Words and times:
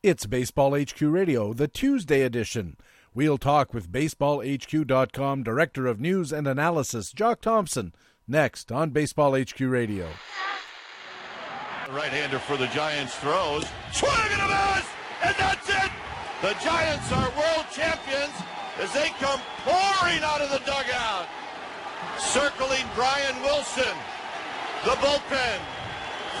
It's 0.00 0.26
Baseball 0.26 0.80
HQ 0.80 1.00
Radio, 1.00 1.52
the 1.52 1.66
Tuesday 1.66 2.22
edition. 2.22 2.76
We'll 3.14 3.36
talk 3.36 3.74
with 3.74 3.90
BaseballHQ.com 3.90 5.42
Director 5.42 5.88
of 5.88 5.98
News 5.98 6.30
and 6.30 6.46
Analysis, 6.46 7.10
Jock 7.10 7.40
Thompson, 7.40 7.92
next 8.28 8.70
on 8.70 8.90
Baseball 8.90 9.36
HQ 9.36 9.58
Radio. 9.58 10.06
Right-hander 11.90 12.38
for 12.38 12.56
the 12.56 12.68
Giants 12.68 13.16
throws. 13.16 13.66
Swing 13.90 14.12
and 14.14 14.40
a 14.40 14.46
miss! 14.46 14.86
And 15.24 15.34
that's 15.34 15.68
it! 15.68 15.90
The 16.42 16.54
Giants 16.62 17.10
are 17.10 17.30
world 17.34 17.66
champions 17.72 18.38
as 18.78 18.92
they 18.92 19.08
come 19.18 19.40
pouring 19.66 20.22
out 20.22 20.40
of 20.40 20.50
the 20.50 20.62
dugout. 20.62 21.26
Circling 22.20 22.86
Brian 22.94 23.34
Wilson. 23.42 23.98
The 24.84 24.94
bullpen 25.02 25.58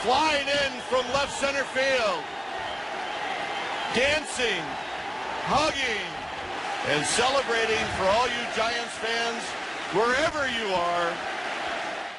flying 0.02 0.46
in 0.46 0.80
from 0.82 1.02
left 1.12 1.36
center 1.36 1.64
field 1.64 2.22
dancing, 3.94 4.62
hugging, 5.48 6.06
and 6.88 7.04
celebrating 7.06 7.84
for 7.96 8.04
all 8.04 8.26
you 8.28 8.44
Giants 8.54 8.94
fans 8.98 9.42
wherever 9.92 10.46
you 10.48 10.74
are. 10.74 11.12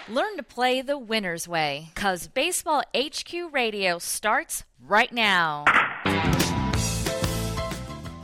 Learn 0.09 0.35
to 0.38 0.44
play 0.44 0.81
the 0.81 0.97
winner's 0.97 1.47
way, 1.47 1.91
because 1.94 2.27
Baseball 2.27 2.81
HQ 2.95 3.53
Radio 3.53 3.99
starts 3.99 4.63
right 4.88 5.11
now. 5.13 5.66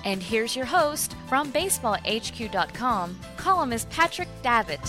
And 0.03 0.21
here's 0.21 0.55
your 0.55 0.65
host 0.65 1.15
from 1.27 1.51
BaseballHQ.com, 1.51 3.19
columnist 3.37 3.89
Patrick 3.91 4.29
Davitt. 4.41 4.79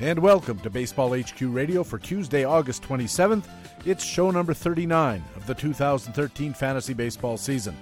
And 0.00 0.18
welcome 0.18 0.58
to 0.58 0.68
Baseball 0.68 1.18
HQ 1.18 1.40
Radio 1.40 1.82
for 1.82 1.98
Tuesday, 1.98 2.44
August 2.44 2.82
27th. 2.82 3.44
It's 3.86 4.02
show 4.02 4.30
number 4.30 4.54
39 4.54 5.22
of 5.36 5.46
the 5.46 5.52
2013 5.52 6.54
fantasy 6.54 6.94
baseball 6.94 7.36
season. 7.36 7.76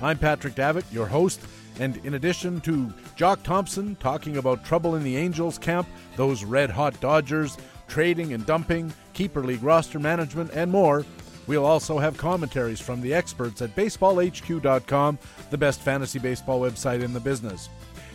I'm 0.00 0.16
Patrick 0.16 0.54
Davitt, 0.54 0.86
your 0.90 1.04
host, 1.06 1.42
and 1.78 1.98
in 2.06 2.14
addition 2.14 2.62
to 2.62 2.90
Jock 3.16 3.42
Thompson 3.42 3.94
talking 3.96 4.38
about 4.38 4.64
trouble 4.64 4.94
in 4.96 5.02
the 5.02 5.14
Angels 5.14 5.58
camp, 5.58 5.86
those 6.16 6.42
red 6.42 6.70
hot 6.70 6.98
Dodgers, 7.02 7.58
trading 7.86 8.32
and 8.32 8.46
dumping, 8.46 8.94
keeper 9.12 9.42
league 9.42 9.62
roster 9.62 9.98
management, 9.98 10.50
and 10.54 10.70
more, 10.70 11.04
we'll 11.46 11.66
also 11.66 11.98
have 11.98 12.16
commentaries 12.16 12.80
from 12.80 13.02
the 13.02 13.12
experts 13.12 13.60
at 13.60 13.76
baseballhq.com, 13.76 15.18
the 15.50 15.58
best 15.58 15.80
fantasy 15.82 16.18
baseball 16.18 16.62
website 16.62 17.02
in 17.02 17.12
the 17.12 17.20
business. 17.20 17.68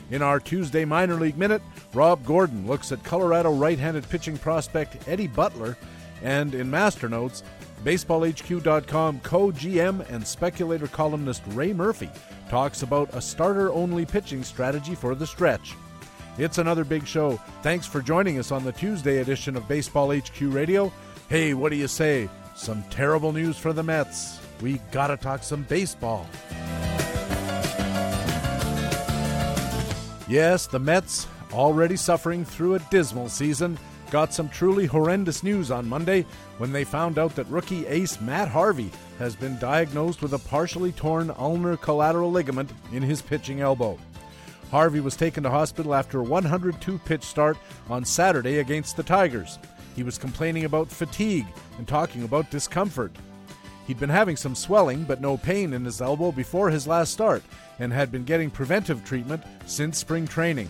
In 0.09 0.23
our 0.23 0.39
Tuesday 0.39 0.85
Minor 0.85 1.15
League 1.15 1.37
Minute, 1.37 1.61
Rob 1.93 2.25
Gordon 2.25 2.65
looks 2.65 2.91
at 2.91 3.03
Colorado 3.03 3.53
right 3.53 3.77
handed 3.77 4.09
pitching 4.09 4.39
prospect 4.39 5.07
Eddie 5.07 5.27
Butler 5.27 5.77
and 6.23 6.53
in 6.55 6.69
Master 6.69 7.07
Notes, 7.09 7.43
BaseballHQ.com 7.83 9.19
co 9.21 9.51
GM 9.51 10.09
and 10.09 10.25
speculator 10.25 10.87
columnist 10.87 11.43
Ray 11.47 11.73
Murphy 11.73 12.09
talks 12.49 12.81
about 12.81 13.13
a 13.13 13.21
starter 13.21 13.71
only 13.71 14.05
pitching 14.05 14.43
strategy 14.43 14.95
for 14.95 15.15
the 15.15 15.27
stretch. 15.27 15.75
It's 16.37 16.57
another 16.57 16.83
big 16.83 17.07
show. 17.07 17.37
Thanks 17.63 17.87
for 17.87 18.01
joining 18.01 18.39
us 18.39 18.51
on 18.51 18.63
the 18.63 18.71
Tuesday 18.71 19.19
edition 19.19 19.55
of 19.55 19.67
Baseball 19.67 20.15
HQ 20.15 20.39
Radio. 20.41 20.91
Hey, 21.29 21.53
what 21.53 21.69
do 21.69 21.75
you 21.75 21.87
say? 21.87 22.29
Some 22.55 22.83
terrible 22.89 23.31
news 23.31 23.57
for 23.57 23.73
the 23.73 23.83
Mets. 23.83 24.39
We 24.61 24.79
gotta 24.91 25.17
talk 25.17 25.43
some 25.43 25.63
baseball. 25.63 26.27
Yes, 30.27 30.67
the 30.67 30.79
Mets, 30.79 31.27
already 31.53 31.95
suffering 31.95 32.43
through 32.43 32.75
a 32.75 32.79
dismal 32.91 33.29
season, 33.29 33.77
got 34.11 34.33
some 34.33 34.49
truly 34.49 34.85
horrendous 34.85 35.43
news 35.43 35.71
on 35.71 35.87
Monday 35.87 36.25
when 36.57 36.71
they 36.71 36.83
found 36.83 37.19
out 37.19 37.35
that 37.35 37.47
rookie 37.47 37.85
ace 37.87 38.19
Matt 38.21 38.47
Harvey 38.47 38.91
has 39.19 39.35
been 39.35 39.57
diagnosed 39.59 40.21
with 40.21 40.33
a 40.33 40.39
partially 40.39 40.91
torn 40.91 41.31
ulnar 41.37 41.77
collateral 41.77 42.31
ligament 42.31 42.71
in 42.91 43.03
his 43.03 43.21
pitching 43.21 43.61
elbow. 43.61 43.97
Harvey 44.71 44.99
was 44.99 45.15
taken 45.15 45.43
to 45.43 45.49
hospital 45.49 45.95
after 45.95 46.19
a 46.19 46.23
102 46.23 46.97
pitch 46.99 47.23
start 47.23 47.57
on 47.89 48.03
Saturday 48.03 48.59
against 48.59 48.97
the 48.97 49.03
Tigers. 49.03 49.59
He 49.95 50.03
was 50.03 50.17
complaining 50.17 50.65
about 50.65 50.89
fatigue 50.89 51.47
and 51.77 51.87
talking 51.87 52.23
about 52.23 52.51
discomfort. 52.51 53.11
He'd 53.87 53.99
been 53.99 54.09
having 54.09 54.35
some 54.35 54.55
swelling 54.55 55.05
but 55.05 55.21
no 55.21 55.37
pain 55.37 55.73
in 55.73 55.85
his 55.85 56.01
elbow 56.01 56.31
before 56.31 56.69
his 56.69 56.87
last 56.87 57.13
start 57.13 57.41
and 57.79 57.93
had 57.93 58.11
been 58.11 58.25
getting 58.25 58.49
preventive 58.49 59.05
treatment 59.05 59.43
since 59.65 59.97
spring 59.97 60.27
training. 60.27 60.67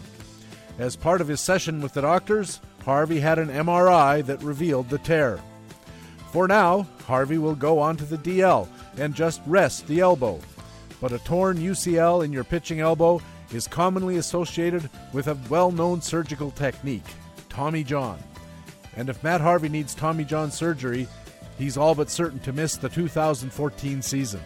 As 0.78 0.96
part 0.96 1.22
of 1.22 1.28
his 1.28 1.42
session 1.42 1.82
with 1.82 1.94
the 1.94 2.02
doctors, 2.02 2.62
Harvey 2.88 3.20
had 3.20 3.38
an 3.38 3.50
MRI 3.50 4.26
that 4.26 4.42
revealed 4.42 4.88
the 4.88 4.98
tear. 5.00 5.42
For 6.32 6.48
now, 6.48 6.88
Harvey 7.06 7.38
will 7.38 7.54
go 7.54 7.80
on 7.80 7.98
to 7.98 8.06
the 8.06 8.18
DL 8.18 8.66
and 8.98 9.14
just 9.14 9.42
rest 9.46 9.86
the 9.88 10.00
elbow. 10.00 10.40
But 11.02 11.12
a 11.12 11.20
torn 11.20 11.58
UCL 11.58 12.24
in 12.24 12.32
your 12.32 12.46
pitching 12.46 12.80
elbow 12.80 13.22
is 13.52 13.68
commonly 13.68 14.16
associated 14.16 14.90
with 15.12 15.28
a 15.28 15.38
well 15.50 15.70
known 15.70 16.02
surgical 16.02 16.50
technique, 16.50 17.04
Tommy 17.50 17.84
John. 17.84 18.20
And 18.96 19.10
if 19.10 19.22
Matt 19.22 19.42
Harvey 19.42 19.68
needs 19.68 19.94
Tommy 19.94 20.24
John 20.24 20.50
surgery, 20.50 21.10
he's 21.58 21.76
all 21.76 21.94
but 21.94 22.10
certain 22.10 22.40
to 22.40 22.54
miss 22.54 22.78
the 22.78 22.88
2014 22.88 24.02
season. 24.02 24.42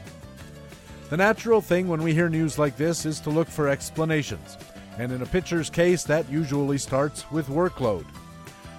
The 1.12 1.18
natural 1.18 1.62
thing 1.62 1.88
when 1.88 2.02
we 2.02 2.16
hear 2.16 2.28
news 2.28 2.58
like 2.58 2.75
this 2.75 3.06
is 3.06 3.19
to 3.19 3.29
look 3.29 3.50
for 3.50 3.69
explanations, 3.69 4.58
and 4.97 5.12
in 5.12 5.22
a 5.22 5.28
pitcher's 5.28 5.69
case, 5.69 6.03
that 6.06 6.28
usually 6.28 6.79
starts 6.79 7.29
with 7.29 7.46
workload. 7.46 8.08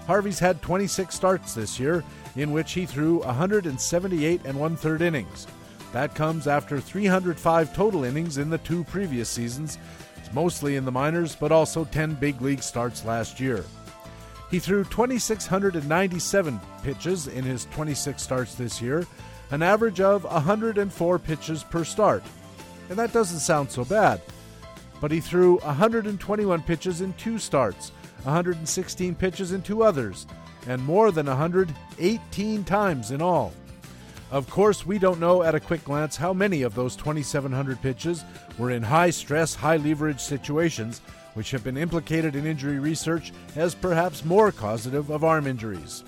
Harvey's 0.06 0.38
had 0.38 0.60
26 0.62 1.14
starts 1.14 1.54
this 1.54 1.78
year, 1.78 2.02
in 2.36 2.52
which 2.52 2.72
he 2.72 2.86
threw 2.86 3.18
178 3.20 4.40
and 4.44 4.58
one 4.58 4.76
third 4.76 5.02
innings. 5.02 5.46
That 5.92 6.14
comes 6.14 6.46
after 6.46 6.80
305 6.80 7.74
total 7.74 8.04
innings 8.04 8.38
in 8.38 8.50
the 8.50 8.58
two 8.58 8.84
previous 8.84 9.28
seasons, 9.28 9.78
mostly 10.32 10.76
in 10.76 10.84
the 10.84 10.92
minors, 10.92 11.36
but 11.36 11.52
also 11.52 11.84
10 11.84 12.14
big 12.14 12.40
league 12.40 12.62
starts 12.62 13.04
last 13.04 13.38
year. 13.38 13.64
He 14.50 14.58
threw 14.58 14.84
2,697 14.84 16.60
pitches 16.82 17.26
in 17.26 17.44
his 17.44 17.66
26 17.66 18.22
starts 18.22 18.54
this 18.54 18.82
year, 18.82 19.06
an 19.50 19.62
average 19.62 20.00
of 20.00 20.24
104 20.24 21.18
pitches 21.18 21.62
per 21.64 21.84
start. 21.84 22.22
And 22.90 22.98
that 22.98 23.12
doesn't 23.12 23.40
sound 23.40 23.70
so 23.70 23.84
bad. 23.84 24.20
But 25.00 25.10
he 25.10 25.20
threw 25.20 25.58
121 25.58 26.62
pitches 26.62 27.00
in 27.00 27.12
two 27.14 27.38
starts, 27.38 27.92
116 28.24 29.14
pitches 29.14 29.52
in 29.52 29.62
two 29.62 29.82
others, 29.82 30.26
and 30.66 30.82
more 30.84 31.10
than 31.10 31.26
118 31.26 32.64
times 32.64 33.10
in 33.10 33.22
all. 33.22 33.52
Of 34.30 34.48
course, 34.48 34.86
we 34.86 34.98
don't 34.98 35.20
know 35.20 35.42
at 35.42 35.54
a 35.54 35.60
quick 35.60 35.84
glance 35.84 36.16
how 36.16 36.32
many 36.32 36.62
of 36.62 36.74
those 36.74 36.96
2,700 36.96 37.82
pitches 37.82 38.24
were 38.58 38.70
in 38.70 38.82
high 38.82 39.10
stress, 39.10 39.54
high 39.54 39.76
leverage 39.76 40.20
situations, 40.20 41.00
which 41.34 41.50
have 41.50 41.62
been 41.62 41.76
implicated 41.76 42.34
in 42.34 42.46
injury 42.46 42.78
research 42.78 43.32
as 43.56 43.74
perhaps 43.74 44.24
more 44.24 44.50
causative 44.50 45.10
of 45.10 45.22
arm 45.22 45.46
injuries. 45.46 46.02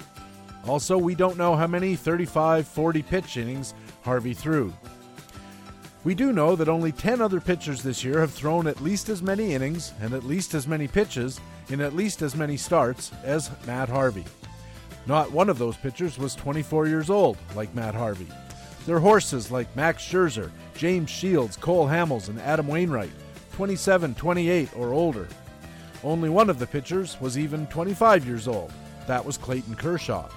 Also, 0.67 0.97
we 0.97 1.15
don't 1.15 1.37
know 1.37 1.55
how 1.55 1.67
many 1.67 1.97
35 1.97 2.67
40 2.67 3.03
pitch 3.03 3.37
innings 3.37 3.75
Harvey 4.03 4.33
threw. 4.33 4.73
We 6.05 6.15
do 6.15 6.33
know 6.33 6.55
that 6.57 6.69
only 6.69 6.93
10 6.93 7.21
other 7.21 7.41
pitchers 7.41 7.83
this 7.83 8.05
year 8.05 8.21
have 8.21 8.33
thrown 8.33 8.67
at 8.67 8.83
least 8.83 9.09
as 9.09 9.23
many 9.23 9.55
innings 9.55 9.93
and 10.01 10.13
at 10.13 10.25
least 10.25 10.55
as 10.55 10.69
many 10.69 10.87
pitches 10.87 11.41
in 11.69 11.81
at 11.81 11.95
least 11.95 12.23
as 12.23 12.37
many 12.37 12.57
starts 12.57 13.11
as 13.23 13.51
Matt 13.67 13.89
Harvey. 13.89 14.25
Not 15.07 15.33
one 15.33 15.49
of 15.49 15.59
those 15.59 15.77
pitchers 15.77 16.19
was 16.19 16.35
24 16.35 16.87
years 16.89 17.11
old, 17.11 17.37
like 17.55 17.75
Matt 17.75 17.95
Harvey. 17.95 18.29
They're 18.87 18.99
horses 18.99 19.51
like 19.51 19.75
Max 19.77 20.03
Scherzer, 20.03 20.51
James 20.75 21.11
Shields, 21.11 21.57
Cole 21.57 21.87
Hamels, 21.87 22.29
and 22.29 22.41
Adam 22.41 22.69
Wainwright, 22.69 23.11
27, 23.53 24.15
28, 24.15 24.77
or 24.77 24.93
older. 24.93 25.29
Only 26.03 26.29
one 26.29 26.51
of 26.51 26.59
the 26.59 26.67
pitchers 26.67 27.19
was 27.21 27.39
even 27.39 27.67
25 27.69 28.27
years 28.27 28.47
old. 28.47 28.73
That 29.07 29.25
was 29.25 29.39
Clayton 29.39 29.75
Kershaw. 29.77 30.29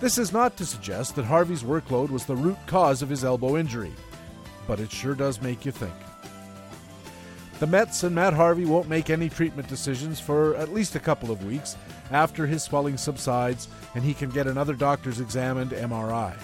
This 0.00 0.18
is 0.18 0.32
not 0.32 0.56
to 0.56 0.66
suggest 0.66 1.16
that 1.16 1.24
Harvey's 1.24 1.62
workload 1.62 2.10
was 2.10 2.26
the 2.26 2.36
root 2.36 2.58
cause 2.66 3.00
of 3.02 3.08
his 3.08 3.24
elbow 3.24 3.56
injury, 3.56 3.92
but 4.66 4.80
it 4.80 4.90
sure 4.90 5.14
does 5.14 5.40
make 5.40 5.64
you 5.64 5.72
think. 5.72 5.94
The 7.58 7.66
Mets 7.66 8.02
and 8.02 8.14
Matt 8.14 8.34
Harvey 8.34 8.66
won't 8.66 8.88
make 8.88 9.08
any 9.08 9.30
treatment 9.30 9.66
decisions 9.66 10.20
for 10.20 10.54
at 10.56 10.74
least 10.74 10.94
a 10.94 11.00
couple 11.00 11.30
of 11.30 11.46
weeks 11.46 11.74
after 12.10 12.46
his 12.46 12.62
swelling 12.62 12.98
subsides 12.98 13.68
and 13.94 14.04
he 14.04 14.12
can 14.12 14.28
get 14.28 14.46
another 14.46 14.74
doctor's 14.74 15.20
exam 15.20 15.56
and 15.56 15.70
MRI. 15.70 16.36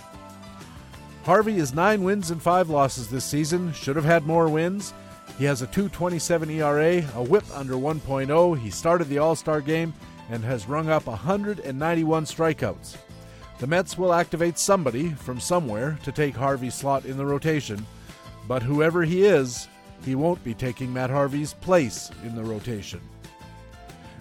Harvey 1.24 1.58
is 1.58 1.74
9 1.74 2.02
wins 2.02 2.30
and 2.30 2.40
5 2.40 2.70
losses 2.70 3.08
this 3.08 3.26
season, 3.26 3.74
should 3.74 3.94
have 3.94 4.06
had 4.06 4.26
more 4.26 4.48
wins. 4.48 4.94
He 5.38 5.44
has 5.44 5.60
a 5.60 5.66
227 5.66 6.50
ERA, 6.50 7.04
a 7.14 7.22
whip 7.22 7.44
under 7.52 7.74
1.0. 7.74 8.58
He 8.58 8.70
started 8.70 9.08
the 9.08 9.18
All 9.18 9.36
Star 9.36 9.60
game 9.60 9.92
and 10.30 10.42
has 10.42 10.66
rung 10.66 10.88
up 10.88 11.06
191 11.06 12.24
strikeouts. 12.24 12.96
The 13.58 13.66
Mets 13.66 13.98
will 13.98 14.14
activate 14.14 14.58
somebody 14.58 15.10
from 15.10 15.38
somewhere 15.38 15.98
to 16.04 16.10
take 16.10 16.34
Harvey's 16.34 16.74
slot 16.74 17.04
in 17.04 17.18
the 17.18 17.26
rotation, 17.26 17.86
but 18.48 18.62
whoever 18.62 19.04
he 19.04 19.24
is, 19.24 19.68
he 20.04 20.14
won't 20.14 20.42
be 20.44 20.54
taking 20.54 20.92
Matt 20.92 21.10
Harvey's 21.10 21.54
place 21.54 22.10
in 22.24 22.34
the 22.34 22.42
rotation. 22.42 23.00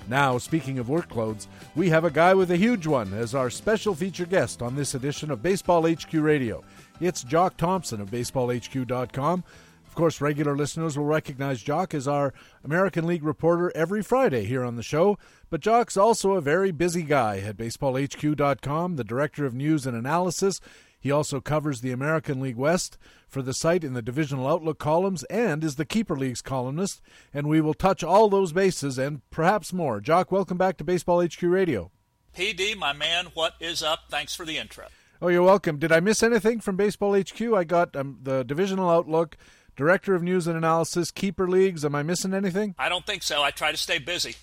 Now, 0.07 0.38
speaking 0.38 0.80
of 0.80 0.88
workloads, 0.88 1.48
we 1.75 1.89
have 1.89 2.04
a 2.04 2.12
guy 2.12 2.33
with 2.33 2.51
a 2.51 2.57
huge 2.57 2.88
one 2.88 3.13
as 3.13 3.33
our 3.33 3.50
special 3.50 3.95
feature 3.95 4.25
guest 4.25 4.62
on 4.62 4.75
this 4.75 4.94
edition 4.94 5.31
of 5.31 5.44
Baseball 5.44 5.88
HQ 5.88 6.13
Radio. 6.13 6.63
It's 7.00 7.24
Jock 7.24 7.57
Thompson 7.57 8.01
of 8.01 8.12
BaseballHQ.com. 8.12 9.44
Of 9.88 9.95
course, 9.95 10.22
regular 10.22 10.56
listeners 10.56 10.98
will 10.98 11.06
recognize 11.06 11.62
Jock 11.62 11.94
as 11.94 12.07
our 12.07 12.33
American 12.63 13.06
League 13.06 13.24
reporter 13.24 13.72
every 13.75 14.01
Friday 14.01 14.45
here 14.45 14.63
on 14.63 14.78
the 14.78 14.83
show, 14.83 15.18
but 15.50 15.60
Jock's 15.60 15.98
also 15.98 16.33
a 16.33 16.42
very 16.42 16.72
busy 16.72 17.04
guy 17.04 17.39
at 17.39 17.57
BaseballHQ.com, 17.57 18.95
the 18.95 19.04
director 19.04 19.45
of 19.45 19.54
news 19.54 19.86
and 19.86 19.98
analysis. 19.98 20.62
He 21.01 21.12
also 21.12 21.42
covers 21.42 21.81
the 21.81 21.92
American 21.92 22.39
League 22.39 22.56
West 22.56 22.98
for 23.27 23.42
the 23.42 23.56
site 23.56 23.83
in 23.83 23.94
the 23.94 24.03
Divisional 24.03 24.48
Outlook 24.48 24.77
columns 24.77 25.24
and 25.25 25.63
is 25.63 25.75
the 25.75 25.83
Keeper 25.83 26.15
League's 26.15 26.44
columnist. 26.44 27.01
And 27.33 27.48
we 27.48 27.59
will 27.59 27.74
touch 27.74 28.03
all 28.03 28.30
those 28.30 28.53
bases 28.53 29.00
and 29.00 29.27
perhaps 29.31 29.74
more. 29.74 30.00
Jock, 30.00 30.31
welcome 30.31 30.59
back 30.59 30.77
to 30.77 30.83
Baseball 30.83 31.25
HQ 31.25 31.42
Radio. 31.42 31.89
PD, 32.38 32.77
my 32.77 32.94
man, 32.94 33.27
what 33.33 33.56
is 33.59 33.81
up? 33.81 34.01
Thanks 34.09 34.36
for 34.36 34.45
the 34.45 34.59
intro. 34.59 34.86
Oh, 35.24 35.30
you're 35.30 35.42
welcome. 35.42 35.80
Did 35.80 35.92
I 35.92 36.01
miss 36.01 36.21
anything 36.21 36.59
from 36.59 36.77
Baseball 36.77 37.19
HQ? 37.19 37.42
I 37.42 37.63
got 37.63 37.95
um, 37.95 38.19
the 38.21 38.44
Divisional 38.44 38.89
Outlook, 38.89 39.38
Director 39.75 40.13
of 40.13 40.21
News 40.21 40.45
and 40.45 40.56
Analysis, 40.56 41.09
Keeper 41.09 41.50
Leagues. 41.50 41.83
Am 41.83 41.95
I 41.95 42.04
missing 42.04 42.33
anything? 42.33 42.75
I 42.77 42.89
don't 42.89 43.07
think 43.07 43.24
so. 43.24 43.42
I 43.42 43.50
try 43.50 43.71
to 43.71 43.77
stay 43.77 43.97
busy 43.97 44.36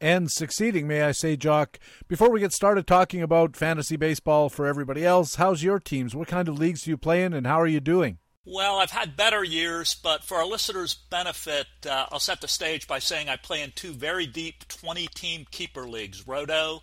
and 0.00 0.30
succeeding, 0.30 0.86
may 0.86 1.02
I 1.02 1.12
say, 1.12 1.36
Jock. 1.36 1.78
Before 2.08 2.30
we 2.30 2.40
get 2.40 2.52
started 2.52 2.86
talking 2.86 3.22
about 3.22 3.56
fantasy 3.56 3.96
baseball 3.96 4.48
for 4.48 4.66
everybody 4.66 5.04
else, 5.04 5.36
how's 5.36 5.62
your 5.62 5.78
teams? 5.78 6.14
What 6.14 6.28
kind 6.28 6.48
of 6.48 6.58
leagues 6.58 6.82
do 6.82 6.90
you 6.90 6.96
play 6.96 7.22
in, 7.22 7.32
and 7.32 7.46
how 7.46 7.60
are 7.60 7.66
you 7.66 7.80
doing? 7.80 8.18
Well, 8.44 8.78
I've 8.78 8.92
had 8.92 9.16
better 9.16 9.42
years, 9.42 9.94
but 9.94 10.22
for 10.22 10.36
our 10.36 10.46
listeners' 10.46 10.94
benefit, 10.94 11.66
uh, 11.84 12.06
I'll 12.12 12.20
set 12.20 12.40
the 12.40 12.48
stage 12.48 12.86
by 12.86 13.00
saying 13.00 13.28
I 13.28 13.36
play 13.36 13.60
in 13.60 13.72
two 13.74 13.92
very 13.92 14.26
deep 14.26 14.68
20 14.68 15.08
team 15.08 15.46
keeper 15.50 15.88
leagues 15.88 16.28
Roto, 16.28 16.82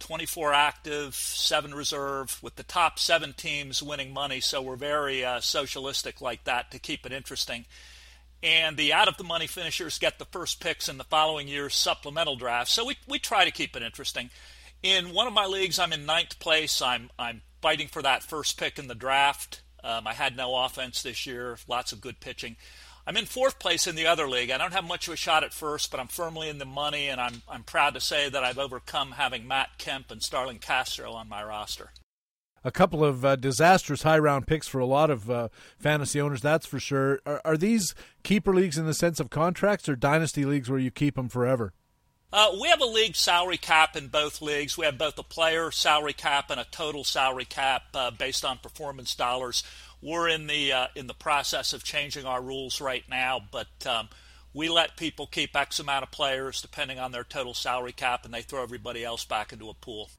24 0.00 0.52
active, 0.52 1.14
7 1.14 1.72
reserve, 1.72 2.38
with 2.42 2.56
the 2.56 2.64
top 2.64 2.98
seven 2.98 3.32
teams 3.32 3.82
winning 3.82 4.12
money, 4.12 4.40
so 4.40 4.60
we're 4.60 4.76
very 4.76 5.24
uh, 5.24 5.40
socialistic 5.40 6.20
like 6.20 6.44
that 6.44 6.72
to 6.72 6.78
keep 6.80 7.06
it 7.06 7.12
interesting 7.12 7.64
and 8.42 8.76
the 8.76 8.92
out 8.92 9.08
of 9.08 9.16
the 9.16 9.24
money 9.24 9.46
finishers 9.46 9.98
get 9.98 10.18
the 10.18 10.24
first 10.24 10.60
picks 10.60 10.88
in 10.88 10.98
the 10.98 11.04
following 11.04 11.48
year's 11.48 11.74
supplemental 11.74 12.36
draft. 12.36 12.70
So 12.70 12.84
we, 12.84 12.96
we 13.08 13.18
try 13.18 13.44
to 13.44 13.50
keep 13.50 13.76
it 13.76 13.82
interesting. 13.82 14.30
In 14.82 15.12
one 15.12 15.26
of 15.26 15.32
my 15.32 15.46
leagues, 15.46 15.78
I'm 15.78 15.92
in 15.92 16.06
ninth 16.06 16.38
place. 16.38 16.80
I'm 16.80 17.10
I'm 17.18 17.42
fighting 17.60 17.88
for 17.88 18.02
that 18.02 18.22
first 18.22 18.58
pick 18.58 18.78
in 18.78 18.86
the 18.86 18.94
draft. 18.94 19.62
Um, 19.82 20.06
I 20.06 20.14
had 20.14 20.36
no 20.36 20.56
offense 20.56 21.02
this 21.02 21.26
year, 21.26 21.58
lots 21.66 21.92
of 21.92 22.00
good 22.00 22.20
pitching. 22.20 22.56
I'm 23.06 23.16
in 23.16 23.24
fourth 23.24 23.58
place 23.58 23.86
in 23.86 23.96
the 23.96 24.06
other 24.06 24.28
league. 24.28 24.50
I 24.50 24.58
don't 24.58 24.74
have 24.74 24.84
much 24.84 25.08
of 25.08 25.14
a 25.14 25.16
shot 25.16 25.42
at 25.42 25.54
first, 25.54 25.90
but 25.90 25.98
I'm 25.98 26.08
firmly 26.08 26.48
in 26.48 26.58
the 26.58 26.64
money, 26.64 27.08
and 27.08 27.20
I'm 27.20 27.42
I'm 27.48 27.64
proud 27.64 27.94
to 27.94 28.00
say 28.00 28.28
that 28.28 28.44
I've 28.44 28.58
overcome 28.58 29.12
having 29.12 29.48
Matt 29.48 29.78
Kemp 29.78 30.10
and 30.10 30.22
Starlin 30.22 30.58
Castro 30.58 31.12
on 31.12 31.28
my 31.28 31.42
roster 31.42 31.90
a 32.64 32.70
couple 32.70 33.04
of 33.04 33.24
uh, 33.24 33.36
disastrous 33.36 34.02
high 34.02 34.18
round 34.18 34.46
picks 34.46 34.68
for 34.68 34.78
a 34.78 34.86
lot 34.86 35.10
of 35.10 35.30
uh, 35.30 35.48
fantasy 35.78 36.20
owners, 36.20 36.40
that's 36.40 36.66
for 36.66 36.80
sure. 36.80 37.20
Are, 37.26 37.40
are, 37.44 37.56
these 37.56 37.94
keeper 38.22 38.54
leagues 38.54 38.78
in 38.78 38.86
the 38.86 38.94
sense 38.94 39.20
of 39.20 39.30
contracts 39.30 39.88
or 39.88 39.96
dynasty 39.96 40.44
leagues 40.44 40.68
where 40.68 40.78
you 40.78 40.90
keep 40.90 41.16
them 41.16 41.28
forever? 41.28 41.72
Uh, 42.30 42.54
we 42.60 42.68
have 42.68 42.80
a 42.80 42.86
league 42.86 43.16
salary 43.16 43.56
cap 43.56 43.96
in 43.96 44.08
both 44.08 44.42
leagues. 44.42 44.76
We 44.76 44.84
have 44.84 44.98
both 44.98 45.18
a 45.18 45.22
player 45.22 45.70
salary 45.70 46.12
cap 46.12 46.50
and 46.50 46.60
a 46.60 46.66
total 46.70 47.02
salary 47.04 47.46
cap 47.46 47.84
uh, 47.94 48.10
based 48.10 48.44
on 48.44 48.58
performance 48.58 49.14
dollars. 49.14 49.62
We're 50.02 50.28
in 50.28 50.46
the 50.46 50.72
uh, 50.72 50.86
in 50.94 51.06
the 51.06 51.14
process 51.14 51.72
of 51.72 51.84
changing 51.84 52.26
our 52.26 52.42
rules 52.42 52.80
right 52.80 53.02
now, 53.08 53.40
but 53.50 53.86
um, 53.86 54.10
we 54.52 54.68
let 54.68 54.96
people 54.96 55.26
keep 55.26 55.56
X 55.56 55.80
amount 55.80 56.02
of 56.02 56.10
players 56.10 56.60
depending 56.60 56.98
on 56.98 57.12
their 57.12 57.24
total 57.24 57.54
salary 57.54 57.92
cap, 57.92 58.24
and 58.24 58.34
they 58.34 58.42
throw 58.42 58.62
everybody 58.62 59.04
else 59.04 59.24
back 59.24 59.52
into 59.52 59.70
a 59.70 59.74
pool. 59.74 60.10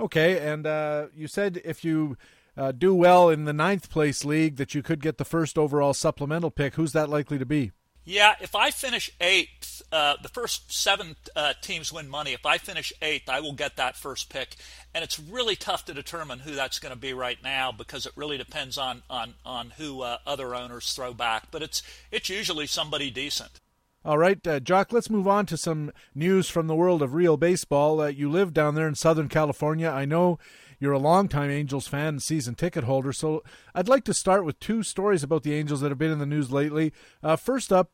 Okay, 0.00 0.38
and 0.38 0.66
uh, 0.66 1.06
you 1.14 1.28
said 1.28 1.60
if 1.62 1.84
you 1.84 2.16
uh, 2.56 2.72
do 2.72 2.94
well 2.94 3.28
in 3.28 3.44
the 3.44 3.52
ninth 3.52 3.90
place 3.90 4.24
league 4.24 4.56
that 4.56 4.74
you 4.74 4.82
could 4.82 5.00
get 5.00 5.18
the 5.18 5.24
first 5.24 5.58
overall 5.58 5.92
supplemental 5.92 6.50
pick. 6.50 6.74
Who's 6.74 6.92
that 6.92 7.10
likely 7.10 7.38
to 7.38 7.46
be? 7.46 7.72
Yeah, 8.04 8.34
if 8.40 8.54
I 8.54 8.70
finish 8.70 9.10
eighth, 9.20 9.82
uh, 9.92 10.14
the 10.22 10.30
first 10.30 10.72
seven 10.72 11.16
uh, 11.36 11.52
teams 11.60 11.92
win 11.92 12.08
money. 12.08 12.32
If 12.32 12.46
I 12.46 12.56
finish 12.56 12.94
eighth, 13.02 13.28
I 13.28 13.40
will 13.40 13.52
get 13.52 13.76
that 13.76 13.94
first 13.94 14.30
pick, 14.30 14.56
and 14.94 15.04
it's 15.04 15.20
really 15.20 15.54
tough 15.54 15.84
to 15.84 15.94
determine 15.94 16.38
who 16.38 16.54
that's 16.54 16.78
going 16.78 16.94
to 16.94 16.98
be 16.98 17.12
right 17.12 17.38
now 17.42 17.70
because 17.70 18.06
it 18.06 18.12
really 18.16 18.38
depends 18.38 18.78
on 18.78 19.02
on 19.10 19.34
on 19.44 19.70
who 19.76 20.00
uh, 20.00 20.16
other 20.26 20.54
owners 20.54 20.94
throw 20.94 21.12
back. 21.12 21.48
But 21.50 21.62
it's 21.62 21.82
it's 22.10 22.30
usually 22.30 22.66
somebody 22.66 23.10
decent. 23.10 23.60
All 24.02 24.16
right, 24.16 24.44
uh, 24.46 24.60
Jock, 24.60 24.94
let's 24.94 25.10
move 25.10 25.28
on 25.28 25.44
to 25.44 25.58
some 25.58 25.92
news 26.14 26.48
from 26.48 26.68
the 26.68 26.74
world 26.74 27.02
of 27.02 27.12
real 27.12 27.36
baseball. 27.36 28.00
Uh, 28.00 28.06
you 28.06 28.30
live 28.30 28.54
down 28.54 28.74
there 28.74 28.88
in 28.88 28.94
Southern 28.94 29.28
California. 29.28 29.90
I 29.90 30.06
know 30.06 30.38
you're 30.78 30.94
a 30.94 30.98
longtime 30.98 31.50
Angels 31.50 31.86
fan 31.86 32.08
and 32.08 32.22
season 32.22 32.54
ticket 32.54 32.84
holder, 32.84 33.12
so 33.12 33.44
I'd 33.74 33.88
like 33.88 34.04
to 34.04 34.14
start 34.14 34.46
with 34.46 34.58
two 34.58 34.82
stories 34.82 35.22
about 35.22 35.42
the 35.42 35.52
Angels 35.52 35.82
that 35.82 35.90
have 35.90 35.98
been 35.98 36.12
in 36.12 36.18
the 36.18 36.24
news 36.24 36.50
lately. 36.50 36.94
Uh, 37.22 37.36
first 37.36 37.70
up, 37.74 37.90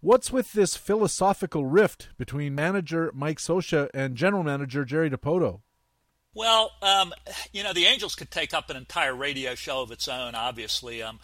what's 0.00 0.30
with 0.30 0.52
this 0.52 0.76
philosophical 0.76 1.64
rift 1.64 2.10
between 2.18 2.54
manager 2.54 3.10
Mike 3.14 3.38
Scioscia 3.38 3.88
and 3.94 4.14
general 4.14 4.42
manager 4.42 4.84
Jerry 4.84 5.08
Dipoto? 5.08 5.60
Well, 6.34 6.72
um, 6.82 7.14
you 7.54 7.62
know, 7.62 7.72
the 7.72 7.86
Angels 7.86 8.14
could 8.14 8.30
take 8.30 8.52
up 8.52 8.68
an 8.68 8.76
entire 8.76 9.16
radio 9.16 9.54
show 9.54 9.80
of 9.80 9.90
its 9.90 10.06
own, 10.06 10.34
obviously. 10.34 11.02
Um, 11.02 11.18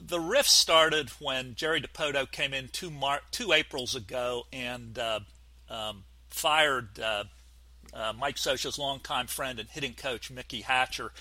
the 0.00 0.20
rift 0.20 0.48
started 0.48 1.10
when 1.20 1.54
Jerry 1.54 1.80
Dipoto 1.80 2.30
came 2.30 2.54
in 2.54 2.68
two 2.68 2.90
Mar- 2.90 3.22
two 3.30 3.52
Aprils 3.52 3.94
ago 3.94 4.46
and 4.52 4.98
uh, 4.98 5.20
um, 5.68 6.04
fired 6.28 6.98
uh, 7.00 7.24
uh, 7.92 8.12
Mike 8.18 8.36
Scioscia's 8.36 8.78
longtime 8.78 9.26
friend 9.26 9.58
and 9.58 9.68
hitting 9.68 9.94
coach 9.94 10.30
Mickey 10.30 10.62
Hatcher. 10.62 11.12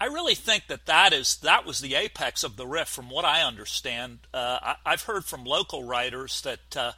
I 0.00 0.06
really 0.06 0.34
think 0.34 0.66
that 0.66 0.86
that 0.86 1.12
is 1.12 1.36
that 1.38 1.64
was 1.64 1.78
the 1.78 1.94
apex 1.94 2.42
of 2.42 2.56
the 2.56 2.66
rift, 2.66 2.90
from 2.90 3.08
what 3.08 3.24
I 3.24 3.42
understand. 3.42 4.20
Uh, 4.34 4.74
I, 4.84 4.90
have 4.90 5.02
heard 5.02 5.24
from 5.24 5.44
local 5.44 5.84
writers 5.84 6.40
that 6.42 6.76
uh, 6.76 6.92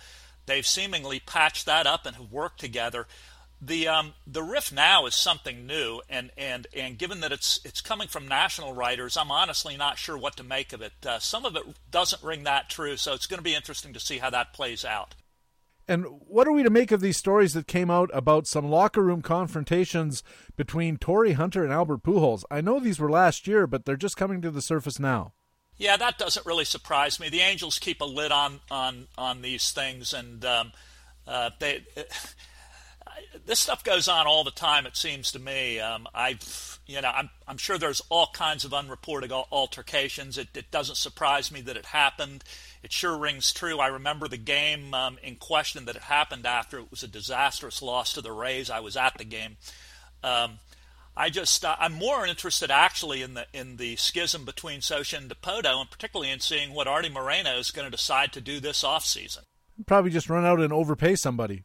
they've 0.47 0.67
seemingly 0.67 1.21
patched 1.21 1.67
that 1.67 1.87
up 1.87 2.07
and 2.07 2.17
have 2.17 2.33
worked 2.33 2.61
together 2.61 3.07
the 3.67 3.89
um, 3.89 4.15
the 4.27 4.43
riff 4.43 4.73
now 4.73 5.07
is 5.07 5.15
something 5.15 5.67
new, 5.67 6.01
and, 6.09 6.31
and, 6.37 6.67
and 6.77 6.99
given 6.99 7.21
that 7.21 7.33
it's 7.33 7.61
it's 7.65 7.81
coming 7.81 8.09
from 8.09 8.29
national 8.29 8.75
writers, 8.75 9.17
I'm 9.17 9.31
honestly 9.31 9.77
not 9.77 9.99
sure 9.99 10.19
what 10.19 10.37
to 10.37 10.45
make 10.45 10.73
of 10.73 10.83
it. 10.83 10.93
Uh, 11.05 11.19
some 11.19 11.45
of 11.45 11.57
it 11.57 11.63
doesn't 11.91 12.23
ring 12.23 12.45
that 12.45 12.69
true, 12.69 12.97
so 12.97 13.13
it's 13.13 13.27
going 13.27 13.39
to 13.39 13.45
be 13.45 13.55
interesting 13.55 13.93
to 13.93 14.01
see 14.01 14.19
how 14.19 14.31
that 14.31 14.53
plays 14.53 14.85
out. 14.85 15.15
And 15.87 16.07
what 16.27 16.49
are 16.49 16.53
we 16.53 16.63
to 16.63 16.71
make 16.71 16.93
of 16.93 17.01
these 17.01 17.19
stories 17.19 17.53
that 17.53 17.67
came 17.67 17.91
out 17.91 18.11
about 18.15 18.47
some 18.47 18.71
locker 18.71 19.03
room 19.03 19.21
confrontations 19.21 20.23
between 20.57 20.97
Torii 20.97 21.33
Hunter 21.33 21.63
and 21.63 21.73
Albert 21.73 22.03
Pujols? 22.03 22.45
I 22.51 22.63
know 22.63 22.81
these 22.81 22.99
were 22.99 23.11
last 23.11 23.47
year, 23.47 23.67
but 23.67 23.85
they're 23.85 23.97
just 23.97 24.17
coming 24.17 24.41
to 24.43 24.51
the 24.51 24.63
surface 24.63 24.99
now. 24.99 25.35
Yeah, 25.77 25.97
that 25.97 26.19
doesn't 26.19 26.47
really 26.47 26.65
surprise 26.65 27.19
me. 27.19 27.29
The 27.29 27.41
Angels 27.41 27.79
keep 27.79 28.01
a 28.01 28.05
lid 28.05 28.33
on 28.33 28.61
on 28.71 29.09
on 29.19 29.43
these 29.43 29.73
things, 29.73 30.13
and 30.13 30.44
um, 30.44 30.73
uh, 31.27 31.51
they 31.59 31.83
this 33.47 33.61
stuff 33.61 33.85
goes 33.85 34.09
on 34.09 34.27
all 34.27 34.44
the 34.44 34.51
time. 34.51 34.87
It 34.87 34.97
seems 34.97 35.33
to 35.33 35.39
me. 35.39 35.81
Um, 35.81 36.06
I, 36.15 36.39
you 36.87 37.01
know, 37.01 37.11
I'm 37.15 37.31
I'm 37.47 37.59
sure 37.59 37.79
there's 37.79 38.03
all 38.09 38.29
kinds 38.33 38.65
of 38.65 38.73
unreported 38.73 39.33
altercations. 39.33 40.39
It, 40.39 40.49
it 40.55 40.71
doesn't 40.71 40.97
surprise 40.97 41.53
me 41.53 41.61
that 41.63 41.77
it 41.77 41.87
happened. 41.87 42.44
It 42.83 42.93
sure 42.93 43.17
rings 43.17 43.53
true. 43.53 43.79
I 43.79 43.89
remember 43.89 44.29
the 44.29 44.37
game 44.37 44.94
um, 44.94 45.19
in 45.23 45.37
question 45.37 45.85
that 45.87 45.97
it 45.97 46.03
happened 46.03 46.47
after. 46.47 46.79
It 46.79 46.91
was 46.91 47.03
a 47.03 47.09
disastrous 47.09 47.83
loss 47.83 48.13
to 48.15 48.21
the 48.21 48.33
Rays. 48.33 48.71
I 48.71 48.81
was 48.81 48.97
at 48.97 49.17
the 49.19 49.25
game. 49.25 49.56
Um, 50.23 50.59
I 51.17 51.31
just 51.31 51.65
uh, 51.65 51.77
I'm 51.79 51.93
more 51.93 52.27
interested 52.27 52.71
actually 52.71 53.23
in 53.23 53.35
the 53.35 53.47
in 53.53 53.77
the 53.77 53.97
schism 53.97 54.44
between 54.44 54.81
Scioscia 54.81 55.19
and 55.19 55.31
Dipoto, 55.31 55.81
and 55.81 55.91
particularly 55.91 56.31
in 56.31 56.41
seeing 56.41 56.75
what 56.75 56.89
Arte 56.89 57.09
Moreno 57.09 57.59
is 57.59 57.71
going 57.71 57.87
to 57.87 57.97
decide 57.97 58.33
to 58.33 58.41
do 58.41 58.59
this 58.59 58.83
off 58.83 59.05
season. 59.05 59.44
Probably 59.87 60.11
just 60.11 60.31
run 60.31 60.44
out 60.44 60.61
and 60.61 60.73
overpay 60.73 61.17
somebody. 61.17 61.65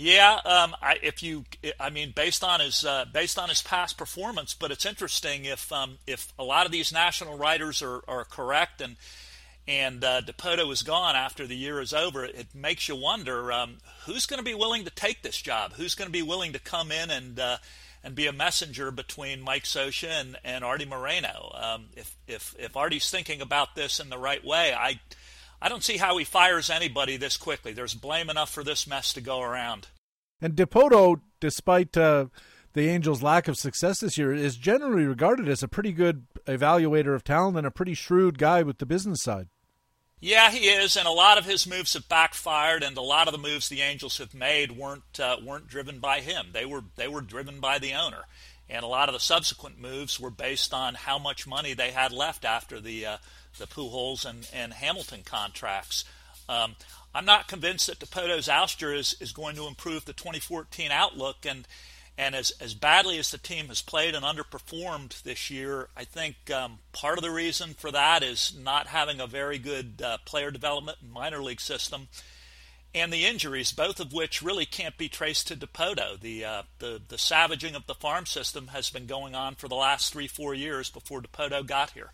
Yeah, 0.00 0.38
um, 0.44 0.76
I, 0.80 0.96
if 1.02 1.24
you, 1.24 1.44
I 1.80 1.90
mean, 1.90 2.12
based 2.14 2.44
on 2.44 2.60
his 2.60 2.84
uh, 2.84 3.06
based 3.12 3.36
on 3.36 3.48
his 3.48 3.62
past 3.62 3.98
performance, 3.98 4.54
but 4.54 4.70
it's 4.70 4.86
interesting 4.86 5.44
if 5.44 5.72
um, 5.72 5.98
if 6.06 6.32
a 6.38 6.44
lot 6.44 6.66
of 6.66 6.72
these 6.72 6.92
national 6.92 7.36
writers 7.36 7.82
are, 7.82 8.02
are 8.06 8.24
correct 8.24 8.80
and 8.80 8.94
and 9.66 10.04
uh, 10.04 10.20
Dipoto 10.22 10.70
is 10.72 10.82
gone 10.82 11.16
after 11.16 11.48
the 11.48 11.56
year 11.56 11.80
is 11.80 11.92
over, 11.92 12.24
it 12.24 12.46
makes 12.54 12.88
you 12.88 12.94
wonder 12.94 13.50
um, 13.50 13.78
who's 14.06 14.24
going 14.24 14.38
to 14.38 14.44
be 14.44 14.54
willing 14.54 14.84
to 14.84 14.90
take 14.90 15.22
this 15.22 15.42
job, 15.42 15.72
who's 15.72 15.96
going 15.96 16.08
to 16.08 16.12
be 16.12 16.22
willing 16.22 16.52
to 16.52 16.60
come 16.60 16.92
in 16.92 17.10
and 17.10 17.40
uh, 17.40 17.56
and 18.04 18.14
be 18.14 18.28
a 18.28 18.32
messenger 18.32 18.92
between 18.92 19.42
Mike 19.42 19.64
Scioscia 19.64 20.20
and, 20.20 20.36
and 20.44 20.62
Arte 20.62 20.84
Moreno. 20.84 21.50
Um, 21.60 21.86
if 21.96 22.14
if 22.28 22.54
if 22.56 22.76
Arte's 22.76 23.10
thinking 23.10 23.40
about 23.40 23.74
this 23.74 23.98
in 23.98 24.10
the 24.10 24.18
right 24.18 24.44
way, 24.44 24.72
I 24.72 25.00
I 25.60 25.68
don't 25.68 25.84
see 25.84 25.96
how 25.96 26.16
he 26.18 26.24
fires 26.24 26.70
anybody 26.70 27.16
this 27.16 27.36
quickly. 27.36 27.72
There's 27.72 27.94
blame 27.94 28.30
enough 28.30 28.50
for 28.50 28.62
this 28.62 28.86
mess 28.86 29.12
to 29.14 29.20
go 29.20 29.40
around. 29.40 29.88
And 30.40 30.54
Dipoto, 30.54 31.20
despite 31.40 31.96
uh, 31.96 32.26
the 32.74 32.88
Angels' 32.88 33.22
lack 33.22 33.48
of 33.48 33.56
success 33.56 34.00
this 34.00 34.16
year, 34.16 34.32
is 34.32 34.56
generally 34.56 35.04
regarded 35.04 35.48
as 35.48 35.62
a 35.62 35.68
pretty 35.68 35.92
good 35.92 36.26
evaluator 36.46 37.14
of 37.14 37.24
talent 37.24 37.56
and 37.56 37.66
a 37.66 37.72
pretty 37.72 37.94
shrewd 37.94 38.38
guy 38.38 38.62
with 38.62 38.78
the 38.78 38.86
business 38.86 39.22
side. 39.22 39.48
Yeah, 40.20 40.50
he 40.50 40.68
is, 40.68 40.96
and 40.96 41.06
a 41.06 41.12
lot 41.12 41.38
of 41.38 41.44
his 41.44 41.66
moves 41.66 41.94
have 41.94 42.08
backfired, 42.08 42.82
and 42.82 42.96
a 42.96 43.02
lot 43.02 43.28
of 43.28 43.32
the 43.32 43.38
moves 43.38 43.68
the 43.68 43.82
Angels 43.82 44.18
have 44.18 44.34
made 44.34 44.72
weren't 44.72 45.20
uh, 45.20 45.36
weren't 45.44 45.68
driven 45.68 46.00
by 46.00 46.20
him. 46.20 46.48
They 46.52 46.64
were 46.64 46.82
they 46.96 47.06
were 47.06 47.20
driven 47.20 47.60
by 47.60 47.78
the 47.78 47.94
owner, 47.94 48.24
and 48.68 48.82
a 48.82 48.88
lot 48.88 49.08
of 49.08 49.12
the 49.12 49.20
subsequent 49.20 49.78
moves 49.78 50.18
were 50.18 50.30
based 50.30 50.74
on 50.74 50.94
how 50.94 51.20
much 51.20 51.46
money 51.46 51.72
they 51.72 51.92
had 51.92 52.10
left 52.10 52.44
after 52.44 52.80
the 52.80 53.06
uh, 53.06 53.16
the 53.58 53.66
Pujols 53.66 54.24
and, 54.24 54.48
and 54.52 54.72
Hamilton 54.72 55.22
contracts. 55.24 56.04
Um, 56.48 56.76
I'm 57.14 57.24
not 57.24 57.48
convinced 57.48 57.86
that 57.86 57.98
Dipoto's 57.98 58.48
ouster 58.48 58.96
is, 58.96 59.16
is 59.20 59.32
going 59.32 59.56
to 59.56 59.66
improve 59.66 60.04
the 60.04 60.12
2014 60.12 60.90
outlook, 60.90 61.44
and 61.44 61.66
and 62.18 62.34
as, 62.34 62.50
as 62.60 62.74
badly 62.74 63.16
as 63.18 63.30
the 63.30 63.38
team 63.38 63.68
has 63.68 63.80
played 63.80 64.16
and 64.16 64.24
underperformed 64.24 65.22
this 65.22 65.50
year, 65.50 65.88
I 65.96 66.02
think 66.02 66.50
um, 66.50 66.80
part 66.92 67.16
of 67.16 67.22
the 67.22 67.30
reason 67.30 67.74
for 67.74 67.92
that 67.92 68.24
is 68.24 68.52
not 68.60 68.88
having 68.88 69.20
a 69.20 69.28
very 69.28 69.56
good 69.56 70.02
uh, 70.04 70.18
player 70.24 70.50
development 70.50 70.98
and 71.00 71.12
minor 71.12 71.40
league 71.40 71.60
system, 71.60 72.08
and 72.92 73.12
the 73.12 73.24
injuries, 73.24 73.70
both 73.70 74.00
of 74.00 74.12
which 74.12 74.42
really 74.42 74.66
can't 74.66 74.98
be 74.98 75.08
traced 75.08 75.46
to 75.48 75.56
Dipoto. 75.56 76.18
The, 76.18 76.44
uh, 76.44 76.62
the 76.80 77.00
the 77.06 77.18
savaging 77.18 77.76
of 77.76 77.86
the 77.86 77.94
farm 77.94 78.26
system 78.26 78.68
has 78.68 78.90
been 78.90 79.06
going 79.06 79.36
on 79.36 79.54
for 79.54 79.68
the 79.68 79.76
last 79.76 80.12
three 80.12 80.26
four 80.26 80.54
years 80.54 80.90
before 80.90 81.20
Dipoto 81.20 81.64
got 81.64 81.90
here. 81.90 82.10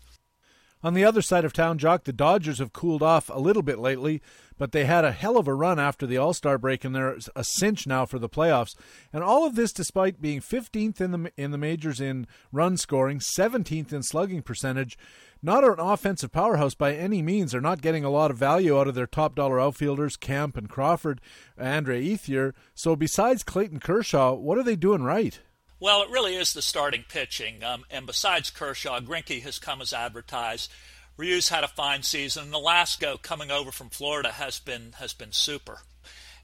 On 0.85 0.93
the 0.93 1.03
other 1.03 1.23
side 1.23 1.45
of 1.45 1.51
town, 1.51 1.79
Jock, 1.79 2.03
the 2.03 2.13
Dodgers 2.13 2.59
have 2.59 2.71
cooled 2.71 3.01
off 3.01 3.31
a 3.33 3.39
little 3.39 3.63
bit 3.63 3.79
lately, 3.79 4.21
but 4.59 4.71
they 4.71 4.85
had 4.85 5.03
a 5.03 5.11
hell 5.11 5.35
of 5.35 5.47
a 5.47 5.53
run 5.55 5.79
after 5.79 6.05
the 6.05 6.17
All 6.17 6.31
Star 6.31 6.59
break, 6.59 6.85
and 6.85 6.93
they're 6.93 7.17
a 7.35 7.43
cinch 7.43 7.87
now 7.87 8.05
for 8.05 8.19
the 8.19 8.29
playoffs. 8.29 8.75
And 9.11 9.23
all 9.23 9.47
of 9.47 9.55
this 9.55 9.73
despite 9.73 10.21
being 10.21 10.41
15th 10.41 11.01
in 11.01 11.09
the 11.09 11.31
in 11.37 11.49
the 11.49 11.57
majors 11.57 11.99
in 11.99 12.27
run 12.51 12.77
scoring, 12.77 13.17
17th 13.17 13.93
in 13.93 14.03
slugging 14.03 14.43
percentage. 14.43 14.95
Not 15.41 15.63
an 15.63 15.79
offensive 15.79 16.31
powerhouse 16.31 16.75
by 16.75 16.93
any 16.93 17.23
means. 17.23 17.51
They're 17.51 17.61
not 17.61 17.81
getting 17.81 18.03
a 18.03 18.11
lot 18.11 18.29
of 18.29 18.37
value 18.37 18.79
out 18.79 18.87
of 18.87 18.93
their 18.93 19.07
top 19.07 19.33
dollar 19.33 19.59
outfielders, 19.59 20.17
Kemp 20.17 20.55
and 20.55 20.69
Crawford, 20.69 21.19
Andre 21.59 22.03
Ethier. 22.03 22.53
So 22.75 22.95
besides 22.95 23.41
Clayton 23.41 23.79
Kershaw, 23.79 24.35
what 24.35 24.59
are 24.59 24.63
they 24.63 24.75
doing 24.75 25.01
right? 25.01 25.39
Well, 25.79 26.03
it 26.03 26.09
really 26.09 26.35
is 26.35 26.53
the 26.53 26.61
starting 26.61 27.03
pitching. 27.07 27.63
Um, 27.63 27.83
and 27.91 28.05
besides 28.05 28.49
Kershaw, 28.49 28.99
Greinke 29.01 29.41
has 29.41 29.59
come 29.59 29.81
as 29.81 29.93
advertised. 29.93 30.71
Ryu's 31.17 31.49
had 31.49 31.63
a 31.63 31.69
fine 31.69 32.03
season, 32.03 32.43
and 32.43 32.53
Nolasco 32.53 33.21
coming 33.21 33.51
over 33.51 33.71
from 33.71 33.89
Florida 33.89 34.31
has 34.31 34.59
been 34.59 34.93
has 34.97 35.13
been 35.13 35.31
super. 35.31 35.79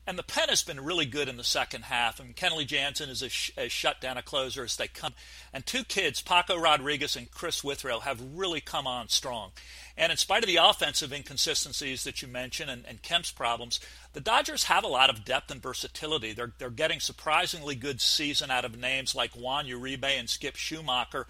And 0.08 0.18
the 0.18 0.24
pen 0.24 0.50
has 0.50 0.64
been 0.64 0.84
really 0.84 1.06
good 1.06 1.30
in 1.30 1.38
the 1.38 1.44
second 1.44 1.84
half. 1.84 2.20
And 2.20 2.36
Kenley 2.36 2.66
Jansen 2.66 3.10
is 3.10 3.22
as, 3.22 3.52
as 3.56 3.72
shut 3.72 4.02
down 4.02 4.18
a 4.18 4.24
closer 4.24 4.64
as 4.64 4.76
they 4.76 4.88
come. 4.88 5.14
And 5.54 5.64
two 5.66 5.84
kids, 5.84 6.22
Paco 6.22 6.58
Rodriguez 6.58 7.16
and 7.16 7.30
Chris 7.30 7.64
Withrow, 7.64 8.00
have 8.00 8.20
really 8.34 8.62
come 8.62 8.88
on 8.88 9.10
strong. 9.10 9.52
And 9.96 10.12
in 10.12 10.18
spite 10.18 10.44
of 10.44 10.48
the 10.48 10.58
offensive 10.58 11.14
inconsistencies 11.14 12.04
that 12.04 12.22
you 12.22 12.28
mentioned 12.28 12.72
and, 12.72 12.84
and 12.88 13.04
Kemp's 13.04 13.32
problems, 13.32 13.80
the 14.14 14.22
Dodgers 14.22 14.64
have 14.64 14.84
a 14.84 14.88
lot 14.88 15.12
of 15.12 15.24
depth 15.24 15.52
and 15.52 15.62
versatility. 15.62 16.34
They're, 16.34 16.54
they're 16.58 16.72
getting 16.72 17.00
surprisingly 17.00 17.76
good 17.76 18.02
season 18.02 18.50
out 18.50 18.66
of 18.66 18.78
names 18.78 19.14
like 19.14 19.32
Juan 19.36 19.68
Uribe 19.68 20.04
and 20.04 20.30
Skip 20.30 20.56
Schumaker. 20.56 21.26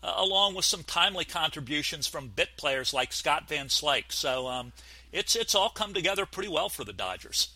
Uh, 0.00 0.14
along 0.16 0.54
with 0.54 0.64
some 0.64 0.84
timely 0.84 1.24
contributions 1.24 2.06
from 2.06 2.28
bit 2.28 2.50
players 2.56 2.94
like 2.94 3.12
Scott 3.12 3.48
Van 3.48 3.66
Slyke. 3.66 4.12
So 4.12 4.46
um, 4.46 4.72
it's 5.10 5.34
it's 5.34 5.56
all 5.56 5.70
come 5.70 5.92
together 5.92 6.24
pretty 6.24 6.48
well 6.48 6.68
for 6.68 6.84
the 6.84 6.92
Dodgers. 6.92 7.48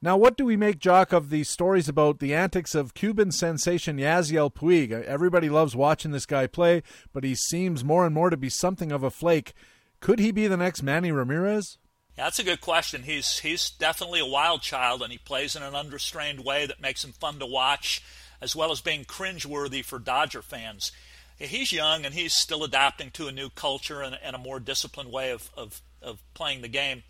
Now, 0.00 0.16
what 0.16 0.36
do 0.36 0.44
we 0.44 0.56
make, 0.56 0.78
Jock, 0.78 1.12
of 1.12 1.28
the 1.28 1.42
stories 1.42 1.88
about 1.88 2.20
the 2.20 2.32
antics 2.32 2.76
of 2.76 2.94
Cuban 2.94 3.32
sensation 3.32 3.96
Yasiel 3.96 4.54
Puig? 4.54 4.92
Everybody 4.92 5.48
loves 5.48 5.74
watching 5.74 6.12
this 6.12 6.26
guy 6.26 6.46
play, 6.46 6.84
but 7.12 7.24
he 7.24 7.34
seems 7.34 7.82
more 7.82 8.06
and 8.06 8.14
more 8.14 8.30
to 8.30 8.36
be 8.36 8.48
something 8.48 8.92
of 8.92 9.02
a 9.02 9.10
flake. 9.10 9.54
Could 9.98 10.20
he 10.20 10.30
be 10.30 10.46
the 10.46 10.56
next 10.56 10.84
Manny 10.84 11.10
Ramirez? 11.10 11.78
That's 12.16 12.38
a 12.38 12.44
good 12.44 12.60
question. 12.60 13.02
He's 13.02 13.40
he's 13.40 13.70
definitely 13.70 14.20
a 14.20 14.26
wild 14.26 14.62
child, 14.62 15.02
and 15.02 15.10
he 15.10 15.18
plays 15.18 15.56
in 15.56 15.64
an 15.64 15.74
unrestrained 15.74 16.44
way 16.44 16.66
that 16.66 16.80
makes 16.80 17.02
him 17.02 17.12
fun 17.12 17.40
to 17.40 17.46
watch, 17.46 18.00
as 18.40 18.54
well 18.54 18.70
as 18.70 18.80
being 18.80 19.04
cringeworthy 19.04 19.84
for 19.84 19.98
Dodger 19.98 20.42
fans. 20.42 20.92
He's 21.38 21.72
young, 21.72 22.04
and 22.04 22.14
he's 22.14 22.34
still 22.34 22.62
adapting 22.62 23.10
to 23.12 23.26
a 23.26 23.32
new 23.32 23.50
culture 23.50 24.00
and, 24.02 24.16
and 24.22 24.36
a 24.36 24.40
more 24.40 24.60
disciplined 24.60 25.12
way 25.12 25.30
of, 25.30 25.50
of, 25.56 25.80
of 26.02 26.20
playing 26.34 26.62
the 26.62 26.68
game. 26.68 27.02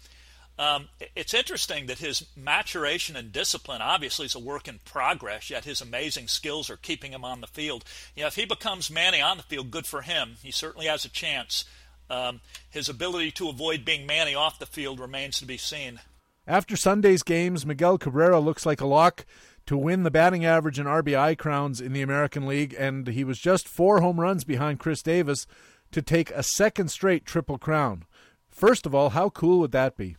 Um, 0.58 0.88
it's 1.14 1.34
interesting 1.34 1.86
that 1.86 1.98
his 1.98 2.26
maturation 2.36 3.14
and 3.14 3.32
discipline 3.32 3.80
obviously 3.80 4.26
is 4.26 4.34
a 4.34 4.40
work 4.40 4.66
in 4.66 4.80
progress, 4.84 5.50
yet 5.50 5.64
his 5.64 5.80
amazing 5.80 6.26
skills 6.26 6.68
are 6.68 6.76
keeping 6.76 7.12
him 7.12 7.24
on 7.24 7.40
the 7.40 7.46
field. 7.46 7.84
You 8.16 8.22
know, 8.22 8.26
if 8.26 8.34
he 8.34 8.44
becomes 8.44 8.90
Manny 8.90 9.20
on 9.20 9.36
the 9.36 9.44
field, 9.44 9.70
good 9.70 9.86
for 9.86 10.02
him. 10.02 10.36
He 10.42 10.50
certainly 10.50 10.86
has 10.86 11.04
a 11.04 11.10
chance. 11.10 11.64
Um, 12.10 12.40
his 12.70 12.88
ability 12.88 13.30
to 13.32 13.48
avoid 13.48 13.84
being 13.84 14.04
Manny 14.04 14.34
off 14.34 14.58
the 14.58 14.66
field 14.66 14.98
remains 14.98 15.38
to 15.38 15.46
be 15.46 15.58
seen. 15.58 16.00
After 16.46 16.76
Sunday's 16.76 17.22
games, 17.22 17.66
Miguel 17.66 17.98
Cabrera 17.98 18.40
looks 18.40 18.66
like 18.66 18.80
a 18.80 18.86
lock 18.86 19.26
to 19.66 19.76
win 19.76 20.02
the 20.02 20.10
batting 20.10 20.46
average 20.46 20.78
and 20.78 20.88
RBI 20.88 21.36
crowns 21.36 21.80
in 21.80 21.92
the 21.92 22.00
American 22.02 22.46
League, 22.46 22.74
and 22.78 23.06
he 23.06 23.22
was 23.22 23.38
just 23.38 23.68
four 23.68 24.00
home 24.00 24.18
runs 24.18 24.42
behind 24.42 24.80
Chris 24.80 25.02
Davis 25.02 25.46
to 25.92 26.00
take 26.00 26.30
a 26.30 26.42
second 26.42 26.88
straight 26.88 27.26
triple 27.26 27.58
crown. 27.58 28.04
First 28.48 28.86
of 28.86 28.94
all, 28.94 29.10
how 29.10 29.28
cool 29.28 29.60
would 29.60 29.72
that 29.72 29.96
be? 29.96 30.16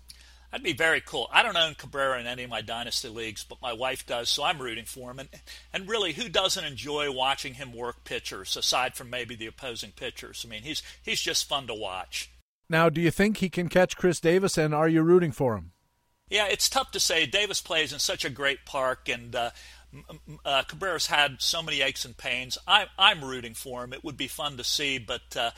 That'd 0.52 0.64
be 0.64 0.74
very 0.74 1.00
cool. 1.02 1.30
I 1.32 1.44
don't 1.44 1.58
own 1.58 1.76
Cabrera 1.76 2.20
in 2.20 2.26
any 2.26 2.44
of 2.44 2.50
my 2.50 2.62
dynasty 2.62 3.08
leagues, 3.08 3.44
but 3.44 3.62
my 3.62 3.72
wife 3.74 4.06
does, 4.08 4.30
so 4.30 4.44
I'm 4.44 4.60
rooting 4.60 4.86
for 4.86 5.12
him. 5.12 5.20
And 5.20 5.30
and 5.72 5.88
really, 5.88 6.14
who 6.14 6.28
doesn't 6.28 6.64
enjoy 6.64 7.12
watching 7.12 7.54
him 7.56 7.72
work 7.72 8.04
pitchers 8.04 8.58
aside 8.58 8.96
from 8.96 9.12
maybe 9.12 9.36
the 9.36 9.46
opposing 9.46 9.92
pitchers? 9.92 10.44
I 10.46 10.50
mean, 10.50 10.64
he's 10.64 10.82
he's 11.04 11.22
just 11.22 11.48
fun 11.48 11.68
to 11.68 11.76
watch. 11.76 12.32
Now, 12.68 12.90
do 12.90 13.00
you 13.00 13.12
think 13.12 13.38
he 13.38 13.50
can 13.50 13.70
catch 13.70 13.96
Chris 13.96 14.20
Davis, 14.20 14.58
and 14.58 14.74
are 14.74 14.90
you 14.90 15.04
rooting 15.04 15.32
for 15.32 15.56
him? 15.56 15.72
Yeah, 16.30 16.48
it's 16.48 16.70
tough 16.70 16.92
to 16.92 17.00
say. 17.00 17.26
Davis 17.26 17.62
plays 17.62 17.94
in 17.94 18.00
such 18.00 18.24
a 18.24 18.30
great 18.30 18.66
park, 18.66 19.10
and 19.10 19.36
uh, 19.36 19.50
uh, 20.46 20.64
Cabrera's 20.64 21.08
had 21.08 21.42
so 21.42 21.64
many 21.64 21.82
aches 21.82 22.06
and 22.06 22.16
pains. 22.16 22.58
I, 22.68 22.86
I'm 22.98 23.24
rooting 23.24 23.56
for 23.56 23.84
him. 23.84 23.94
It 23.94 24.04
would 24.04 24.18
be 24.18 24.28
fun 24.28 24.58
to 24.58 24.64
see, 24.64 24.98
but. 24.98 25.38
Uh, 25.38 25.52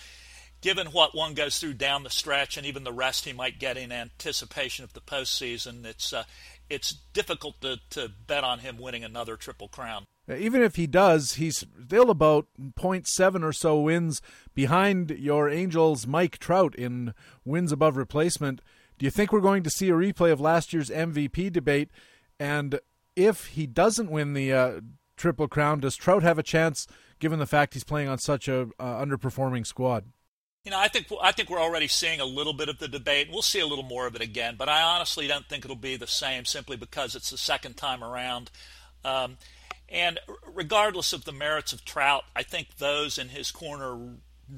given 0.61 0.87
what 0.87 1.15
one 1.15 1.33
goes 1.33 1.57
through 1.57 1.73
down 1.73 2.03
the 2.03 2.09
stretch 2.09 2.55
and 2.55 2.65
even 2.65 2.83
the 2.83 2.93
rest 2.93 3.25
he 3.25 3.33
might 3.33 3.59
get 3.59 3.77
in 3.77 3.91
anticipation 3.91 4.83
of 4.85 4.93
the 4.93 5.01
postseason, 5.01 5.85
it's 5.85 6.13
uh, 6.13 6.23
it's 6.69 6.93
difficult 7.13 7.59
to, 7.61 7.79
to 7.89 8.09
bet 8.27 8.43
on 8.45 8.59
him 8.59 8.77
winning 8.77 9.03
another 9.03 9.35
triple 9.35 9.67
crown. 9.67 10.07
Even 10.33 10.61
if 10.61 10.77
he 10.77 10.87
does, 10.87 11.33
he's 11.33 11.65
still 11.85 12.09
about 12.09 12.47
0.7 12.61 13.43
or 13.43 13.51
so 13.51 13.81
wins 13.81 14.21
behind 14.53 15.11
your 15.11 15.49
Angels' 15.49 16.07
Mike 16.07 16.37
Trout 16.37 16.73
in 16.75 17.13
wins 17.43 17.73
above 17.73 17.97
replacement. 17.97 18.61
Do 18.97 19.05
you 19.05 19.11
think 19.11 19.33
we're 19.33 19.41
going 19.41 19.63
to 19.63 19.69
see 19.69 19.89
a 19.89 19.93
replay 19.93 20.31
of 20.31 20.39
last 20.39 20.71
year's 20.71 20.89
MVP 20.89 21.51
debate? 21.51 21.89
And 22.39 22.79
if 23.15 23.47
he 23.47 23.67
doesn't 23.67 24.11
win 24.11 24.33
the 24.33 24.53
uh, 24.53 24.81
triple 25.17 25.49
crown, 25.49 25.81
does 25.81 25.97
Trout 25.97 26.23
have 26.23 26.37
a 26.37 26.43
chance, 26.43 26.87
given 27.19 27.39
the 27.39 27.45
fact 27.45 27.73
he's 27.73 27.83
playing 27.83 28.07
on 28.07 28.19
such 28.19 28.47
a 28.47 28.69
uh, 28.79 29.03
underperforming 29.03 29.65
squad? 29.65 30.05
You 30.63 30.69
know, 30.69 30.79
I 30.79 30.89
think 30.89 31.07
I 31.21 31.31
think 31.31 31.49
we're 31.49 31.61
already 31.61 31.87
seeing 31.87 32.19
a 32.19 32.25
little 32.25 32.53
bit 32.53 32.69
of 32.69 32.77
the 32.77 32.87
debate. 32.87 33.27
And 33.27 33.33
we'll 33.33 33.41
see 33.41 33.59
a 33.59 33.65
little 33.65 33.83
more 33.83 34.05
of 34.05 34.15
it 34.15 34.21
again, 34.21 34.55
but 34.57 34.69
I 34.69 34.83
honestly 34.83 35.25
don't 35.25 35.47
think 35.47 35.65
it'll 35.65 35.75
be 35.75 35.95
the 35.95 36.05
same 36.05 36.45
simply 36.45 36.77
because 36.77 37.15
it's 37.15 37.31
the 37.31 37.37
second 37.37 37.77
time 37.77 38.03
around. 38.03 38.51
Um, 39.03 39.37
and 39.89 40.19
regardless 40.53 41.13
of 41.13 41.25
the 41.25 41.31
merits 41.31 41.73
of 41.73 41.83
Trout, 41.83 42.25
I 42.35 42.43
think 42.43 42.77
those 42.77 43.17
in 43.17 43.29
his 43.29 43.49
corner 43.49 43.97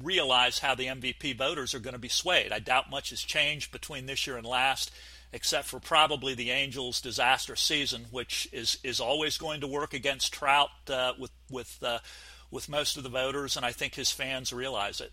realize 0.02 0.58
how 0.58 0.74
the 0.74 0.86
MVP 0.86 1.38
voters 1.38 1.74
are 1.74 1.78
going 1.80 1.94
to 1.94 1.98
be 1.98 2.08
swayed. 2.08 2.52
I 2.52 2.58
doubt 2.58 2.90
much 2.90 3.08
has 3.10 3.20
changed 3.20 3.72
between 3.72 4.04
this 4.04 4.26
year 4.26 4.36
and 4.36 4.46
last, 4.46 4.90
except 5.32 5.66
for 5.66 5.80
probably 5.80 6.34
the 6.34 6.50
Angels' 6.50 7.00
disaster 7.00 7.56
season, 7.56 8.06
which 8.10 8.46
is 8.52 8.78
is 8.84 9.00
always 9.00 9.38
going 9.38 9.62
to 9.62 9.66
work 9.66 9.94
against 9.94 10.34
Trout 10.34 10.68
uh, 10.90 11.14
with 11.18 11.32
with 11.50 11.82
uh, 11.82 12.00
with 12.50 12.68
most 12.68 12.98
of 12.98 13.04
the 13.04 13.08
voters, 13.08 13.56
and 13.56 13.64
I 13.64 13.72
think 13.72 13.94
his 13.94 14.10
fans 14.10 14.52
realize 14.52 15.00
it. 15.00 15.12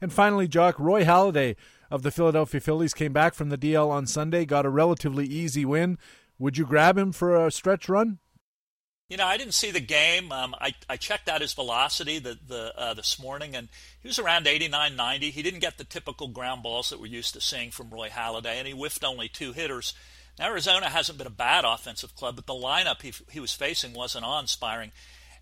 And 0.00 0.12
finally, 0.12 0.48
Jock, 0.48 0.78
Roy 0.78 1.04
Halladay 1.04 1.56
of 1.90 2.02
the 2.02 2.10
Philadelphia 2.10 2.60
Phillies 2.60 2.94
came 2.94 3.12
back 3.12 3.34
from 3.34 3.48
the 3.48 3.58
DL 3.58 3.88
on 3.90 4.06
Sunday, 4.06 4.44
got 4.44 4.66
a 4.66 4.70
relatively 4.70 5.26
easy 5.26 5.64
win. 5.64 5.98
Would 6.38 6.56
you 6.56 6.64
grab 6.64 6.96
him 6.96 7.12
for 7.12 7.44
a 7.44 7.50
stretch 7.50 7.88
run? 7.88 8.18
You 9.10 9.16
know, 9.16 9.26
I 9.26 9.36
didn't 9.36 9.54
see 9.54 9.72
the 9.72 9.80
game. 9.80 10.30
Um, 10.30 10.54
I, 10.60 10.72
I 10.88 10.96
checked 10.96 11.28
out 11.28 11.40
his 11.40 11.52
velocity 11.52 12.20
the, 12.20 12.38
the 12.46 12.72
uh, 12.78 12.94
this 12.94 13.20
morning, 13.20 13.56
and 13.56 13.68
he 14.00 14.06
was 14.06 14.20
around 14.20 14.46
89, 14.46 14.94
90. 14.94 15.30
He 15.30 15.42
didn't 15.42 15.60
get 15.60 15.78
the 15.78 15.84
typical 15.84 16.28
ground 16.28 16.62
balls 16.62 16.90
that 16.90 17.00
we're 17.00 17.06
used 17.06 17.34
to 17.34 17.40
seeing 17.40 17.72
from 17.72 17.90
Roy 17.90 18.08
Halladay, 18.08 18.54
and 18.54 18.68
he 18.68 18.72
whiffed 18.72 19.04
only 19.04 19.28
two 19.28 19.52
hitters. 19.52 19.94
Now, 20.38 20.46
Arizona 20.46 20.88
hasn't 20.88 21.18
been 21.18 21.26
a 21.26 21.30
bad 21.30 21.64
offensive 21.64 22.14
club, 22.14 22.36
but 22.36 22.46
the 22.46 22.52
lineup 22.52 23.02
he, 23.02 23.12
he 23.32 23.40
was 23.40 23.52
facing 23.52 23.94
wasn't 23.94 24.24
awe-inspiring 24.24 24.92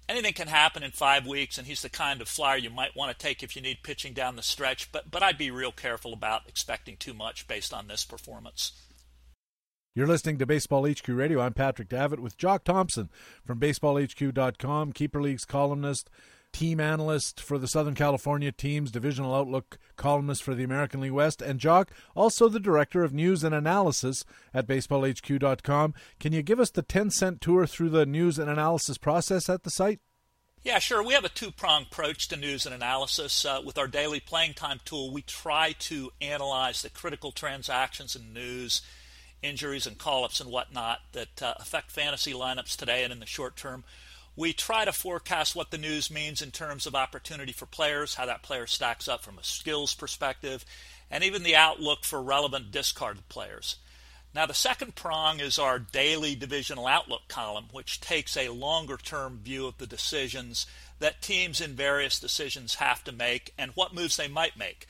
anything 0.08 0.32
can 0.32 0.48
happen 0.48 0.82
in 0.82 0.90
five 0.90 1.26
weeks, 1.26 1.58
and 1.58 1.66
he's 1.66 1.82
the 1.82 1.88
kind 1.88 2.20
of 2.20 2.28
flyer 2.28 2.56
you 2.56 2.70
might 2.70 2.96
want 2.96 3.12
to 3.12 3.18
take 3.18 3.42
if 3.42 3.54
you 3.54 3.62
need 3.62 3.82
pitching 3.82 4.12
down 4.12 4.36
the 4.36 4.42
stretch. 4.42 4.90
But 4.90 5.10
but 5.10 5.22
I'd 5.22 5.38
be 5.38 5.50
real 5.50 5.72
careful 5.72 6.12
about 6.12 6.48
expecting 6.48 6.96
too 6.96 7.14
much 7.14 7.46
based 7.46 7.74
on 7.74 7.88
this 7.88 8.04
performance. 8.04 8.72
You're 9.94 10.06
listening 10.06 10.38
to 10.38 10.46
Baseball 10.46 10.88
HQ 10.88 11.08
Radio. 11.08 11.40
I'm 11.40 11.54
Patrick 11.54 11.88
Davitt 11.88 12.20
with 12.20 12.36
Jock 12.36 12.62
Thompson 12.62 13.10
from 13.44 13.58
BaseballHQ.com, 13.58 14.92
Keeper 14.92 15.20
League's 15.20 15.44
columnist, 15.44 16.08
team 16.52 16.80
analyst 16.80 17.40
for 17.40 17.58
the 17.58 17.68
Southern 17.68 17.94
California 17.94 18.52
teams, 18.52 18.90
divisional 18.90 19.34
outlook 19.34 19.78
columnist 19.96 20.42
for 20.42 20.54
the 20.54 20.64
American 20.64 21.00
League 21.00 21.12
West, 21.12 21.42
and 21.42 21.60
Jock, 21.60 21.90
also 22.14 22.48
the 22.48 22.60
director 22.60 23.04
of 23.04 23.12
news 23.12 23.44
and 23.44 23.54
analysis 23.54 24.24
at 24.52 24.66
baseballhq.com. 24.66 25.94
Can 26.18 26.32
you 26.32 26.42
give 26.42 26.60
us 26.60 26.70
the 26.70 26.82
10 26.82 27.10
cent 27.10 27.40
tour 27.40 27.66
through 27.66 27.90
the 27.90 28.06
news 28.06 28.38
and 28.38 28.50
analysis 28.50 28.98
process 28.98 29.48
at 29.48 29.62
the 29.62 29.70
site? 29.70 30.00
Yeah, 30.62 30.80
sure. 30.80 31.02
We 31.02 31.14
have 31.14 31.24
a 31.24 31.28
two 31.28 31.50
pronged 31.50 31.86
approach 31.90 32.28
to 32.28 32.36
news 32.36 32.66
and 32.66 32.74
analysis. 32.74 33.44
Uh, 33.44 33.62
with 33.64 33.78
our 33.78 33.86
daily 33.86 34.20
playing 34.20 34.54
time 34.54 34.80
tool, 34.84 35.12
we 35.12 35.22
try 35.22 35.72
to 35.78 36.10
analyze 36.20 36.82
the 36.82 36.90
critical 36.90 37.30
transactions 37.30 38.16
and 38.16 38.34
news, 38.34 38.82
injuries, 39.40 39.86
and 39.86 39.96
call 39.96 40.24
ups 40.24 40.40
and 40.40 40.50
whatnot 40.50 40.98
that 41.12 41.42
uh, 41.42 41.54
affect 41.58 41.92
fantasy 41.92 42.32
lineups 42.32 42.76
today 42.76 43.04
and 43.04 43.12
in 43.12 43.20
the 43.20 43.26
short 43.26 43.56
term. 43.56 43.84
We 44.38 44.52
try 44.52 44.84
to 44.84 44.92
forecast 44.92 45.56
what 45.56 45.72
the 45.72 45.78
news 45.78 46.12
means 46.12 46.42
in 46.42 46.52
terms 46.52 46.86
of 46.86 46.94
opportunity 46.94 47.50
for 47.50 47.66
players, 47.66 48.14
how 48.14 48.26
that 48.26 48.44
player 48.44 48.68
stacks 48.68 49.08
up 49.08 49.20
from 49.20 49.36
a 49.36 49.42
skills 49.42 49.94
perspective, 49.94 50.64
and 51.10 51.24
even 51.24 51.42
the 51.42 51.56
outlook 51.56 52.04
for 52.04 52.22
relevant 52.22 52.70
discarded 52.70 53.28
players. 53.28 53.78
Now, 54.32 54.46
the 54.46 54.54
second 54.54 54.94
prong 54.94 55.40
is 55.40 55.58
our 55.58 55.80
daily 55.80 56.36
divisional 56.36 56.86
outlook 56.86 57.22
column, 57.26 57.64
which 57.72 58.00
takes 58.00 58.36
a 58.36 58.50
longer 58.50 58.96
term 58.96 59.40
view 59.42 59.66
of 59.66 59.78
the 59.78 59.88
decisions 59.88 60.66
that 61.00 61.20
teams 61.20 61.60
in 61.60 61.74
various 61.74 62.20
decisions 62.20 62.76
have 62.76 63.02
to 63.04 63.12
make 63.12 63.52
and 63.58 63.72
what 63.72 63.92
moves 63.92 64.16
they 64.16 64.28
might 64.28 64.56
make. 64.56 64.86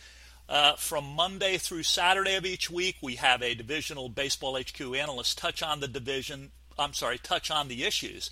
Uh, 0.46 0.74
from 0.76 1.06
Monday 1.06 1.56
through 1.56 1.84
Saturday 1.84 2.34
of 2.34 2.44
each 2.44 2.68
week, 2.68 2.96
we 3.00 3.14
have 3.14 3.42
a 3.42 3.54
divisional 3.54 4.10
Baseball 4.10 4.60
HQ 4.60 4.78
analyst 4.94 5.38
touch 5.38 5.62
on 5.62 5.80
the 5.80 5.88
division, 5.88 6.50
I'm 6.78 6.92
sorry, 6.92 7.16
touch 7.16 7.50
on 7.50 7.68
the 7.68 7.84
issues 7.84 8.28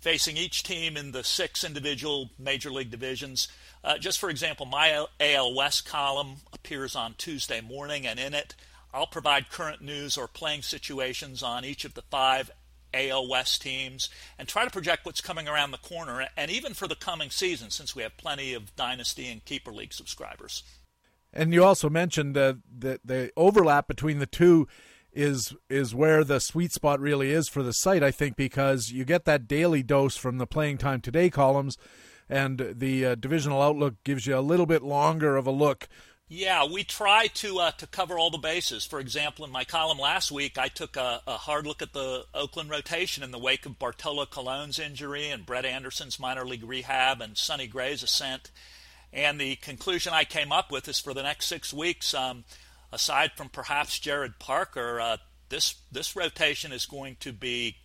facing 0.00 0.36
each 0.36 0.62
team 0.62 0.96
in 0.96 1.12
the 1.12 1.22
six 1.22 1.62
individual 1.62 2.30
major 2.38 2.70
league 2.70 2.90
divisions. 2.90 3.48
Uh, 3.84 3.98
just 3.98 4.18
for 4.18 4.30
example, 4.30 4.66
my 4.66 5.06
AL 5.20 5.54
West 5.54 5.86
column 5.86 6.36
appears 6.52 6.96
on 6.96 7.14
Tuesday 7.16 7.60
morning, 7.60 8.06
and 8.06 8.18
in 8.18 8.34
it, 8.34 8.54
I'll 8.92 9.06
provide 9.06 9.50
current 9.50 9.82
news 9.82 10.16
or 10.16 10.26
playing 10.26 10.62
situations 10.62 11.42
on 11.42 11.64
each 11.64 11.84
of 11.84 11.94
the 11.94 12.02
five 12.02 12.50
AL 12.92 13.28
West 13.28 13.62
teams 13.62 14.08
and 14.38 14.48
try 14.48 14.64
to 14.64 14.70
project 14.70 15.06
what's 15.06 15.20
coming 15.20 15.48
around 15.48 15.70
the 15.70 15.78
corner, 15.78 16.26
and 16.36 16.50
even 16.50 16.74
for 16.74 16.88
the 16.88 16.96
coming 16.96 17.30
season, 17.30 17.70
since 17.70 17.94
we 17.94 18.02
have 18.02 18.16
plenty 18.16 18.52
of 18.52 18.74
Dynasty 18.76 19.28
and 19.28 19.44
Keeper 19.44 19.72
League 19.72 19.92
subscribers. 19.92 20.62
And 21.32 21.54
you 21.54 21.62
also 21.62 21.88
mentioned 21.88 22.36
uh, 22.36 22.54
the 22.76 23.00
the 23.04 23.30
overlap 23.36 23.86
between 23.86 24.18
the 24.18 24.26
two 24.26 24.66
is 25.12 25.54
is 25.68 25.94
where 25.94 26.24
the 26.24 26.40
sweet 26.40 26.72
spot 26.72 27.00
really 27.00 27.30
is 27.30 27.48
for 27.48 27.62
the 27.62 27.72
site. 27.72 28.02
I 28.02 28.10
think 28.10 28.36
because 28.36 28.90
you 28.90 29.04
get 29.04 29.24
that 29.24 29.48
daily 29.48 29.82
dose 29.82 30.16
from 30.16 30.38
the 30.38 30.46
playing 30.46 30.78
time 30.78 31.00
today 31.00 31.30
columns, 31.30 31.76
and 32.28 32.74
the 32.76 33.06
uh, 33.06 33.14
divisional 33.14 33.60
outlook 33.60 33.96
gives 34.04 34.26
you 34.26 34.36
a 34.36 34.40
little 34.40 34.66
bit 34.66 34.82
longer 34.82 35.36
of 35.36 35.46
a 35.46 35.50
look. 35.50 35.88
Yeah, 36.32 36.64
we 36.64 36.84
try 36.84 37.26
to 37.26 37.58
uh, 37.58 37.70
to 37.72 37.88
cover 37.88 38.16
all 38.16 38.30
the 38.30 38.38
bases. 38.38 38.84
For 38.84 39.00
example, 39.00 39.44
in 39.44 39.50
my 39.50 39.64
column 39.64 39.98
last 39.98 40.30
week, 40.30 40.58
I 40.58 40.68
took 40.68 40.96
a, 40.96 41.20
a, 41.26 41.32
hard 41.32 41.66
look 41.66 41.82
at 41.82 41.92
the 41.92 42.24
Oakland 42.32 42.70
rotation 42.70 43.24
in 43.24 43.32
the 43.32 43.38
wake 43.38 43.66
of 43.66 43.80
Bartolo 43.80 44.26
Colon's 44.26 44.78
injury 44.78 45.28
and 45.28 45.44
Brett 45.44 45.64
Anderson's 45.64 46.20
minor 46.20 46.46
league 46.46 46.62
rehab 46.62 47.20
and 47.20 47.36
Sonny 47.36 47.66
Gray's 47.66 48.04
ascent. 48.04 48.52
And 49.12 49.40
the 49.40 49.56
conclusion 49.56 50.12
I 50.12 50.22
came 50.22 50.52
up 50.52 50.70
with 50.70 50.86
is 50.86 51.00
for 51.00 51.12
the 51.12 51.24
next 51.24 51.46
six 51.46 51.72
weeks, 51.72 52.14
um, 52.14 52.44
aside 52.92 53.32
from 53.36 53.48
perhaps 53.48 53.98
Jarrod 53.98 54.38
Parker, 54.38 55.00
uh, 55.00 55.16
this 55.48 55.76
this 55.90 56.16
rotation 56.16 56.72
is 56.72 56.86
going 56.86 57.16
to 57.20 57.32
be 57.32 57.76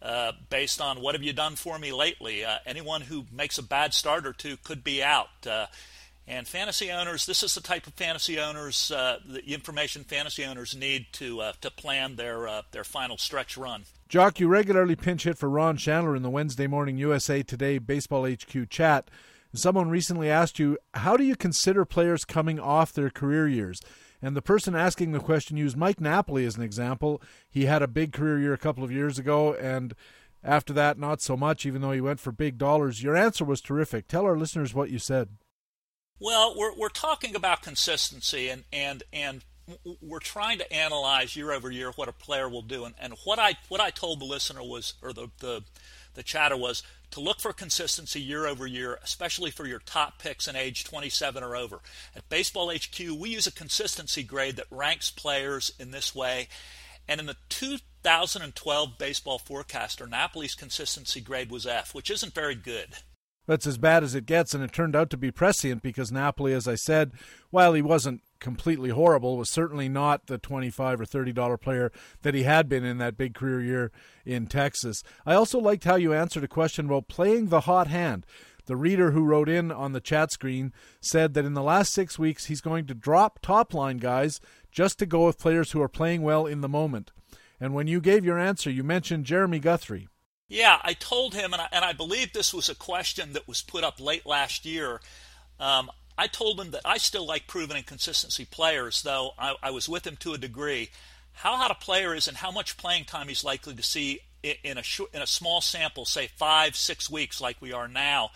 uh, 0.00 0.32
based 0.50 0.80
on 0.80 1.00
what 1.00 1.14
have 1.14 1.22
you 1.22 1.32
done 1.32 1.56
for 1.56 1.78
me 1.78 1.92
lately. 1.92 2.44
Uh, 2.44 2.58
anyone 2.66 3.02
who 3.02 3.24
makes 3.32 3.58
a 3.58 3.62
bad 3.62 3.94
start 3.94 4.26
or 4.26 4.32
two 4.32 4.56
could 4.58 4.82
be 4.82 5.02
out. 5.02 5.46
Uh, 5.46 5.66
and 6.26 6.46
fantasy 6.46 6.90
owners, 6.90 7.26
this 7.26 7.42
is 7.42 7.54
the 7.54 7.60
type 7.60 7.86
of 7.86 7.94
fantasy 7.94 8.38
owners, 8.38 8.92
uh, 8.92 9.18
the 9.26 9.44
information 9.52 10.04
fantasy 10.04 10.44
owners 10.44 10.76
need 10.76 11.06
to 11.12 11.40
uh, 11.40 11.52
to 11.60 11.70
plan 11.70 12.16
their 12.16 12.62
their 12.70 12.84
final 12.84 13.18
stretch 13.18 13.56
run. 13.56 13.84
Jock, 14.08 14.38
you 14.38 14.46
regularly 14.46 14.94
pinch 14.94 15.24
hit 15.24 15.38
for 15.38 15.48
Ron 15.48 15.78
Shandler 15.78 16.14
in 16.14 16.22
the 16.22 16.30
Wednesday 16.30 16.66
morning 16.66 16.98
USA 16.98 17.42
Today 17.42 17.78
Baseball 17.78 18.30
HQ 18.30 18.68
chat. 18.68 19.08
Someone 19.54 19.90
recently 19.90 20.30
asked 20.30 20.58
you, 20.58 20.78
how 20.94 21.16
do 21.16 21.24
you 21.24 21.36
consider 21.36 21.84
players 21.84 22.24
coming 22.24 22.58
off 22.58 22.92
their 22.92 23.10
career 23.10 23.46
years? 23.48 23.80
And 24.22 24.36
the 24.36 24.42
person 24.42 24.76
asking 24.76 25.10
the 25.10 25.18
question 25.20 25.56
used 25.56 25.76
Mike 25.76 26.00
Napoli 26.00 26.46
as 26.46 26.56
an 26.56 26.62
example. 26.62 27.20
He 27.50 27.64
had 27.64 27.82
a 27.82 27.88
big 27.88 28.12
career 28.12 28.38
year 28.38 28.54
a 28.54 28.58
couple 28.58 28.84
of 28.84 28.92
years 28.92 29.18
ago, 29.18 29.52
and 29.54 29.94
after 30.44 30.72
that, 30.74 30.98
not 30.98 31.20
so 31.20 31.36
much, 31.36 31.66
even 31.66 31.82
though 31.82 31.92
he 31.92 32.00
went 32.00 32.20
for 32.20 32.30
big 32.30 32.56
dollars. 32.56 33.02
Your 33.02 33.16
answer 33.16 33.44
was 33.44 33.60
terrific. 33.60 34.06
Tell 34.06 34.24
our 34.24 34.36
listeners 34.36 34.74
what 34.74 34.90
you 34.90 34.98
said. 34.98 35.30
Well, 36.20 36.54
we're, 36.56 36.74
we're 36.76 36.88
talking 36.88 37.34
about 37.34 37.62
consistency, 37.62 38.48
and, 38.48 38.62
and, 38.72 39.02
and 39.12 39.44
we're 40.00 40.20
trying 40.20 40.58
to 40.58 40.72
analyze 40.72 41.36
year 41.36 41.52
over 41.52 41.70
year 41.70 41.92
what 41.96 42.08
a 42.08 42.12
player 42.12 42.48
will 42.48 42.62
do. 42.62 42.84
And, 42.84 42.94
and 43.00 43.14
what 43.24 43.38
I 43.38 43.54
what 43.68 43.80
I 43.80 43.90
told 43.90 44.20
the 44.20 44.24
listener 44.24 44.62
was, 44.62 44.94
or 45.02 45.12
the, 45.12 45.28
the 45.40 45.62
the 46.14 46.22
chatter 46.22 46.56
was, 46.56 46.82
to 47.12 47.20
look 47.20 47.40
for 47.40 47.52
consistency 47.52 48.20
year 48.20 48.46
over 48.46 48.66
year, 48.66 48.98
especially 49.02 49.50
for 49.50 49.66
your 49.66 49.78
top 49.78 50.18
picks 50.18 50.48
in 50.48 50.56
age 50.56 50.84
27 50.84 51.42
or 51.42 51.54
over. 51.54 51.80
At 52.16 52.28
Baseball 52.28 52.70
HQ, 52.70 52.98
we 53.18 53.30
use 53.30 53.46
a 53.46 53.52
consistency 53.52 54.22
grade 54.22 54.56
that 54.56 54.66
ranks 54.70 55.10
players 55.10 55.72
in 55.78 55.90
this 55.90 56.14
way. 56.14 56.48
And 57.08 57.20
in 57.20 57.26
the 57.26 57.36
2012 57.48 58.98
Baseball 58.98 59.38
Forecaster, 59.38 60.06
Napoli's 60.06 60.54
consistency 60.54 61.20
grade 61.20 61.50
was 61.50 61.66
F, 61.66 61.94
which 61.94 62.10
isn't 62.10 62.34
very 62.34 62.54
good. 62.54 62.96
That's 63.46 63.66
as 63.66 63.76
bad 63.76 64.04
as 64.04 64.14
it 64.14 64.24
gets, 64.24 64.54
and 64.54 64.62
it 64.62 64.72
turned 64.72 64.94
out 64.94 65.10
to 65.10 65.16
be 65.16 65.32
prescient 65.32 65.82
because 65.82 66.12
Napoli, 66.12 66.52
as 66.52 66.68
I 66.68 66.76
said, 66.76 67.12
while 67.50 67.74
he 67.74 67.82
wasn't 67.82 68.22
completely 68.42 68.90
horrible, 68.90 69.38
was 69.38 69.48
certainly 69.48 69.88
not 69.88 70.26
the 70.26 70.36
twenty-five 70.36 71.00
or 71.00 71.06
thirty 71.06 71.32
dollar 71.32 71.56
player 71.56 71.90
that 72.20 72.34
he 72.34 72.42
had 72.42 72.68
been 72.68 72.84
in 72.84 72.98
that 72.98 73.16
big 73.16 73.32
career 73.32 73.62
year 73.62 73.92
in 74.26 74.46
Texas. 74.46 75.02
I 75.24 75.34
also 75.34 75.58
liked 75.58 75.84
how 75.84 75.94
you 75.94 76.12
answered 76.12 76.44
a 76.44 76.48
question 76.48 76.84
about 76.84 77.08
playing 77.08 77.48
the 77.48 77.62
hot 77.62 77.86
hand. 77.86 78.26
The 78.66 78.76
reader 78.76 79.12
who 79.12 79.24
wrote 79.24 79.48
in 79.48 79.72
on 79.72 79.92
the 79.92 80.00
chat 80.00 80.30
screen 80.30 80.72
said 81.00 81.34
that 81.34 81.44
in 81.44 81.54
the 81.54 81.62
last 81.62 81.92
six 81.92 82.18
weeks 82.18 82.46
he's 82.46 82.60
going 82.60 82.86
to 82.86 82.94
drop 82.94 83.40
top 83.40 83.72
line 83.74 83.96
guys 83.96 84.40
just 84.70 84.98
to 84.98 85.06
go 85.06 85.26
with 85.26 85.38
players 85.38 85.72
who 85.72 85.82
are 85.82 85.88
playing 85.88 86.22
well 86.22 86.46
in 86.46 86.60
the 86.60 86.68
moment. 86.68 87.10
And 87.60 87.74
when 87.74 87.86
you 87.86 88.00
gave 88.00 88.24
your 88.24 88.38
answer, 88.38 88.70
you 88.70 88.84
mentioned 88.84 89.24
Jeremy 89.24 89.58
Guthrie. 89.58 90.08
Yeah, 90.48 90.78
I 90.82 90.92
told 90.92 91.34
him, 91.34 91.52
and 91.52 91.62
I, 91.62 91.68
and 91.72 91.84
I 91.84 91.92
believe 91.92 92.32
this 92.32 92.52
was 92.52 92.68
a 92.68 92.74
question 92.74 93.32
that 93.32 93.48
was 93.48 93.62
put 93.62 93.84
up 93.84 94.00
late 94.00 94.26
last 94.26 94.64
year. 94.64 95.00
Um, 95.58 95.90
I 96.22 96.28
told 96.28 96.60
him 96.60 96.70
that 96.70 96.82
I 96.84 96.98
still 96.98 97.26
like 97.26 97.48
proven 97.48 97.76
and 97.76 97.84
consistency 97.84 98.44
players, 98.44 99.02
though 99.02 99.32
I, 99.36 99.56
I, 99.60 99.72
was 99.72 99.88
with 99.88 100.06
him 100.06 100.14
to 100.18 100.34
a 100.34 100.38
degree. 100.38 100.90
How 101.32 101.56
hot 101.56 101.72
a 101.72 101.74
player 101.74 102.14
is 102.14 102.28
and 102.28 102.36
how 102.36 102.52
much 102.52 102.76
playing 102.76 103.06
time 103.06 103.26
he's 103.26 103.42
likely 103.42 103.74
to 103.74 103.82
see 103.82 104.20
in 104.44 104.78
a 104.78 104.84
in 105.12 105.20
a 105.20 105.26
small 105.26 105.60
sample, 105.60 106.04
say 106.04 106.28
five, 106.28 106.76
six 106.76 107.10
weeks, 107.10 107.40
like 107.40 107.60
we 107.60 107.72
are 107.72 107.88
now, 107.88 108.30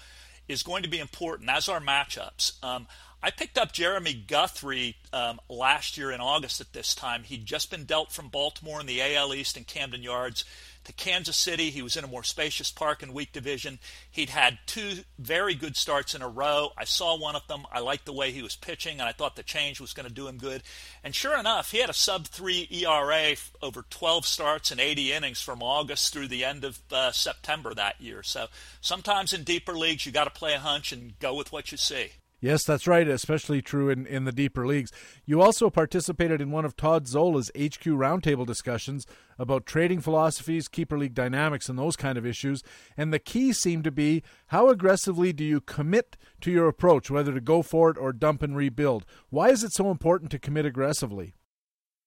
is 0.48 0.64
going 0.64 0.82
to 0.82 0.88
be 0.88 0.98
important. 0.98 1.48
As 1.48 1.68
are 1.68 1.78
matchups. 1.78 2.60
Um, 2.60 2.88
I 3.22 3.30
picked 3.30 3.56
up 3.56 3.70
Jeremy 3.70 4.14
Guthrie 4.14 4.96
um, 5.12 5.38
last 5.48 5.96
year 5.96 6.10
in 6.10 6.20
August 6.20 6.60
at 6.60 6.72
this 6.72 6.92
time. 6.92 7.22
He'd 7.22 7.46
just 7.46 7.70
been 7.70 7.84
dealt 7.84 8.10
from 8.10 8.30
Baltimore 8.30 8.80
in 8.80 8.86
the 8.86 9.00
AL 9.14 9.32
East 9.32 9.56
and 9.56 9.64
Camden 9.64 10.02
Yards 10.02 10.44
to 10.86 10.92
Kansas 10.92 11.36
City. 11.36 11.70
He 11.70 11.82
was 11.82 11.96
in 11.96 12.04
a 12.04 12.08
more 12.08 12.22
spacious 12.22 12.70
park 12.70 13.02
and 13.02 13.12
weak 13.12 13.32
division. 13.32 13.78
He'd 14.10 14.30
had 14.30 14.58
two 14.66 15.00
very 15.18 15.54
good 15.54 15.76
starts 15.76 16.14
in 16.14 16.22
a 16.22 16.28
row. 16.28 16.70
I 16.76 16.84
saw 16.84 17.18
one 17.18 17.36
of 17.36 17.46
them. 17.48 17.66
I 17.72 17.80
liked 17.80 18.06
the 18.06 18.12
way 18.12 18.30
he 18.30 18.42
was 18.42 18.56
pitching, 18.56 19.00
and 19.00 19.08
I 19.08 19.12
thought 19.12 19.36
the 19.36 19.42
change 19.42 19.80
was 19.80 19.92
going 19.92 20.08
to 20.08 20.14
do 20.14 20.28
him 20.28 20.38
good. 20.38 20.62
And 21.02 21.14
sure 21.14 21.38
enough, 21.38 21.72
he 21.72 21.78
had 21.78 21.90
a 21.90 21.94
sub 21.94 22.26
three 22.26 22.68
ERA 22.70 23.34
over 23.60 23.84
12 23.90 24.26
starts 24.26 24.70
and 24.70 24.80
80 24.80 25.12
innings 25.12 25.40
from 25.40 25.62
August 25.62 26.12
through 26.12 26.28
the 26.28 26.44
end 26.44 26.64
of 26.64 26.78
uh, 26.92 27.10
September 27.12 27.74
that 27.74 28.00
year. 28.00 28.22
So 28.22 28.46
sometimes 28.80 29.32
in 29.32 29.42
deeper 29.42 29.74
leagues, 29.74 30.06
you 30.06 30.12
got 30.12 30.24
to 30.24 30.30
play 30.30 30.54
a 30.54 30.58
hunch 30.58 30.92
and 30.92 31.18
go 31.18 31.34
with 31.34 31.52
what 31.52 31.72
you 31.72 31.78
see. 31.78 32.10
Yes, 32.46 32.62
that's 32.62 32.86
right, 32.86 33.08
especially 33.08 33.60
true 33.60 33.90
in, 33.90 34.06
in 34.06 34.22
the 34.22 34.30
deeper 34.30 34.68
leagues. 34.68 34.92
You 35.24 35.42
also 35.42 35.68
participated 35.68 36.40
in 36.40 36.52
one 36.52 36.64
of 36.64 36.76
Todd 36.76 37.08
Zola's 37.08 37.50
HQ 37.56 37.82
roundtable 37.82 38.46
discussions 38.46 39.04
about 39.36 39.66
trading 39.66 40.00
philosophies, 40.00 40.68
keeper 40.68 40.96
league 40.96 41.12
dynamics, 41.12 41.68
and 41.68 41.76
those 41.76 41.96
kind 41.96 42.16
of 42.16 42.24
issues. 42.24 42.62
And 42.96 43.12
the 43.12 43.18
key 43.18 43.52
seemed 43.52 43.82
to 43.82 43.90
be 43.90 44.22
how 44.46 44.68
aggressively 44.68 45.32
do 45.32 45.42
you 45.42 45.60
commit 45.60 46.16
to 46.42 46.52
your 46.52 46.68
approach, 46.68 47.10
whether 47.10 47.34
to 47.34 47.40
go 47.40 47.62
for 47.62 47.90
it 47.90 47.98
or 47.98 48.12
dump 48.12 48.44
and 48.44 48.56
rebuild? 48.56 49.04
Why 49.28 49.48
is 49.48 49.64
it 49.64 49.72
so 49.72 49.90
important 49.90 50.30
to 50.30 50.38
commit 50.38 50.66
aggressively? 50.66 51.34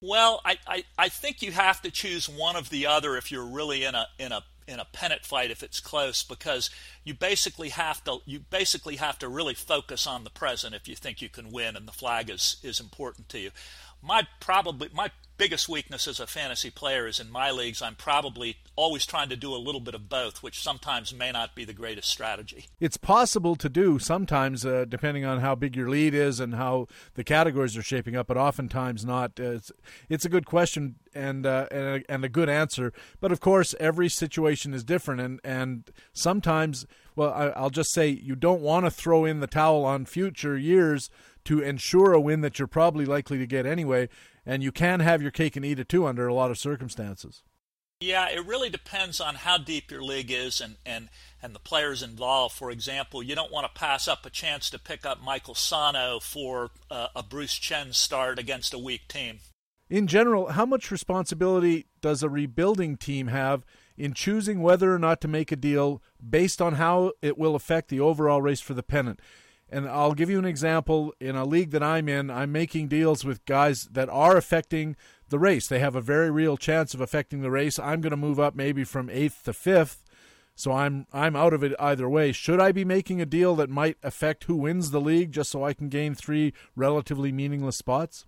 Well, 0.00 0.40
I, 0.46 0.56
I, 0.66 0.84
I 0.96 1.08
think 1.10 1.42
you 1.42 1.52
have 1.52 1.82
to 1.82 1.90
choose 1.90 2.30
one 2.30 2.56
of 2.56 2.70
the 2.70 2.86
other 2.86 3.18
if 3.18 3.30
you're 3.30 3.44
really 3.44 3.84
in 3.84 3.94
a 3.94 4.06
in 4.18 4.32
a 4.32 4.40
in 4.66 4.80
a 4.80 4.84
pennant 4.84 5.24
fight 5.24 5.50
if 5.50 5.62
it's 5.62 5.80
close 5.80 6.22
because 6.22 6.70
you 7.04 7.14
basically 7.14 7.70
have 7.70 8.02
to 8.04 8.18
you 8.26 8.38
basically 8.38 8.96
have 8.96 9.18
to 9.18 9.28
really 9.28 9.54
focus 9.54 10.06
on 10.06 10.24
the 10.24 10.30
present 10.30 10.74
if 10.74 10.88
you 10.88 10.94
think 10.94 11.20
you 11.20 11.28
can 11.28 11.50
win 11.50 11.76
and 11.76 11.86
the 11.86 11.92
flag 11.92 12.30
is 12.30 12.56
is 12.62 12.80
important 12.80 13.28
to 13.28 13.38
you. 13.38 13.50
My 14.02 14.26
probably 14.40 14.88
my 14.92 15.10
biggest 15.40 15.70
weakness 15.70 16.06
as 16.06 16.20
a 16.20 16.26
fantasy 16.26 16.68
player 16.68 17.06
is 17.06 17.18
in 17.18 17.30
my 17.30 17.50
leagues, 17.50 17.80
I'm 17.80 17.94
probably 17.94 18.58
always 18.76 19.06
trying 19.06 19.30
to 19.30 19.36
do 19.36 19.54
a 19.54 19.56
little 19.56 19.80
bit 19.80 19.94
of 19.94 20.06
both, 20.06 20.42
which 20.42 20.60
sometimes 20.60 21.14
may 21.14 21.32
not 21.32 21.54
be 21.54 21.64
the 21.64 21.72
greatest 21.72 22.10
strategy. 22.10 22.66
It's 22.78 22.98
possible 22.98 23.56
to 23.56 23.70
do 23.70 23.98
sometimes, 23.98 24.66
uh, 24.66 24.84
depending 24.86 25.24
on 25.24 25.40
how 25.40 25.54
big 25.54 25.74
your 25.74 25.88
lead 25.88 26.12
is 26.12 26.40
and 26.40 26.56
how 26.56 26.88
the 27.14 27.24
categories 27.24 27.74
are 27.74 27.82
shaping 27.82 28.16
up, 28.16 28.26
but 28.26 28.36
oftentimes 28.36 29.02
not. 29.06 29.40
Uh, 29.40 29.52
it's, 29.52 29.72
it's 30.10 30.24
a 30.26 30.28
good 30.28 30.44
question 30.44 30.96
and, 31.14 31.46
uh, 31.46 31.68
and, 31.70 31.80
a, 31.80 32.12
and 32.12 32.22
a 32.22 32.28
good 32.28 32.50
answer. 32.50 32.92
But 33.18 33.32
of 33.32 33.40
course, 33.40 33.74
every 33.80 34.10
situation 34.10 34.74
is 34.74 34.84
different, 34.84 35.22
and, 35.22 35.40
and 35.42 35.90
sometimes, 36.12 36.86
well, 37.16 37.32
I, 37.32 37.46
I'll 37.58 37.70
just 37.70 37.92
say 37.92 38.08
you 38.08 38.36
don't 38.36 38.60
want 38.60 38.84
to 38.84 38.90
throw 38.90 39.24
in 39.24 39.40
the 39.40 39.46
towel 39.46 39.86
on 39.86 40.04
future 40.04 40.58
years 40.58 41.08
to 41.44 41.60
ensure 41.60 42.12
a 42.12 42.20
win 42.20 42.40
that 42.40 42.58
you're 42.58 42.68
probably 42.68 43.04
likely 43.04 43.38
to 43.38 43.46
get 43.46 43.66
anyway 43.66 44.08
and 44.46 44.62
you 44.62 44.72
can 44.72 45.00
have 45.00 45.22
your 45.22 45.30
cake 45.30 45.56
and 45.56 45.64
eat 45.64 45.78
it 45.78 45.88
too 45.88 46.06
under 46.06 46.26
a 46.26 46.34
lot 46.34 46.50
of 46.50 46.58
circumstances. 46.58 47.42
Yeah, 48.00 48.30
it 48.30 48.46
really 48.46 48.70
depends 48.70 49.20
on 49.20 49.34
how 49.34 49.58
deep 49.58 49.90
your 49.90 50.02
league 50.02 50.30
is 50.30 50.62
and, 50.62 50.76
and, 50.86 51.10
and 51.42 51.54
the 51.54 51.58
players 51.58 52.02
involved. 52.02 52.54
For 52.54 52.70
example, 52.70 53.22
you 53.22 53.34
don't 53.34 53.52
want 53.52 53.66
to 53.66 53.78
pass 53.78 54.08
up 54.08 54.24
a 54.24 54.30
chance 54.30 54.70
to 54.70 54.78
pick 54.78 55.04
up 55.04 55.22
Michael 55.22 55.54
Sano 55.54 56.18
for 56.18 56.70
uh, 56.90 57.08
a 57.14 57.22
Bruce 57.22 57.54
Chen 57.54 57.92
start 57.92 58.38
against 58.38 58.72
a 58.72 58.78
weak 58.78 59.06
team. 59.06 59.40
In 59.90 60.06
general, 60.06 60.52
how 60.52 60.64
much 60.64 60.90
responsibility 60.90 61.86
does 62.00 62.22
a 62.22 62.30
rebuilding 62.30 62.96
team 62.96 63.26
have 63.26 63.66
in 63.98 64.14
choosing 64.14 64.62
whether 64.62 64.94
or 64.94 64.98
not 64.98 65.20
to 65.20 65.28
make 65.28 65.52
a 65.52 65.56
deal 65.56 66.00
based 66.26 66.62
on 66.62 66.74
how 66.74 67.12
it 67.20 67.36
will 67.36 67.54
affect 67.54 67.88
the 67.90 68.00
overall 68.00 68.40
race 68.40 68.60
for 68.60 68.72
the 68.72 68.82
pennant? 68.82 69.20
And 69.72 69.88
I'll 69.88 70.14
give 70.14 70.28
you 70.28 70.38
an 70.38 70.44
example. 70.44 71.14
In 71.20 71.36
a 71.36 71.44
league 71.44 71.70
that 71.70 71.82
I'm 71.82 72.08
in, 72.08 72.30
I'm 72.30 72.50
making 72.50 72.88
deals 72.88 73.24
with 73.24 73.44
guys 73.44 73.84
that 73.92 74.08
are 74.08 74.36
affecting 74.36 74.96
the 75.28 75.38
race. 75.38 75.68
They 75.68 75.78
have 75.78 75.94
a 75.94 76.00
very 76.00 76.30
real 76.30 76.56
chance 76.56 76.92
of 76.92 77.00
affecting 77.00 77.40
the 77.40 77.50
race. 77.50 77.78
I'm 77.78 78.00
going 78.00 78.10
to 78.10 78.16
move 78.16 78.40
up 78.40 78.54
maybe 78.54 78.82
from 78.84 79.08
eighth 79.08 79.44
to 79.44 79.52
fifth, 79.52 80.02
so 80.56 80.72
I'm 80.72 81.06
I'm 81.12 81.36
out 81.36 81.54
of 81.54 81.62
it 81.62 81.72
either 81.78 82.08
way. 82.08 82.32
Should 82.32 82.60
I 82.60 82.72
be 82.72 82.84
making 82.84 83.20
a 83.20 83.26
deal 83.26 83.54
that 83.56 83.70
might 83.70 83.96
affect 84.02 84.44
who 84.44 84.56
wins 84.56 84.90
the 84.90 85.00
league 85.00 85.32
just 85.32 85.50
so 85.50 85.64
I 85.64 85.72
can 85.72 85.88
gain 85.88 86.14
three 86.14 86.52
relatively 86.74 87.30
meaningless 87.30 87.76
spots? 87.76 88.26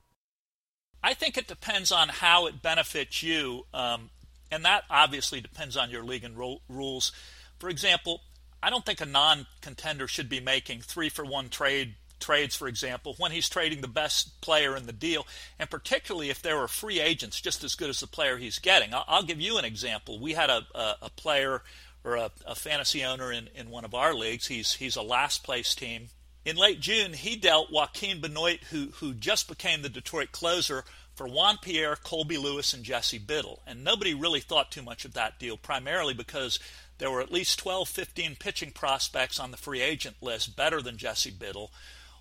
I 1.02 1.14
think 1.14 1.36
it 1.36 1.48
depends 1.48 1.90
on 1.90 2.08
how 2.08 2.46
it 2.46 2.62
benefits 2.62 3.24
you, 3.24 3.66
um, 3.74 4.10
and 4.52 4.64
that 4.64 4.84
obviously 4.88 5.40
depends 5.40 5.76
on 5.76 5.90
your 5.90 6.04
league 6.04 6.22
and 6.22 6.38
ro- 6.38 6.62
rules. 6.68 7.10
For 7.58 7.68
example, 7.68 8.20
I 8.62 8.70
don't 8.70 8.86
think 8.86 9.00
a 9.00 9.06
non-contender 9.06 10.06
should 10.06 10.28
be 10.28 10.40
making 10.40 10.82
three 10.82 11.08
for 11.08 11.24
one 11.24 11.48
trade 11.48 11.94
trades, 12.20 12.54
for 12.54 12.68
example, 12.68 13.16
when 13.18 13.32
he's 13.32 13.48
trading 13.48 13.80
the 13.80 13.88
best 13.88 14.40
player 14.40 14.76
in 14.76 14.86
the 14.86 14.92
deal, 14.92 15.26
and 15.58 15.68
particularly 15.68 16.30
if 16.30 16.40
there 16.40 16.58
are 16.58 16.68
free 16.68 17.00
agents 17.00 17.40
just 17.40 17.64
as 17.64 17.74
good 17.74 17.90
as 17.90 17.98
the 17.98 18.06
player 18.06 18.36
he's 18.36 18.60
getting. 18.60 18.94
I'll, 18.94 19.04
I'll 19.08 19.22
give 19.24 19.40
you 19.40 19.58
an 19.58 19.64
example. 19.64 20.20
We 20.20 20.34
had 20.34 20.48
a, 20.48 20.62
a, 20.74 20.94
a 21.02 21.10
player 21.10 21.62
or 22.04 22.16
a, 22.16 22.30
a, 22.46 22.54
fantasy 22.54 23.04
owner 23.04 23.32
in, 23.32 23.48
in 23.54 23.70
one 23.70 23.84
of 23.84 23.94
our 23.94 24.14
leagues. 24.14 24.46
He's 24.46 24.74
he's 24.74 24.96
a 24.96 25.02
last 25.02 25.42
place 25.42 25.74
team. 25.74 26.08
In 26.44 26.56
late 26.56 26.80
June, 26.80 27.12
he 27.12 27.36
dealt 27.36 27.70
Joaquin 27.70 28.20
Benoit, 28.20 28.60
who 28.70 28.88
who 28.96 29.14
just 29.14 29.48
became 29.48 29.82
the 29.82 29.88
Detroit 29.88 30.32
closer, 30.32 30.84
for 31.14 31.28
Juan 31.28 31.58
Pierre, 31.60 31.96
Colby 31.96 32.38
Lewis, 32.38 32.72
and 32.72 32.84
Jesse 32.84 33.18
Biddle. 33.18 33.60
And 33.66 33.84
nobody 33.84 34.14
really 34.14 34.40
thought 34.40 34.70
too 34.70 34.82
much 34.82 35.04
of 35.04 35.14
that 35.14 35.38
deal, 35.38 35.56
primarily 35.56 36.14
because 36.14 36.58
there 37.02 37.10
were 37.10 37.20
at 37.20 37.32
least 37.32 37.58
12, 37.58 37.88
15 37.88 38.36
pitching 38.36 38.70
prospects 38.70 39.40
on 39.40 39.50
the 39.50 39.56
free 39.56 39.80
agent 39.80 40.14
list 40.20 40.54
better 40.54 40.80
than 40.80 40.96
Jesse 40.96 41.32
Biddle. 41.32 41.72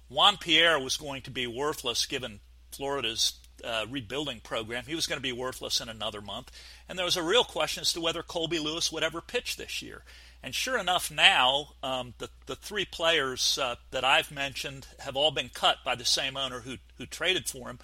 Juan 0.09 0.37
Pierre 0.37 0.79
was 0.79 0.97
going 0.97 1.21
to 1.21 1.29
be 1.29 1.45
worthless 1.45 2.07
given 2.07 2.39
Florida's 2.71 3.33
uh, 3.63 3.85
rebuilding 3.87 4.39
program. 4.39 4.85
He 4.87 4.95
was 4.95 5.05
going 5.05 5.19
to 5.19 5.21
be 5.21 5.33
worthless 5.33 5.81
in 5.81 5.87
another 5.87 6.19
month. 6.19 6.49
And 6.89 6.97
there 6.97 7.05
was 7.05 7.15
a 7.15 7.21
real 7.21 7.43
question 7.43 7.81
as 7.81 7.93
to 7.93 8.01
whether 8.01 8.23
Colby 8.23 8.57
Lewis 8.57 8.91
would 8.91 9.03
ever 9.03 9.21
pitch 9.21 9.55
this 9.55 9.83
year. 9.83 10.01
And 10.41 10.55
sure 10.55 10.79
enough, 10.79 11.11
now 11.11 11.73
um, 11.83 12.15
the, 12.17 12.29
the 12.47 12.55
three 12.55 12.85
players 12.85 13.59
uh, 13.61 13.75
that 13.91 14.03
I've 14.03 14.31
mentioned 14.31 14.87
have 14.97 15.15
all 15.15 15.29
been 15.29 15.49
cut 15.53 15.77
by 15.85 15.93
the 15.93 16.05
same 16.05 16.35
owner 16.35 16.61
who, 16.61 16.77
who 16.97 17.05
traded 17.05 17.47
for 17.47 17.69
him. 17.69 17.77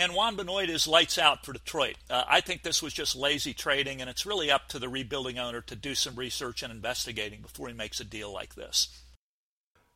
And 0.00 0.14
Juan 0.14 0.34
Benoit 0.34 0.70
is 0.70 0.88
lights 0.88 1.18
out 1.18 1.44
for 1.44 1.52
Detroit. 1.52 1.96
Uh, 2.08 2.24
I 2.26 2.40
think 2.40 2.62
this 2.62 2.82
was 2.82 2.94
just 2.94 3.14
lazy 3.14 3.52
trading, 3.52 4.00
and 4.00 4.08
it's 4.08 4.24
really 4.24 4.50
up 4.50 4.66
to 4.68 4.78
the 4.78 4.88
rebuilding 4.88 5.38
owner 5.38 5.60
to 5.60 5.76
do 5.76 5.94
some 5.94 6.16
research 6.16 6.62
and 6.62 6.72
investigating 6.72 7.42
before 7.42 7.68
he 7.68 7.74
makes 7.74 8.00
a 8.00 8.04
deal 8.04 8.32
like 8.32 8.54
this. 8.54 8.88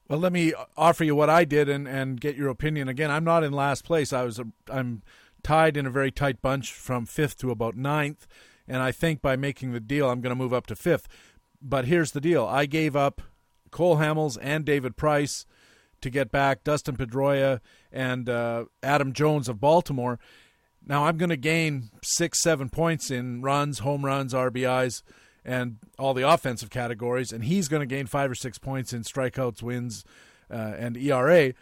Well, 0.07 0.19
let 0.19 0.35
me 0.35 0.53
offer 0.77 1.05
you 1.05 1.17
what 1.17 1.31
I 1.31 1.47
did 1.47 1.71
and, 1.71 1.89
and 1.89 2.21
get 2.21 2.37
your 2.37 2.51
opinion. 2.51 2.87
Again, 2.87 3.11
I'm 3.11 3.25
not 3.25 3.45
in 3.45 3.55
last 3.55 3.83
place. 3.83 4.13
I 4.13 4.25
was 4.25 4.39
a, 4.39 4.45
I'm 4.71 5.03
tied 5.43 5.75
in 5.79 5.87
a 5.87 5.91
very 5.91 6.11
tight 6.11 6.43
bunch 6.43 6.71
from 6.71 7.07
fifth 7.07 7.39
to 7.39 7.51
about 7.51 7.75
ninth, 7.75 8.27
and 8.69 8.83
I 8.83 8.93
think 8.93 9.23
by 9.23 9.37
making 9.37 9.73
the 9.73 9.81
deal, 9.81 10.11
I'm 10.11 10.21
going 10.21 10.37
to 10.37 10.43
move 10.43 10.53
up 10.53 10.67
to 10.67 10.77
fifth. 10.77 11.09
But 11.63 11.87
here's 11.87 12.11
the 12.11 12.21
deal: 12.21 12.45
I 12.45 12.67
gave 12.67 12.95
up 12.95 13.23
Cole 13.71 13.97
Hamels 13.97 14.37
and 14.43 14.67
David 14.67 14.99
Price 14.99 15.47
to 16.03 16.11
get 16.11 16.31
back 16.31 16.63
Dustin 16.63 16.99
Pedroia 16.99 17.61
and 17.95 18.29
uh, 18.29 18.65
Adam 18.83 19.13
Jones 19.13 19.49
of 19.49 19.61
Baltimore. 19.61 20.19
Now 20.87 21.05
I'm 21.05 21.17
going 21.17 21.31
to 21.31 21.37
gain 21.37 21.91
six, 22.03 22.43
seven 22.43 22.69
points 22.69 23.11
in 23.11 23.41
runs, 23.41 23.79
home 23.79 24.05
runs, 24.05 24.35
RBIs, 24.35 25.03
and 25.45 25.79
all 25.99 26.13
the 26.13 26.29
offensive 26.29 26.69
categories, 26.69 27.33
and 27.33 27.45
he's 27.45 27.69
going 27.69 27.81
to 27.81 27.87
gain 27.87 28.07
five 28.07 28.31
or 28.31 28.35
six 28.35 28.59
points 28.59 28.93
in 28.93 29.03
strikeouts, 29.03 29.63
wins, 29.63 30.05
uh, 30.51 30.75
and 30.77 30.97
ERA. 30.97 31.55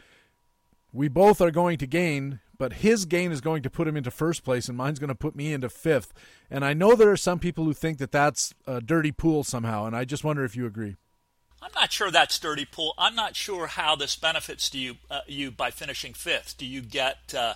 We 0.93 1.09
both 1.09 1.41
are 1.41 1.51
going 1.51 1.79
to 1.79 1.87
gain, 1.87 2.41
but 2.59 2.75
his 2.75 3.05
gain 3.05 3.31
is 3.33 3.41
going 3.41 3.63
to 3.63 3.71
put 3.71 3.87
him 3.87 3.97
into 3.97 4.11
first 4.11 4.45
place, 4.45 4.69
and 4.69 4.77
mine's 4.77 4.99
going 4.99 5.09
to 5.09 5.15
put 5.15 5.37
me 5.37 5.53
into 5.53 5.69
fifth. 5.69 6.13
And 6.51 6.65
I 6.65 6.75
know 6.75 6.95
there 6.95 7.11
are 7.11 7.17
some 7.17 7.39
people 7.39 7.65
who 7.65 7.73
think 7.73 7.99
that 7.99 8.13
that's 8.13 8.55
a 8.67 8.81
dirty 8.81 9.13
pool 9.13 9.45
somehow, 9.45 9.85
and 9.85 9.95
I 9.95 10.05
just 10.05 10.25
wonder 10.25 10.45
if 10.45 10.57
you 10.57 10.67
agree. 10.67 10.97
I'm 11.63 11.71
not 11.77 11.93
sure 11.93 12.11
that's 12.11 12.39
dirty 12.41 12.65
pool. 12.65 12.93
I'm 12.99 13.15
not 13.15 13.37
sure 13.37 13.69
how 13.69 13.95
this 13.95 14.17
benefits 14.17 14.69
to 14.71 14.79
you 14.79 14.97
uh, 15.09 15.21
you 15.29 15.53
by 15.53 15.71
finishing 15.71 16.13
fifth. 16.13 16.59
Do 16.59 16.67
you 16.67 16.81
get 16.81 17.33
uh, 17.37 17.55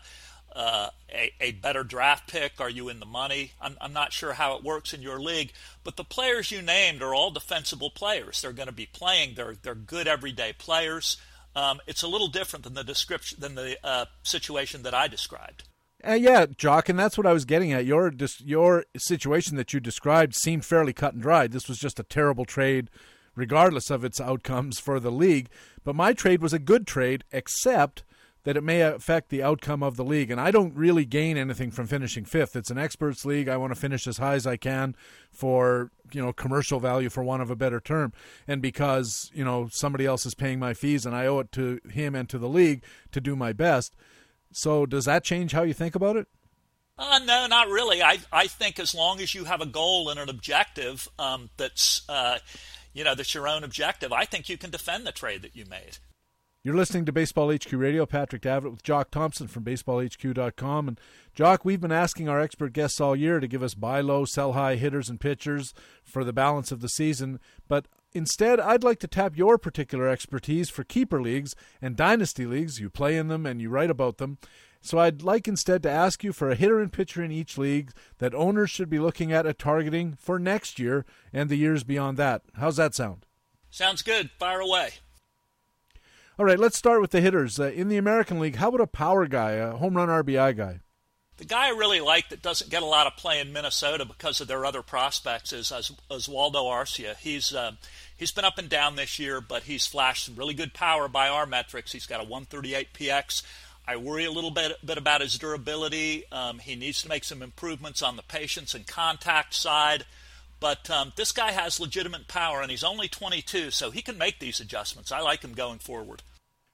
uh, 0.54 0.90
a, 1.12 1.32
a, 1.40 1.52
better 1.52 1.82
draft 1.82 2.30
pick? 2.30 2.60
Are 2.60 2.70
you 2.70 2.88
in 2.88 3.00
the 3.00 3.06
money? 3.06 3.52
I'm, 3.60 3.76
I'm, 3.80 3.92
not 3.92 4.12
sure 4.12 4.34
how 4.34 4.56
it 4.56 4.62
works 4.62 4.94
in 4.94 5.02
your 5.02 5.18
league, 5.18 5.52
but 5.82 5.96
the 5.96 6.04
players 6.04 6.52
you 6.52 6.62
named 6.62 7.02
are 7.02 7.14
all 7.14 7.32
defensible 7.32 7.90
players. 7.90 8.40
They're 8.40 8.52
going 8.52 8.68
to 8.68 8.72
be 8.72 8.86
playing. 8.86 9.34
They're 9.34 9.56
they're 9.60 9.74
good 9.74 10.06
everyday 10.06 10.52
players. 10.52 11.16
Um, 11.56 11.80
it's 11.86 12.02
a 12.02 12.08
little 12.08 12.28
different 12.28 12.64
than 12.64 12.74
the 12.74 12.84
description 12.84 13.40
than 13.40 13.56
the 13.56 13.76
uh, 13.82 14.04
situation 14.22 14.84
that 14.84 14.94
I 14.94 15.08
described. 15.08 15.64
Uh, 16.06 16.12
yeah, 16.12 16.46
Jock, 16.56 16.88
and 16.88 16.98
that's 16.98 17.18
what 17.18 17.26
I 17.26 17.32
was 17.32 17.44
getting 17.44 17.72
at. 17.72 17.84
Your 17.84 18.12
your 18.38 18.84
situation 18.96 19.56
that 19.56 19.72
you 19.72 19.80
described 19.80 20.36
seemed 20.36 20.64
fairly 20.64 20.92
cut 20.92 21.14
and 21.14 21.22
dried. 21.22 21.50
This 21.50 21.68
was 21.68 21.78
just 21.78 21.98
a 21.98 22.04
terrible 22.04 22.44
trade 22.44 22.88
regardless 23.37 23.90
of 23.90 24.05
its 24.05 24.20
outcomes 24.20 24.81
for 24.81 24.99
the 24.99 25.12
league. 25.12 25.49
But 25.85 25.94
my 25.94 26.12
trade 26.12 26.42
was 26.42 26.53
a 26.53 26.59
good 26.59 26.87
trade, 26.87 27.22
except 27.31 28.03
that 28.46 28.57
it 28.57 28.62
may 28.62 28.81
affect 28.81 29.29
the 29.29 29.42
outcome 29.42 29.83
of 29.83 29.96
the 29.96 30.05
league. 30.05 30.31
And 30.31 30.40
I 30.40 30.53
don't 30.53 30.72
really 30.75 31.05
gain 31.05 31.37
anything 31.37 31.72
from 31.72 31.88
finishing 31.88 32.25
fifth. 32.25 32.55
It's 32.55 32.70
an 32.70 32.79
experts 32.79 33.25
league. 33.25 33.49
I 33.49 33.57
want 33.57 33.75
to 33.75 33.81
finish 33.81 34.07
as 34.07 34.18
high 34.18 34.35
as 34.35 34.46
I 34.46 34.57
can 34.57 34.94
for, 35.33 35.90
you 36.12 36.22
know, 36.22 36.33
commercial 36.33 36.79
value 36.79 37.11
for 37.11 37.25
want 37.25 37.42
of 37.42 37.51
a 37.51 37.57
better 37.57 37.81
term. 37.81 38.12
And 38.46 38.62
because, 38.62 39.33
you 39.35 39.44
know, 39.44 39.68
somebody 39.72 40.07
else 40.07 40.25
is 40.27 40.37
paying 40.37 40.61
my 40.61 40.75
fees 40.75 41.05
and 41.05 41.14
I 41.14 41.27
owe 41.27 41.40
it 41.40 41.51
to 41.53 41.81
him 41.90 42.14
and 42.14 42.29
to 42.29 42.38
the 42.38 42.49
league 42.49 42.85
to 43.11 43.20
do 43.20 43.35
my 43.35 43.53
best. 43.53 43.96
So 44.53 44.87
does 44.87 45.07
that 45.07 45.25
change 45.25 45.51
how 45.51 45.64
you 45.64 45.75
think 45.75 45.96
about 45.96 46.14
it? 46.16 46.29
Uh, 46.99 47.20
no, 47.25 47.46
not 47.46 47.68
really. 47.68 48.03
I 48.03 48.20
I 48.33 48.46
think 48.46 48.79
as 48.79 48.94
long 48.94 49.20
as 49.20 49.35
you 49.35 49.44
have 49.44 49.61
a 49.61 49.66
goal 49.66 50.09
and 50.09 50.18
an 50.18 50.31
objective 50.31 51.09
um, 51.18 51.51
that's 51.59 52.09
uh, 52.09 52.38
you 52.96 53.04
know, 53.04 53.14
that's 53.14 53.35
your 53.35 53.46
own 53.46 53.62
objective, 53.62 54.11
I 54.12 54.24
think 54.24 54.48
you 54.48 54.56
can 54.56 54.70
defend 54.70 55.06
the 55.06 55.12
trade 55.12 55.42
that 55.42 55.54
you 55.54 55.66
made. 55.66 55.98
You're 56.64 56.74
listening 56.74 57.04
to 57.04 57.12
Baseball 57.12 57.54
HQ 57.54 57.70
Radio. 57.74 58.06
Patrick 58.06 58.42
Davitt 58.42 58.72
with 58.72 58.82
Jock 58.82 59.11
Thompson 59.11 59.46
from 59.46 59.62
BaseballHQ.com. 59.64 60.88
And 60.88 61.00
Jock, 61.32 61.64
we've 61.64 61.80
been 61.80 61.92
asking 61.92 62.28
our 62.28 62.40
expert 62.40 62.72
guests 62.72 63.00
all 63.00 63.14
year 63.14 63.38
to 63.38 63.46
give 63.46 63.62
us 63.62 63.74
buy 63.74 64.00
low, 64.00 64.24
sell 64.24 64.54
high 64.54 64.74
hitters 64.74 65.09
and 65.09 65.20
pitchers 65.20 65.74
for 66.02 66.24
the 66.24 66.32
balance 66.32 66.72
of 66.72 66.80
the 66.80 66.88
season. 66.88 67.38
But 67.68 67.87
instead, 68.14 68.59
I'd 68.59 68.82
like 68.82 68.98
to 69.00 69.06
tap 69.06 69.37
your 69.37 69.59
particular 69.59 70.09
expertise 70.09 70.70
for 70.70 70.82
keeper 70.82 71.22
leagues 71.22 71.54
and 71.80 71.96
dynasty 71.96 72.46
leagues. 72.46 72.80
You 72.80 72.90
play 72.90 73.16
in 73.16 73.28
them 73.28 73.46
and 73.46 73.61
you 73.61 73.68
write 73.68 73.90
about 73.90 74.16
them. 74.16 74.38
So 74.80 74.98
I'd 74.98 75.22
like 75.22 75.48
instead 75.48 75.82
to 75.82 75.90
ask 75.90 76.22
you 76.22 76.32
for 76.32 76.50
a 76.50 76.54
hitter 76.54 76.80
and 76.80 76.92
pitcher 76.92 77.22
in 77.22 77.32
each 77.32 77.58
league 77.58 77.92
that 78.18 78.34
owners 78.34 78.70
should 78.70 78.88
be 78.88 78.98
looking 78.98 79.32
at 79.32 79.46
at 79.46 79.58
targeting 79.58 80.16
for 80.18 80.38
next 80.38 80.78
year 80.78 81.04
and 81.32 81.48
the 81.48 81.56
years 81.56 81.82
beyond 81.82 82.16
that. 82.18 82.42
How's 82.54 82.76
that 82.76 82.94
sound? 82.94 83.26
Sounds 83.70 84.02
good. 84.02 84.30
Fire 84.38 84.60
away. 84.60 84.90
All 86.38 86.44
right, 86.44 86.58
let's 86.58 86.76
start 86.76 87.00
with 87.00 87.12
the 87.12 87.22
hitters. 87.22 87.58
Uh, 87.58 87.70
in 87.70 87.88
the 87.88 87.96
American 87.96 88.38
League, 88.38 88.56
how 88.56 88.68
about 88.68 88.82
a 88.82 88.86
power 88.86 89.26
guy, 89.26 89.52
a 89.52 89.72
home 89.72 89.96
run 89.96 90.08
RBI 90.08 90.56
guy? 90.56 90.80
The 91.38 91.44
guy 91.44 91.66
I 91.66 91.70
really 91.70 92.00
like 92.00 92.30
that 92.30 92.40
doesn't 92.40 92.70
get 92.70 92.82
a 92.82 92.86
lot 92.86 93.06
of 93.06 93.16
play 93.16 93.40
in 93.40 93.52
Minnesota 93.52 94.06
because 94.06 94.40
of 94.40 94.48
their 94.48 94.64
other 94.64 94.80
prospects 94.80 95.52
is 95.52 95.70
Oswaldo 95.70 96.64
Arcia. 96.64 97.16
He's 97.16 97.54
uh, 97.54 97.72
he's 98.16 98.32
been 98.32 98.46
up 98.46 98.56
and 98.56 98.70
down 98.70 98.96
this 98.96 99.18
year, 99.18 99.42
but 99.42 99.64
he's 99.64 99.86
flashed 99.86 100.24
some 100.26 100.36
really 100.36 100.54
good 100.54 100.72
power 100.72 101.08
by 101.08 101.28
our 101.28 101.44
metrics. 101.44 101.92
He's 101.92 102.06
got 102.06 102.20
a 102.20 102.24
138 102.24 102.94
PX. 102.94 103.42
I 103.88 103.96
worry 103.96 104.25
a 104.25 104.31
little 104.33 104.51
bit, 104.51 104.72
bit 104.85 104.99
about 104.99 105.20
his 105.20 105.38
durability. 105.38 106.25
Um, 106.33 106.59
he 106.59 106.75
needs 106.75 107.03
to 107.03 107.09
make 107.09 107.25
some 107.25 107.42
improvements 107.42 108.03
on 108.03 108.16
the 108.16 108.22
patience 108.22 108.75
and 108.75 108.87
contact 108.87 109.55
side. 109.55 110.05
But 110.59 110.90
um, 110.90 111.12
this 111.16 111.33
guy 111.33 111.53
has 111.53 111.79
legitimate 111.79 112.29
power, 112.29 112.62
and 112.62 112.70
he's 112.70 112.83
only 112.83 113.09
22, 113.09 113.70
so 113.70 113.90
he 113.90 114.03
can 114.03 114.18
make 114.18 114.40
these 114.40 114.59
adjustments. 114.59 115.12
I 115.12 115.20
like 115.20 115.42
him 115.42 115.53
going 115.53 115.79
forward. 115.79 116.22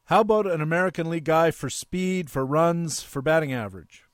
How 0.07 0.21
about 0.21 0.47
an 0.47 0.61
American 0.61 1.11
League 1.11 1.25
guy 1.25 1.51
for 1.51 1.69
speed, 1.69 2.31
for 2.31 2.47
runs, 2.47 3.03
for 3.03 3.23
batting 3.23 3.53
average? 3.53 4.05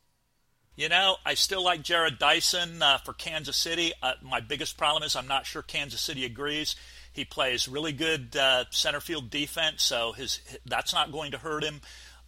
You 0.74 0.88
know, 0.88 1.16
I 1.26 1.34
still 1.34 1.64
like 1.64 1.82
Jarrod 1.82 2.18
Dyson 2.18 2.82
uh, 2.82 2.98
for 2.98 3.12
Kansas 3.12 3.56
City. 3.56 3.92
Uh, 4.00 4.12
my 4.22 4.40
biggest 4.40 4.78
problem 4.78 5.02
is 5.02 5.16
I'm 5.16 5.26
not 5.26 5.44
sure 5.44 5.60
Kansas 5.60 6.00
City 6.00 6.24
agrees. 6.24 6.76
He 7.12 7.24
plays 7.24 7.66
really 7.66 7.92
good 7.92 8.36
uh, 8.36 8.66
center 8.70 9.00
field 9.00 9.28
defense, 9.28 9.82
so 9.82 10.12
his 10.12 10.40
that's 10.66 10.94
not 10.94 11.10
going 11.10 11.32
to 11.32 11.38
hurt 11.38 11.64
him. 11.64 11.80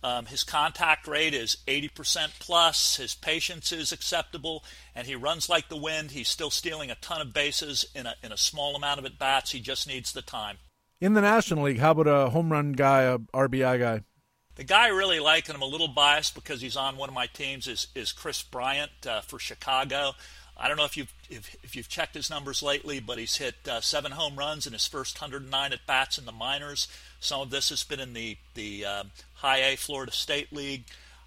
Um, 0.03 0.27
his 0.27 0.45
contact 0.45 1.07
rate 1.07 1.35
is 1.35 1.59
80% 1.67 2.39
plus. 2.39 2.97
His 2.97 3.15
patience 3.15 3.71
is 3.71 3.93
acceptable, 3.93 4.65
and 4.95 5.07
he 5.07 5.15
runs 5.15 5.49
like 5.49 5.69
the 5.69 5.77
wind. 5.77 6.13
He's 6.13 6.29
still 6.29 6.51
stealing 6.51 6.91
a 6.91 6.95
ton 6.97 7.21
of 7.21 7.35
bases 7.35 7.85
in 7.95 8.07
a, 8.07 8.15
in 8.23 8.33
a 8.33 8.37
small 8.37 8.77
amount 8.77 8.99
of 8.99 9.05
at 9.05 9.19
bats. 9.19 9.53
He 9.53 9.61
just 9.61 9.87
needs 9.87 10.13
the 10.13 10.23
time. 10.23 10.57
In 11.01 11.15
the 11.15 11.21
National 11.21 11.65
League, 11.65 11.79
how 11.79 11.93
about 11.93 12.07
a 12.07 12.31
home 12.31 12.51
run 12.51 12.73
guy, 12.73 13.03
a 13.03 13.19
RBI 13.19 13.79
guy? 13.79 14.03
The 14.57 14.65
guy 14.65 14.87
I 14.87 14.89
really 14.89 15.21
like, 15.21 15.49
and 15.49 15.57
I'm 15.57 15.63
a 15.63 15.67
little 15.67 15.89
biased 15.89 16.35
because 16.35 16.61
he's 16.61 16.77
on 16.77 16.97
one 16.97 17.09
of 17.09 17.15
my 17.15 17.27
teams, 17.27 17.67
is, 17.67 17.87
is 17.95 18.13
Kris 18.13 18.43
Bryant 18.43 18.91
uh, 19.07 19.21
for 19.23 19.39
Chicago. 19.39 20.13
I 20.61 20.68
don't 20.68 20.77
know 20.77 20.85
if 20.85 20.96
you've 20.96 21.12
if, 21.31 21.57
if, 21.62 21.75
you've 21.75 21.88
checked 21.88 22.14
his 22.14 22.29
numbers 22.29 22.62
lately, 22.62 23.01
but 23.01 23.18
he's 23.18 23.37
hit 23.37 23.55
uh, 23.66 23.81
seven 23.81 24.12
home 24.12 24.37
runs 24.37 24.66
in 24.66 24.75
his 24.75 24.87
first 24.87 25.20
109 25.20 25.73
at 25.73 25.87
bats 25.87 26.18
in 26.18 26.27
the 26.27 26.33
minors. 26.33 26.87
Some 27.18 27.40
of 27.40 27.51
this 27.51 27.70
has 27.70 27.83
been 27.83 27.99
in 27.99 28.12
the 28.12 28.37
the 28.55 28.85
um, 28.85 29.11
High 29.35 29.73
A 29.73 29.77
Florida 29.77 30.12
State 30.12 30.53
League. 30.53 30.85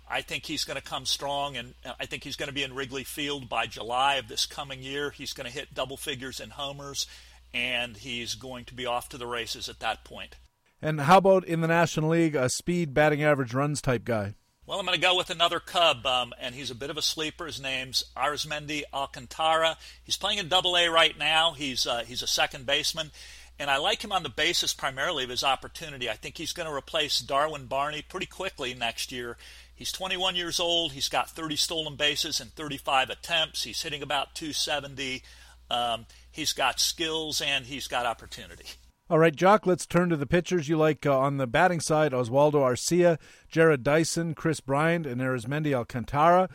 I 0.08 0.22
think 0.22 0.46
he's 0.46 0.64
going 0.66 0.76
to 0.76 0.84
come 0.84 1.06
strong, 1.06 1.58
and 1.58 1.74
I 2.00 2.06
think 2.06 2.24
he's 2.24 2.36
going 2.36 2.50
to 2.50 2.54
be 2.54 2.62
in 2.62 2.76
Wrigley 2.76 3.04
Field 3.04 3.50
by 3.50 3.66
July 3.66 4.16
of 4.16 4.28
this 4.28 4.46
coming 4.46 4.84
year. 4.84 5.10
He's 5.10 5.34
going 5.34 5.48
to 5.48 5.54
hit 5.54 5.74
double 5.74 5.98
figures 5.98 6.40
in 6.40 6.52
homers, 6.52 7.08
and 7.54 7.98
he's 7.98 8.36
going 8.36 8.66
to 8.66 8.76
be 8.76 8.86
off 8.86 9.10
to 9.10 9.18
the 9.18 9.26
races 9.26 9.68
at 9.70 9.80
that 9.80 10.04
point. 10.04 10.36
And 10.82 11.02
how 11.02 11.18
about 11.18 11.46
in 11.46 11.62
the 11.62 11.68
National 11.68 12.10
League, 12.10 12.36
a 12.36 12.50
speed, 12.50 12.94
batting 12.94 13.24
average, 13.24 13.54
runs 13.54 13.82
type 13.82 14.04
guy? 14.04 14.36
Well, 14.66 14.80
I'm 14.80 14.86
going 14.86 14.96
to 14.96 15.02
go 15.02 15.18
with 15.18 15.30
another 15.30 15.60
Cub, 15.60 16.06
um, 16.06 16.34
and 16.40 16.56
he's 16.56 16.72
a 16.72 16.76
bit 16.76 16.90
of 16.90 16.96
a 16.96 17.02
sleeper. 17.02 17.48
His 17.48 17.60
name's 17.60 18.06
Arismendy 18.16 18.84
Alcantara. 18.94 19.78
He's 20.06 20.16
playing 20.16 20.38
in 20.38 20.48
Double 20.48 20.78
A 20.78 20.88
right 20.88 21.18
now. 21.18 21.52
He's 21.52 21.86
uh, 21.86 22.06
he's 22.08 22.22
a 22.24 22.28
second 22.28 22.66
baseman, 22.66 23.12
and 23.60 23.70
I 23.70 23.76
like 23.76 24.06
him 24.06 24.14
on 24.14 24.24
the 24.24 24.30
basis 24.30 24.74
primarily 24.74 25.26
of 25.26 25.30
his 25.30 25.44
opportunity. 25.44 26.10
I 26.10 26.14
think 26.14 26.38
he's 26.38 26.54
going 26.54 26.70
to 26.70 26.74
replace 26.74 27.20
Darwin 27.20 27.66
Barney 27.66 28.02
pretty 28.02 28.26
quickly 28.26 28.74
next 28.74 29.12
year. 29.12 29.36
He's 29.76 29.92
21 29.92 30.38
years 30.38 30.62
old. 30.62 30.94
He's 30.94 31.10
got 31.10 31.30
30 31.30 31.58
stolen 31.58 31.96
bases 31.98 32.40
and 32.40 32.54
35 32.54 33.10
attempts. 33.10 33.64
He's 33.64 33.82
hitting 33.82 34.02
about 34.02 34.34
270. 34.34 35.24
Um, 35.70 36.06
he's 36.32 36.54
got 36.54 36.80
skills 36.80 37.42
and 37.42 37.66
he's 37.66 37.88
got 37.88 38.06
opportunity. 38.06 38.68
All 39.14 39.20
right, 39.20 39.36
Jock, 39.36 39.68
let's 39.68 39.86
turn 39.86 40.10
to 40.10 40.18
the 40.18 40.26
pitchers 40.26 40.68
you 40.68 40.76
like 40.76 41.06
uh, 41.06 41.16
on 41.16 41.38
the 41.38 41.46
batting 41.46 41.80
side 41.80 42.14
Oswaldo 42.14 42.56
Arcia, 42.56 43.20
Jarrod 43.48 43.84
Dyson, 43.84 44.34
Kris 44.34 44.60
Bryant, 44.60 45.06
and 45.06 45.22
Arismendy 45.22 45.72
Alcantara. 45.72 46.50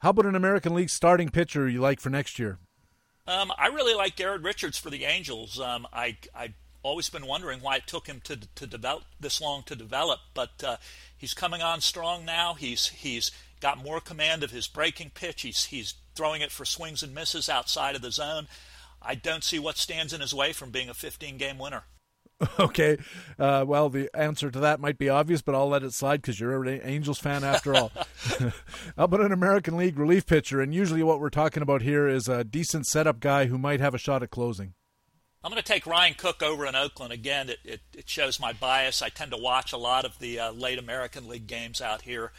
How 0.00 0.10
about 0.10 0.26
an 0.26 0.34
American 0.34 0.74
League 0.74 0.90
starting 0.90 1.30
pitcher 1.30 1.66
you 1.66 1.80
like 1.80 1.98
for 1.98 2.10
next 2.10 2.38
year? 2.38 2.58
Um, 3.26 3.50
I 3.56 3.68
really 3.68 3.94
like 3.94 4.16
Garrett 4.16 4.42
Richards 4.42 4.76
for 4.76 4.90
the 4.90 5.06
Angels. 5.06 5.58
Um, 5.58 5.86
I 5.90 6.18
I 6.34 6.52
always 6.82 7.08
been 7.08 7.26
wondering 7.26 7.60
why 7.62 7.76
it 7.76 7.86
took 7.86 8.06
him 8.06 8.20
to 8.24 8.36
to 8.36 8.66
develop 8.66 9.04
this 9.18 9.40
long 9.40 9.62
to 9.62 9.74
develop, 9.74 10.20
but 10.34 10.62
uh, 10.62 10.76
he's 11.16 11.32
coming 11.32 11.62
on 11.62 11.80
strong 11.80 12.22
now. 12.26 12.52
He's 12.52 12.88
he's 12.88 13.30
got 13.60 13.82
more 13.82 14.02
command 14.02 14.42
of 14.42 14.50
his 14.50 14.68
breaking 14.68 15.12
pitch. 15.14 15.40
He's 15.40 15.64
he's 15.64 15.94
throwing 16.14 16.42
it 16.42 16.52
for 16.52 16.66
swings 16.66 17.02
and 17.02 17.14
misses 17.14 17.48
outside 17.48 17.96
of 17.96 18.02
the 18.02 18.12
zone. 18.12 18.46
I 19.02 19.14
don't 19.14 19.44
see 19.44 19.58
what 19.58 19.76
stands 19.76 20.12
in 20.12 20.20
his 20.20 20.34
way 20.34 20.52
from 20.52 20.70
being 20.70 20.88
a 20.88 20.94
15 20.94 21.36
game 21.36 21.58
winner. 21.58 21.84
Okay. 22.60 22.98
Uh, 23.38 23.64
well, 23.66 23.88
the 23.88 24.08
answer 24.14 24.50
to 24.50 24.60
that 24.60 24.80
might 24.80 24.96
be 24.98 25.08
obvious, 25.08 25.42
but 25.42 25.54
I'll 25.54 25.68
let 25.68 25.82
it 25.82 25.92
slide 25.92 26.22
because 26.22 26.38
you're 26.38 26.64
an 26.64 26.80
Angels 26.84 27.18
fan 27.18 27.42
after 27.42 27.74
all. 27.74 27.90
How 28.96 29.04
about 29.04 29.22
an 29.22 29.32
American 29.32 29.76
League 29.76 29.98
relief 29.98 30.26
pitcher? 30.26 30.60
And 30.60 30.74
usually 30.74 31.02
what 31.02 31.20
we're 31.20 31.30
talking 31.30 31.62
about 31.62 31.82
here 31.82 32.06
is 32.06 32.28
a 32.28 32.44
decent 32.44 32.86
setup 32.86 33.20
guy 33.20 33.46
who 33.46 33.58
might 33.58 33.80
have 33.80 33.94
a 33.94 33.98
shot 33.98 34.22
at 34.22 34.30
closing. 34.30 34.74
I'm 35.42 35.50
going 35.50 35.62
to 35.62 35.66
take 35.66 35.86
Ryan 35.86 36.14
Cook 36.14 36.42
over 36.42 36.66
in 36.66 36.74
Oakland. 36.74 37.12
Again, 37.12 37.48
it, 37.48 37.58
it, 37.64 37.80
it 37.96 38.08
shows 38.08 38.40
my 38.40 38.52
bias. 38.52 39.02
I 39.02 39.08
tend 39.08 39.30
to 39.30 39.36
watch 39.36 39.72
a 39.72 39.78
lot 39.78 40.04
of 40.04 40.18
the 40.18 40.40
uh, 40.40 40.52
late 40.52 40.78
American 40.78 41.28
League 41.28 41.46
games 41.46 41.80
out 41.80 42.02
here. 42.02 42.32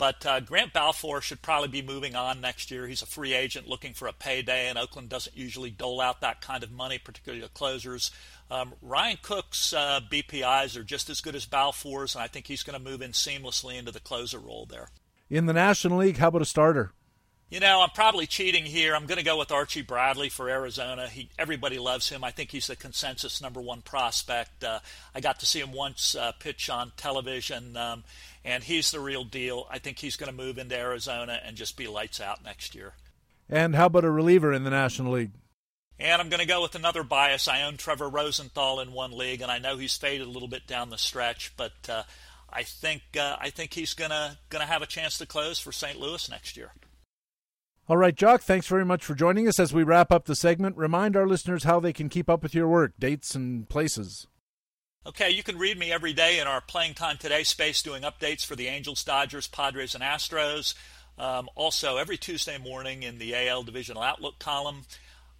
But 0.00 0.24
uh, 0.24 0.40
Grant 0.40 0.72
Balfour 0.72 1.20
should 1.20 1.42
probably 1.42 1.68
be 1.68 1.82
moving 1.82 2.16
on 2.16 2.40
next 2.40 2.70
year. 2.70 2.86
He's 2.86 3.02
a 3.02 3.06
free 3.06 3.34
agent 3.34 3.68
looking 3.68 3.92
for 3.92 4.08
a 4.08 4.14
payday, 4.14 4.70
and 4.70 4.78
Oakland 4.78 5.10
doesn't 5.10 5.36
usually 5.36 5.68
dole 5.68 6.00
out 6.00 6.22
that 6.22 6.40
kind 6.40 6.62
of 6.62 6.72
money, 6.72 6.96
particularly 6.96 7.42
to 7.42 7.50
closers. 7.50 8.10
Um, 8.50 8.72
Ryan 8.80 9.18
Cook's 9.20 9.74
uh, 9.74 10.00
BPIs 10.10 10.78
are 10.78 10.84
just 10.84 11.10
as 11.10 11.20
good 11.20 11.34
as 11.34 11.44
Balfour's, 11.44 12.14
and 12.14 12.24
I 12.24 12.28
think 12.28 12.46
he's 12.46 12.62
going 12.62 12.82
to 12.82 12.82
move 12.82 13.02
in 13.02 13.10
seamlessly 13.10 13.78
into 13.78 13.92
the 13.92 14.00
closer 14.00 14.38
role 14.38 14.64
there. 14.64 14.88
In 15.28 15.44
the 15.44 15.52
National 15.52 15.98
League, 15.98 16.16
how 16.16 16.28
about 16.28 16.40
a 16.40 16.46
starter? 16.46 16.92
You 17.50 17.58
know, 17.58 17.82
I'm 17.82 17.90
probably 17.90 18.26
cheating 18.26 18.64
here. 18.64 18.94
I'm 18.94 19.06
going 19.06 19.18
to 19.18 19.24
go 19.24 19.36
with 19.36 19.50
Archie 19.50 19.82
Bradley 19.82 20.28
for 20.28 20.48
Arizona. 20.48 21.08
He, 21.08 21.28
everybody 21.36 21.80
loves 21.80 22.08
him. 22.08 22.22
I 22.22 22.30
think 22.30 22.52
he's 22.52 22.68
the 22.68 22.76
consensus 22.76 23.42
number 23.42 23.60
one 23.60 23.82
prospect. 23.82 24.62
Uh, 24.62 24.78
I 25.14 25.20
got 25.20 25.40
to 25.40 25.46
see 25.46 25.58
him 25.58 25.72
once 25.72 26.14
uh, 26.14 26.30
pitch 26.38 26.70
on 26.70 26.92
television. 26.96 27.76
Um, 27.76 28.04
and 28.44 28.64
he's 28.64 28.90
the 28.90 29.00
real 29.00 29.24
deal. 29.24 29.66
I 29.70 29.78
think 29.78 29.98
he's 29.98 30.16
going 30.16 30.30
to 30.30 30.36
move 30.36 30.58
into 30.58 30.76
Arizona 30.76 31.40
and 31.44 31.56
just 31.56 31.76
be 31.76 31.86
lights 31.86 32.20
out 32.20 32.44
next 32.44 32.74
year. 32.74 32.94
And 33.48 33.74
how 33.74 33.86
about 33.86 34.04
a 34.04 34.10
reliever 34.10 34.52
in 34.52 34.64
the 34.64 34.70
National 34.70 35.12
League? 35.12 35.32
And 35.98 36.22
I'm 36.22 36.30
going 36.30 36.40
to 36.40 36.46
go 36.46 36.62
with 36.62 36.74
another 36.74 37.02
bias. 37.02 37.46
I 37.46 37.62
own 37.62 37.76
Trevor 37.76 38.08
Rosenthal 38.08 38.80
in 38.80 38.92
one 38.92 39.12
league, 39.12 39.42
and 39.42 39.50
I 39.50 39.58
know 39.58 39.76
he's 39.76 39.96
faded 39.96 40.26
a 40.26 40.30
little 40.30 40.48
bit 40.48 40.66
down 40.66 40.88
the 40.88 40.96
stretch, 40.96 41.52
but 41.58 41.72
uh, 41.90 42.04
I 42.50 42.62
think 42.62 43.02
uh, 43.18 43.36
I 43.38 43.50
think 43.50 43.74
he's 43.74 43.92
going 43.92 44.10
to 44.10 44.38
going 44.48 44.64
to 44.64 44.72
have 44.72 44.80
a 44.80 44.86
chance 44.86 45.18
to 45.18 45.26
close 45.26 45.58
for 45.58 45.72
St. 45.72 46.00
Louis 46.00 46.30
next 46.30 46.56
year. 46.56 46.72
All 47.86 47.96
right, 47.96 48.14
Jock, 48.14 48.42
thanks 48.42 48.68
very 48.68 48.84
much 48.84 49.04
for 49.04 49.14
joining 49.14 49.48
us. 49.48 49.58
As 49.58 49.74
we 49.74 49.82
wrap 49.82 50.12
up 50.12 50.24
the 50.24 50.36
segment, 50.36 50.76
remind 50.76 51.16
our 51.16 51.26
listeners 51.26 51.64
how 51.64 51.80
they 51.80 51.92
can 51.92 52.08
keep 52.08 52.30
up 52.30 52.42
with 52.42 52.54
your 52.54 52.68
work, 52.68 52.92
dates, 52.98 53.34
and 53.34 53.68
places. 53.68 54.26
Okay, 55.06 55.30
you 55.30 55.42
can 55.42 55.56
read 55.56 55.78
me 55.78 55.90
every 55.90 56.12
day 56.12 56.40
in 56.40 56.46
our 56.46 56.60
Playing 56.60 56.92
Time 56.92 57.16
Today 57.16 57.42
space 57.42 57.80
doing 57.80 58.02
updates 58.02 58.44
for 58.44 58.54
the 58.54 58.66
Angels, 58.66 59.02
Dodgers, 59.02 59.48
Padres, 59.48 59.94
and 59.94 60.04
Astros. 60.04 60.74
Um, 61.18 61.48
also, 61.54 61.96
every 61.96 62.18
Tuesday 62.18 62.58
morning 62.58 63.02
in 63.02 63.16
the 63.16 63.34
AL 63.34 63.62
Divisional 63.62 64.02
Outlook 64.02 64.38
column. 64.38 64.82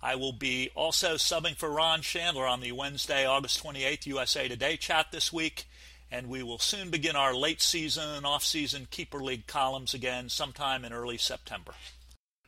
I 0.03 0.15
will 0.15 0.33
be 0.33 0.71
also 0.75 1.17
subbing 1.17 1.57
for 1.57 1.69
Ron 1.69 2.01
Shandler 2.01 2.49
on 2.49 2.61
the 2.61 2.73
Wednesday, 2.73 3.27
August 3.27 3.63
28th 3.63 4.07
USA 4.07 4.49
Today 4.49 4.79
chat 4.79 5.09
this 5.13 5.31
week. 5.31 5.67
And 6.11 6.31
we 6.31 6.43
will 6.43 6.59
soon 6.59 6.89
begin 6.89 7.15
our 7.15 7.35
late 7.35 7.61
season, 7.61 8.25
off 8.25 8.43
season 8.43 8.89
Keeper 8.91 9.23
League 9.23 9.47
columns 9.47 9.93
again 9.93 10.31
sometime 10.31 10.87
in 10.87 10.95
early 10.95 11.19
September. 11.19 11.75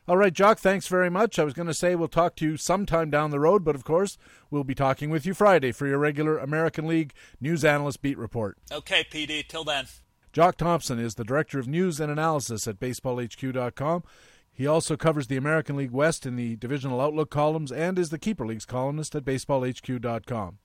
All 0.05 0.17
right, 0.17 0.33
Jock, 0.33 0.59
thanks 0.59 0.87
very 0.87 1.09
much. 1.09 1.39
I 1.39 1.45
was 1.45 1.53
going 1.53 1.67
to 1.67 1.73
say 1.73 1.95
we'll 1.95 2.09
talk 2.09 2.35
to 2.35 2.45
you 2.45 2.57
sometime 2.57 3.09
down 3.09 3.31
the 3.31 3.39
road, 3.39 3.63
but 3.63 3.75
of 3.75 3.85
course, 3.85 4.17
we'll 4.51 4.65
be 4.65 4.75
talking 4.75 5.09
with 5.09 5.25
you 5.25 5.33
Friday 5.33 5.71
for 5.71 5.87
your 5.87 5.97
regular 5.97 6.37
American 6.37 6.87
League 6.87 7.13
News 7.39 7.63
Analyst 7.63 8.01
Beat 8.01 8.17
Report. 8.17 8.57
Okay, 8.69 9.05
PD. 9.09 9.47
Till 9.47 9.63
then. 9.63 9.85
Jock 10.33 10.57
Thompson 10.57 10.99
is 10.99 11.15
the 11.15 11.23
Director 11.23 11.57
of 11.57 11.69
News 11.69 12.01
and 12.01 12.11
Analysis 12.11 12.67
at 12.67 12.79
BaseballHQ.com. 12.79 14.03
He 14.51 14.67
also 14.67 14.97
covers 14.97 15.27
the 15.27 15.37
American 15.37 15.77
League 15.77 15.91
West 15.91 16.25
in 16.25 16.35
the 16.35 16.57
Divisional 16.57 16.99
Outlook 16.99 17.29
columns 17.29 17.71
and 17.71 17.97
is 17.97 18.09
the 18.09 18.19
Keeper 18.19 18.45
League's 18.45 18.65
columnist 18.65 19.15
at 19.15 19.23
BaseballHQ.com. 19.23 20.57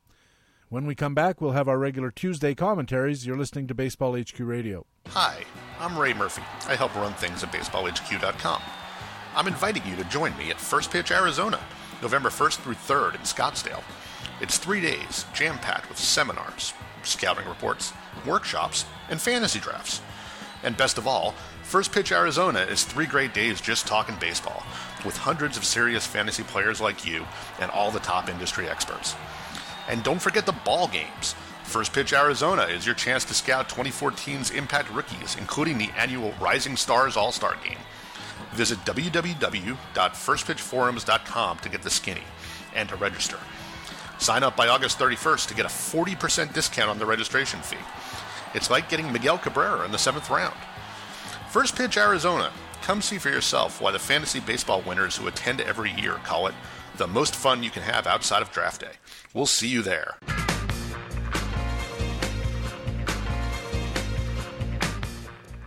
When 0.68 0.84
we 0.84 0.94
come 0.94 1.14
back, 1.14 1.40
we'll 1.40 1.52
have 1.52 1.68
our 1.68 1.78
regular 1.78 2.10
Tuesday 2.10 2.54
commentaries. 2.54 3.24
You're 3.24 3.38
listening 3.38 3.68
to 3.68 3.74
Baseball 3.74 4.18
HQ 4.18 4.38
Radio. 4.40 4.84
Hi, 5.08 5.44
I'm 5.78 5.96
Ray 5.96 6.12
Murphy. 6.12 6.42
I 6.66 6.74
help 6.74 6.94
run 6.96 7.14
things 7.14 7.42
at 7.42 7.52
BaseballHQ.com. 7.52 8.60
I'm 9.38 9.46
inviting 9.46 9.86
you 9.86 9.94
to 9.94 10.02
join 10.02 10.36
me 10.36 10.50
at 10.50 10.58
First 10.58 10.90
Pitch 10.90 11.12
Arizona, 11.12 11.60
November 12.02 12.28
1st 12.28 12.56
through 12.56 12.74
3rd 12.74 13.14
in 13.14 13.20
Scottsdale. 13.20 13.84
It's 14.40 14.58
three 14.58 14.80
days, 14.80 15.26
jam 15.32 15.58
packed 15.58 15.88
with 15.88 15.96
seminars, 15.96 16.74
scouting 17.04 17.46
reports, 17.46 17.92
workshops, 18.26 18.84
and 19.08 19.20
fantasy 19.20 19.60
drafts. 19.60 20.02
And 20.64 20.76
best 20.76 20.98
of 20.98 21.06
all, 21.06 21.36
First 21.62 21.92
Pitch 21.92 22.10
Arizona 22.10 22.62
is 22.62 22.82
three 22.82 23.06
great 23.06 23.32
days 23.32 23.60
just 23.60 23.86
talking 23.86 24.16
baseball, 24.18 24.64
with 25.04 25.16
hundreds 25.16 25.56
of 25.56 25.64
serious 25.64 26.04
fantasy 26.04 26.42
players 26.42 26.80
like 26.80 27.06
you 27.06 27.24
and 27.60 27.70
all 27.70 27.92
the 27.92 28.00
top 28.00 28.28
industry 28.28 28.68
experts. 28.68 29.14
And 29.88 30.02
don't 30.02 30.20
forget 30.20 30.46
the 30.46 30.52
ball 30.64 30.88
games. 30.88 31.36
First 31.62 31.92
Pitch 31.92 32.12
Arizona 32.12 32.62
is 32.62 32.84
your 32.84 32.96
chance 32.96 33.24
to 33.26 33.34
scout 33.34 33.68
2014's 33.68 34.50
Impact 34.50 34.92
Rookies, 34.92 35.36
including 35.38 35.78
the 35.78 35.90
annual 35.96 36.34
Rising 36.40 36.76
Stars 36.76 37.16
All 37.16 37.30
Star 37.30 37.54
Game. 37.62 37.78
Visit 38.52 38.78
www.firstpitchforums.com 38.80 41.58
to 41.58 41.68
get 41.68 41.82
the 41.82 41.90
skinny 41.90 42.22
and 42.74 42.88
to 42.88 42.96
register. 42.96 43.38
Sign 44.18 44.42
up 44.42 44.56
by 44.56 44.68
August 44.68 44.98
31st 44.98 45.46
to 45.48 45.54
get 45.54 45.64
a 45.64 45.68
40% 45.68 46.52
discount 46.52 46.90
on 46.90 46.98
the 46.98 47.06
registration 47.06 47.60
fee. 47.60 47.76
It's 48.54 48.70
like 48.70 48.88
getting 48.88 49.12
Miguel 49.12 49.38
Cabrera 49.38 49.84
in 49.84 49.92
the 49.92 49.98
seventh 49.98 50.30
round. 50.30 50.56
First 51.50 51.76
Pitch 51.76 51.96
Arizona. 51.96 52.50
Come 52.82 53.02
see 53.02 53.18
for 53.18 53.28
yourself 53.28 53.80
why 53.80 53.90
the 53.90 53.98
fantasy 53.98 54.40
baseball 54.40 54.82
winners 54.82 55.16
who 55.16 55.28
attend 55.28 55.60
every 55.60 55.92
year 55.92 56.14
call 56.24 56.46
it 56.46 56.54
the 56.96 57.06
most 57.06 57.34
fun 57.34 57.62
you 57.62 57.70
can 57.70 57.82
have 57.82 58.06
outside 58.06 58.42
of 58.42 58.50
draft 58.50 58.80
day. 58.80 58.92
We'll 59.34 59.46
see 59.46 59.68
you 59.68 59.82
there. 59.82 60.16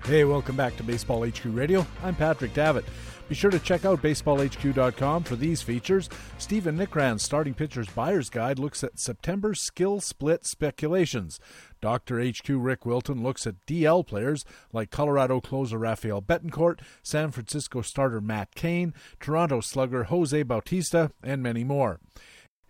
Hey, 0.05 0.23
welcome 0.23 0.55
back 0.55 0.75
to 0.77 0.83
Baseball 0.83 1.27
HQ 1.27 1.45
Radio. 1.45 1.85
I'm 2.03 2.15
Patrick 2.15 2.55
Davitt. 2.55 2.85
Be 3.29 3.35
sure 3.35 3.51
to 3.51 3.59
check 3.59 3.85
out 3.85 4.01
baseballhq.com 4.01 5.23
for 5.23 5.35
these 5.35 5.61
features. 5.61 6.09
Stephen 6.39 6.75
Nickrand's 6.75 7.21
starting 7.21 7.53
pitchers 7.53 7.87
buyer's 7.87 8.29
guide 8.31 8.57
looks 8.57 8.83
at 8.83 8.99
September 8.99 9.53
skill 9.53 10.01
split 10.01 10.43
speculations. 10.45 11.39
Dr. 11.81 12.19
HQ 12.19 12.49
Rick 12.49 12.83
Wilton 12.83 13.21
looks 13.21 13.45
at 13.45 13.63
DL 13.67 14.05
players 14.05 14.43
like 14.73 14.89
Colorado 14.89 15.39
closer 15.39 15.77
Rafael 15.77 16.21
Betancourt, 16.21 16.79
San 17.03 17.29
Francisco 17.29 17.81
starter 17.83 18.19
Matt 18.19 18.55
Cain, 18.55 18.95
Toronto 19.19 19.61
slugger 19.61 20.05
Jose 20.05 20.41
Bautista, 20.43 21.11
and 21.23 21.43
many 21.43 21.63
more. 21.63 21.99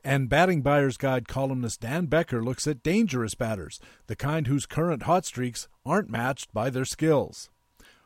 And 0.04 0.30
Batting 0.30 0.62
Buyer's 0.62 0.98
Guide 0.98 1.28
columnist 1.28 1.82
Dan 1.82 2.08
Becker 2.08 2.44
looks 2.44 2.66
at 2.66 2.82
dangerous 2.82 3.36
batters, 3.36 3.80
the 4.08 4.16
kind 4.16 4.48
whose 4.48 4.66
current 4.66 5.04
hot 5.04 5.26
streaks 5.26 5.68
aren't 5.86 6.10
matched 6.10 6.52
by 6.54 6.72
their 6.72 6.86
skills. 6.86 7.52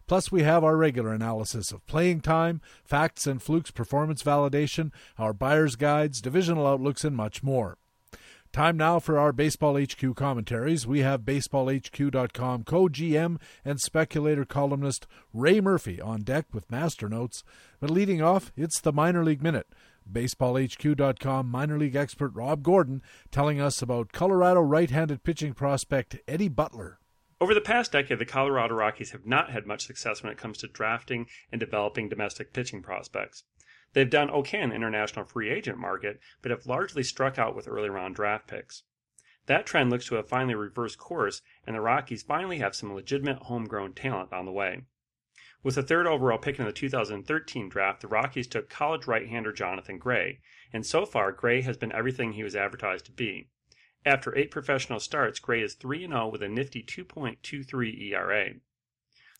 Plus, 0.07 0.31
we 0.31 0.43
have 0.43 0.63
our 0.63 0.75
regular 0.77 1.13
analysis 1.13 1.71
of 1.71 1.85
playing 1.87 2.21
time, 2.21 2.61
facts 2.83 3.25
and 3.25 3.41
flukes 3.41 3.71
performance 3.71 4.21
validation, 4.21 4.91
our 5.17 5.33
buyer's 5.33 5.75
guides, 5.75 6.21
divisional 6.21 6.67
outlooks, 6.67 7.03
and 7.03 7.15
much 7.15 7.41
more. 7.41 7.77
Time 8.51 8.77
now 8.77 8.99
for 8.99 9.17
our 9.17 9.33
Baseball 9.33 9.77
HQ 9.77 10.15
commentaries. 10.15 10.85
We 10.87 10.99
have 10.99 11.21
BaseballHQ.com 11.21 12.63
co 12.63 12.87
GM 12.87 13.37
and 13.65 13.81
speculator 13.81 14.45
columnist 14.45 15.07
Ray 15.33 15.59
Murphy 15.59 15.99
on 15.99 16.21
deck 16.21 16.45
with 16.53 16.71
master 16.71 17.09
notes. 17.09 17.43
But 17.79 17.89
leading 17.89 18.21
off, 18.21 18.53
it's 18.55 18.79
the 18.79 18.93
Minor 18.93 19.23
League 19.23 19.41
Minute. 19.41 19.67
BaseballHQ.com 20.11 21.49
minor 21.49 21.77
league 21.77 21.95
expert 21.95 22.33
Rob 22.35 22.63
Gordon 22.63 23.01
telling 23.31 23.59
us 23.59 23.81
about 23.81 24.11
Colorado 24.11 24.61
right 24.61 24.89
handed 24.89 25.23
pitching 25.23 25.53
prospect 25.53 26.17
Eddie 26.27 26.49
Butler. 26.49 26.99
Over 27.41 27.53
the 27.53 27.61
past 27.61 27.91
decade, 27.91 28.19
the 28.19 28.25
Colorado 28.25 28.75
Rockies 28.75 29.11
have 29.11 29.25
not 29.25 29.51
had 29.51 29.65
much 29.65 29.85
success 29.85 30.23
when 30.23 30.31
it 30.31 30.37
comes 30.37 30.57
to 30.59 30.67
drafting 30.67 31.27
and 31.51 31.59
developing 31.59 32.07
domestic 32.07 32.53
pitching 32.53 32.81
prospects. 32.81 33.43
They've 33.93 34.09
done 34.09 34.29
okay 34.29 34.61
in 34.61 34.69
the 34.69 34.75
international 34.75 35.25
free 35.25 35.49
agent 35.49 35.77
market, 35.77 36.19
but 36.41 36.51
have 36.51 36.65
largely 36.65 37.03
struck 37.03 37.37
out 37.37 37.55
with 37.55 37.67
early 37.67 37.89
round 37.89 38.15
draft 38.15 38.47
picks. 38.47 38.83
That 39.45 39.65
trend 39.65 39.89
looks 39.89 40.07
to 40.07 40.15
have 40.15 40.27
finally 40.27 40.55
reversed 40.55 40.97
course, 40.97 41.41
and 41.67 41.75
the 41.75 41.81
Rockies 41.81 42.23
finally 42.23 42.57
have 42.59 42.75
some 42.75 42.93
legitimate 42.93 43.43
homegrown 43.43 43.93
talent 43.93 44.33
on 44.33 44.45
the 44.45 44.51
way. 44.51 44.81
With 45.65 45.73
the 45.73 45.81
third 45.81 46.05
overall 46.05 46.37
pick 46.37 46.59
in 46.59 46.65
the 46.65 46.71
2013 46.71 47.69
draft, 47.69 48.01
the 48.01 48.07
Rockies 48.07 48.45
took 48.45 48.69
college 48.69 49.07
right 49.07 49.27
hander 49.27 49.51
Jonathan 49.51 49.97
Gray, 49.97 50.39
and 50.71 50.85
so 50.85 51.07
far, 51.07 51.31
Gray 51.31 51.61
has 51.61 51.75
been 51.75 51.91
everything 51.91 52.33
he 52.33 52.43
was 52.43 52.55
advertised 52.55 53.07
to 53.07 53.11
be. 53.11 53.49
After 54.05 54.37
eight 54.37 54.51
professional 54.51 54.99
starts, 54.99 55.39
Gray 55.39 55.63
is 55.63 55.73
3 55.73 56.05
0 56.05 56.27
with 56.27 56.43
a 56.43 56.47
nifty 56.47 56.83
2.23 56.83 58.11
ERA. 58.11 58.53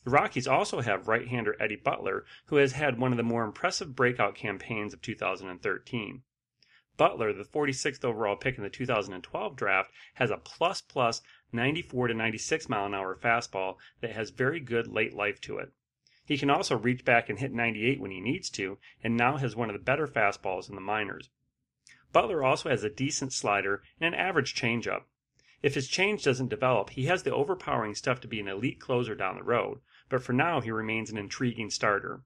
The 0.03 0.09
Rockies 0.09 0.47
also 0.47 0.81
have 0.81 1.07
right 1.07 1.27
hander 1.27 1.55
Eddie 1.59 1.75
Butler, 1.75 2.25
who 2.47 2.55
has 2.55 2.71
had 2.71 2.97
one 2.97 3.11
of 3.11 3.17
the 3.17 3.21
more 3.21 3.43
impressive 3.43 3.95
breakout 3.95 4.33
campaigns 4.33 4.95
of 4.95 5.03
2013. 5.03 6.23
Butler, 6.97 7.33
the 7.33 7.43
46th 7.43 8.03
overall 8.03 8.35
pick 8.35 8.57
in 8.57 8.63
the 8.63 8.71
2012 8.71 9.55
draft, 9.55 9.91
has 10.15 10.31
a 10.31 10.37
plus 10.37 10.81
plus 10.81 11.21
94 11.51 12.07
to 12.07 12.15
96 12.15 12.67
mile 12.67 12.87
an 12.87 12.95
hour 12.95 13.15
fastball 13.15 13.75
that 14.01 14.13
has 14.13 14.31
very 14.31 14.59
good 14.59 14.87
late 14.87 15.13
life 15.13 15.39
to 15.41 15.59
it. 15.59 15.71
He 16.25 16.39
can 16.39 16.49
also 16.49 16.75
reach 16.75 17.05
back 17.05 17.29
and 17.29 17.37
hit 17.37 17.53
98 17.53 17.99
when 17.99 18.09
he 18.09 18.19
needs 18.19 18.49
to, 18.51 18.79
and 19.03 19.15
now 19.15 19.37
has 19.37 19.55
one 19.55 19.69
of 19.69 19.73
the 19.73 19.83
better 19.83 20.07
fastballs 20.07 20.67
in 20.67 20.75
the 20.75 20.81
minors. 20.81 21.29
Butler 22.11 22.43
also 22.43 22.69
has 22.69 22.83
a 22.83 22.89
decent 22.89 23.31
slider 23.31 23.83
and 23.99 24.13
an 24.13 24.19
average 24.19 24.55
changeup. 24.55 25.03
If 25.61 25.75
his 25.75 25.87
change 25.87 26.23
doesn't 26.23 26.49
develop, 26.49 26.89
he 26.89 27.05
has 27.05 27.23
the 27.23 27.33
overpowering 27.33 27.93
stuff 27.93 28.19
to 28.21 28.27
be 28.27 28.39
an 28.39 28.47
elite 28.47 28.79
closer 28.79 29.13
down 29.13 29.35
the 29.35 29.43
road, 29.43 29.81
but 30.09 30.23
for 30.23 30.33
now 30.33 30.61
he 30.61 30.71
remains 30.71 31.11
an 31.11 31.17
intriguing 31.17 31.69
starter. 31.69 32.23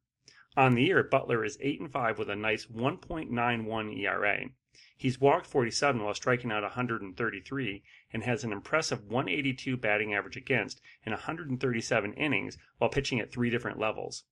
On 0.56 0.76
the 0.76 0.84
year, 0.84 1.04
Butler 1.04 1.44
is 1.44 1.58
8 1.62 1.82
and 1.82 1.92
5 1.92 2.20
with 2.20 2.30
a 2.30 2.36
nice 2.36 2.68
1.91 2.68 3.98
ERA. 3.98 4.46
He's 4.96 5.20
walked 5.20 5.48
47 5.48 6.04
while 6.04 6.14
striking 6.14 6.52
out 6.52 6.62
133 6.62 7.84
and 8.14 8.24
has 8.24 8.44
an 8.44 8.52
impressive 8.52 9.04
182 9.04 9.78
batting 9.78 10.14
average 10.14 10.38
against 10.38 10.82
in 11.04 11.12
137 11.12 12.14
innings 12.14 12.58
while 12.78 12.90
pitching 12.92 13.20
at 13.20 13.32
three 13.32 13.50
different 13.50 13.80
levels. 13.80 14.26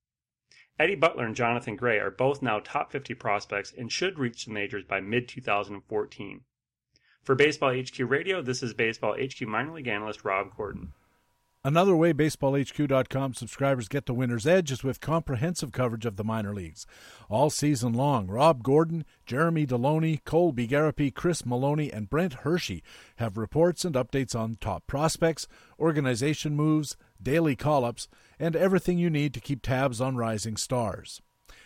Eddie 0.78 0.94
Butler 0.94 1.24
and 1.24 1.34
Jonathan 1.34 1.74
Gray 1.74 1.98
are 1.98 2.10
both 2.10 2.40
now 2.40 2.60
top 2.60 2.92
50 2.92 3.14
prospects 3.14 3.72
and 3.72 3.90
should 3.90 4.18
reach 4.18 4.44
the 4.44 4.52
majors 4.52 4.84
by 4.84 5.00
mid 5.00 5.26
2014. 5.26 6.44
For 7.24 7.34
Baseball 7.34 7.74
HQ 7.74 7.98
Radio, 7.98 8.40
this 8.40 8.62
is 8.62 8.74
Baseball 8.74 9.16
HQ 9.20 9.40
minor 9.48 9.72
league 9.72 9.88
analyst 9.88 10.24
Rob 10.24 10.54
Gordon. 10.56 10.92
Another 11.68 11.94
way 11.94 12.14
BaseballHQ.com 12.14 13.34
subscribers 13.34 13.88
get 13.88 14.06
the 14.06 14.14
winner's 14.14 14.46
edge 14.46 14.72
is 14.72 14.82
with 14.82 15.02
comprehensive 15.02 15.70
coverage 15.70 16.06
of 16.06 16.16
the 16.16 16.24
minor 16.24 16.54
leagues. 16.54 16.86
All 17.28 17.50
season 17.50 17.92
long, 17.92 18.26
Rob 18.26 18.62
Gordon, 18.62 19.04
Jeremy 19.26 19.66
Deloney, 19.66 20.24
Cole 20.24 20.54
Bigarapy, 20.54 21.14
Chris 21.14 21.42
Mallonee, 21.42 21.92
and 21.92 22.08
Brent 22.08 22.32
Hershey 22.32 22.82
have 23.16 23.36
reports 23.36 23.84
and 23.84 23.94
updates 23.96 24.34
on 24.34 24.56
top 24.62 24.86
prospects, 24.86 25.46
organization 25.78 26.56
moves, 26.56 26.96
daily 27.22 27.54
call 27.54 27.84
ups, 27.84 28.08
and 28.38 28.56
everything 28.56 28.96
you 28.96 29.10
need 29.10 29.34
to 29.34 29.40
keep 29.40 29.60
tabs 29.60 30.00
on 30.00 30.16
rising 30.16 30.56
stars. 30.56 31.20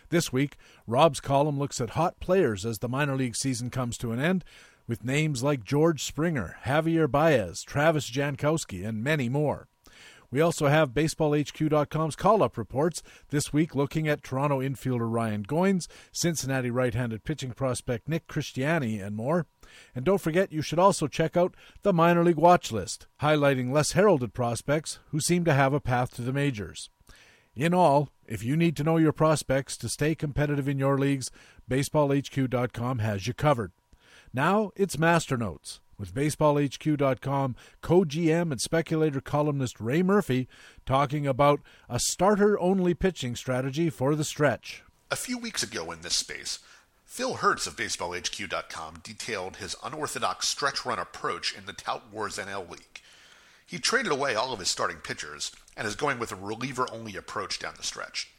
This 0.09 0.33
week, 0.33 0.57
Rob's 0.85 1.21
column 1.21 1.57
looks 1.57 1.79
at 1.79 1.91
hot 1.91 2.19
players 2.19 2.65
as 2.65 2.79
the 2.79 2.89
minor 2.89 3.15
league 3.15 3.37
season 3.37 3.69
comes 3.69 3.97
to 3.99 4.11
an 4.11 4.19
end, 4.19 4.43
with 4.85 5.05
names 5.05 5.43
like 5.43 5.63
George 5.63 6.03
Springer, 6.03 6.57
Javier 6.65 7.09
Baez, 7.09 7.63
Travis 7.63 8.11
Jankowski, 8.11 8.85
and 8.85 9.01
many 9.01 9.29
more. 9.29 9.69
We 10.33 10.41
also 10.41 10.65
have 10.65 10.95
BaseballHQ.com's 10.95 12.15
call 12.15 12.41
up 12.41 12.57
reports 12.57 13.03
this 13.29 13.53
week 13.53 13.75
looking 13.75 14.07
at 14.07 14.23
Toronto 14.23 14.61
infielder 14.61 15.07
Ryan 15.07 15.43
Goins, 15.43 15.85
Cincinnati 16.11 16.71
right 16.71 16.95
handed 16.95 17.23
pitching 17.23 17.51
prospect 17.51 18.09
Nick 18.09 18.25
Christiani, 18.27 18.99
and 18.99 19.15
more. 19.15 19.45
And 19.93 20.03
don't 20.03 20.19
forget, 20.19 20.51
you 20.51 20.63
should 20.63 20.79
also 20.79 21.05
check 21.05 21.37
out 21.37 21.53
the 21.83 21.93
minor 21.93 22.23
league 22.23 22.37
watch 22.37 22.71
list, 22.71 23.05
highlighting 23.21 23.71
less 23.71 23.91
heralded 23.91 24.33
prospects 24.33 24.97
who 25.11 25.19
seem 25.19 25.45
to 25.45 25.53
have 25.53 25.71
a 25.71 25.79
path 25.79 26.15
to 26.15 26.23
the 26.23 26.33
majors. 26.33 26.89
In 27.55 27.75
all, 27.75 28.09
if 28.25 28.43
you 28.43 28.57
need 28.57 28.75
to 28.77 28.83
know 28.83 28.97
your 28.97 29.13
prospects 29.13 29.77
to 29.77 29.87
stay 29.87 30.15
competitive 30.15 30.67
in 30.67 30.79
your 30.79 30.97
leagues, 30.97 31.29
BaseballHQ.com 31.69 32.97
has 32.97 33.27
you 33.27 33.35
covered. 33.35 33.71
Now 34.33 34.71
it's 34.75 34.97
Master 34.97 35.37
Notes 35.37 35.79
with 36.03 36.13
BaseballHQ.com 36.13 37.55
co 37.81 38.03
GM 38.03 38.51
and 38.51 38.59
speculator 38.59 39.21
columnist 39.21 39.79
Ray 39.79 40.03
Murphy 40.03 40.49
talking 40.85 41.25
about 41.25 41.61
a 41.87 41.97
starter 41.97 42.59
only 42.59 42.93
pitching 42.93 43.37
strategy 43.37 43.89
for 43.89 44.13
the 44.13 44.25
stretch. 44.25 44.83
A 45.09 45.15
few 45.15 45.37
weeks 45.37 45.63
ago 45.63 45.91
in 45.91 46.01
this 46.01 46.17
space, 46.17 46.59
Phil 47.05 47.35
Hertz 47.35 47.67
of 47.67 47.77
BaseballHQ.com 47.77 48.95
detailed 49.01 49.57
his 49.57 49.77
unorthodox 49.81 50.49
stretch 50.49 50.85
run 50.85 50.99
approach 50.99 51.55
in 51.57 51.67
the 51.67 51.73
Tout 51.73 52.11
Wars 52.11 52.37
NL 52.37 52.69
League. 52.69 53.01
He 53.65 53.77
traded 53.77 54.11
away 54.11 54.35
all 54.35 54.51
of 54.51 54.59
his 54.59 54.69
starting 54.69 54.97
pitchers 54.97 55.53
and 55.77 55.87
is 55.87 55.95
going 55.95 56.19
with 56.19 56.33
a 56.33 56.35
reliever 56.35 56.85
only 56.91 57.15
approach 57.15 57.59
down 57.59 57.75
the 57.77 57.83
stretch. 57.83 58.29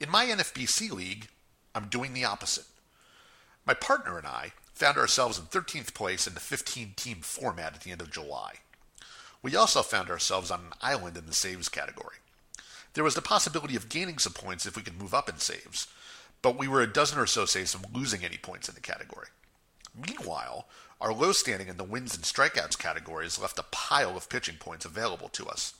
In 0.00 0.10
my 0.10 0.24
NFBC 0.24 0.90
league, 0.90 1.28
I'm 1.74 1.88
doing 1.88 2.14
the 2.14 2.24
opposite. 2.24 2.64
My 3.66 3.74
partner 3.74 4.16
and 4.16 4.26
I 4.26 4.52
found 4.76 4.98
ourselves 4.98 5.38
in 5.38 5.46
13th 5.46 5.94
place 5.94 6.26
in 6.26 6.34
the 6.34 6.40
15 6.40 6.92
team 6.96 7.16
format 7.22 7.74
at 7.74 7.80
the 7.80 7.90
end 7.92 8.02
of 8.02 8.10
July. 8.10 8.56
We 9.42 9.56
also 9.56 9.80
found 9.80 10.10
ourselves 10.10 10.50
on 10.50 10.60
an 10.60 10.72
island 10.82 11.16
in 11.16 11.24
the 11.24 11.32
saves 11.32 11.70
category. 11.70 12.16
There 12.92 13.02
was 13.02 13.14
the 13.14 13.22
possibility 13.22 13.74
of 13.74 13.88
gaining 13.88 14.18
some 14.18 14.34
points 14.34 14.66
if 14.66 14.76
we 14.76 14.82
could 14.82 15.00
move 15.00 15.14
up 15.14 15.30
in 15.30 15.38
saves, 15.38 15.86
but 16.42 16.58
we 16.58 16.68
were 16.68 16.82
a 16.82 16.86
dozen 16.86 17.18
or 17.18 17.24
so 17.24 17.46
saves 17.46 17.72
from 17.72 17.90
losing 17.90 18.22
any 18.22 18.36
points 18.36 18.68
in 18.68 18.74
the 18.74 18.82
category. 18.82 19.28
Meanwhile, 19.94 20.66
our 21.00 21.14
low 21.14 21.32
standing 21.32 21.68
in 21.68 21.78
the 21.78 21.84
wins 21.84 22.14
and 22.14 22.24
strikeouts 22.24 22.78
categories 22.78 23.40
left 23.40 23.58
a 23.58 23.64
pile 23.70 24.14
of 24.14 24.28
pitching 24.28 24.56
points 24.56 24.84
available 24.84 25.30
to 25.30 25.46
us. 25.46 25.72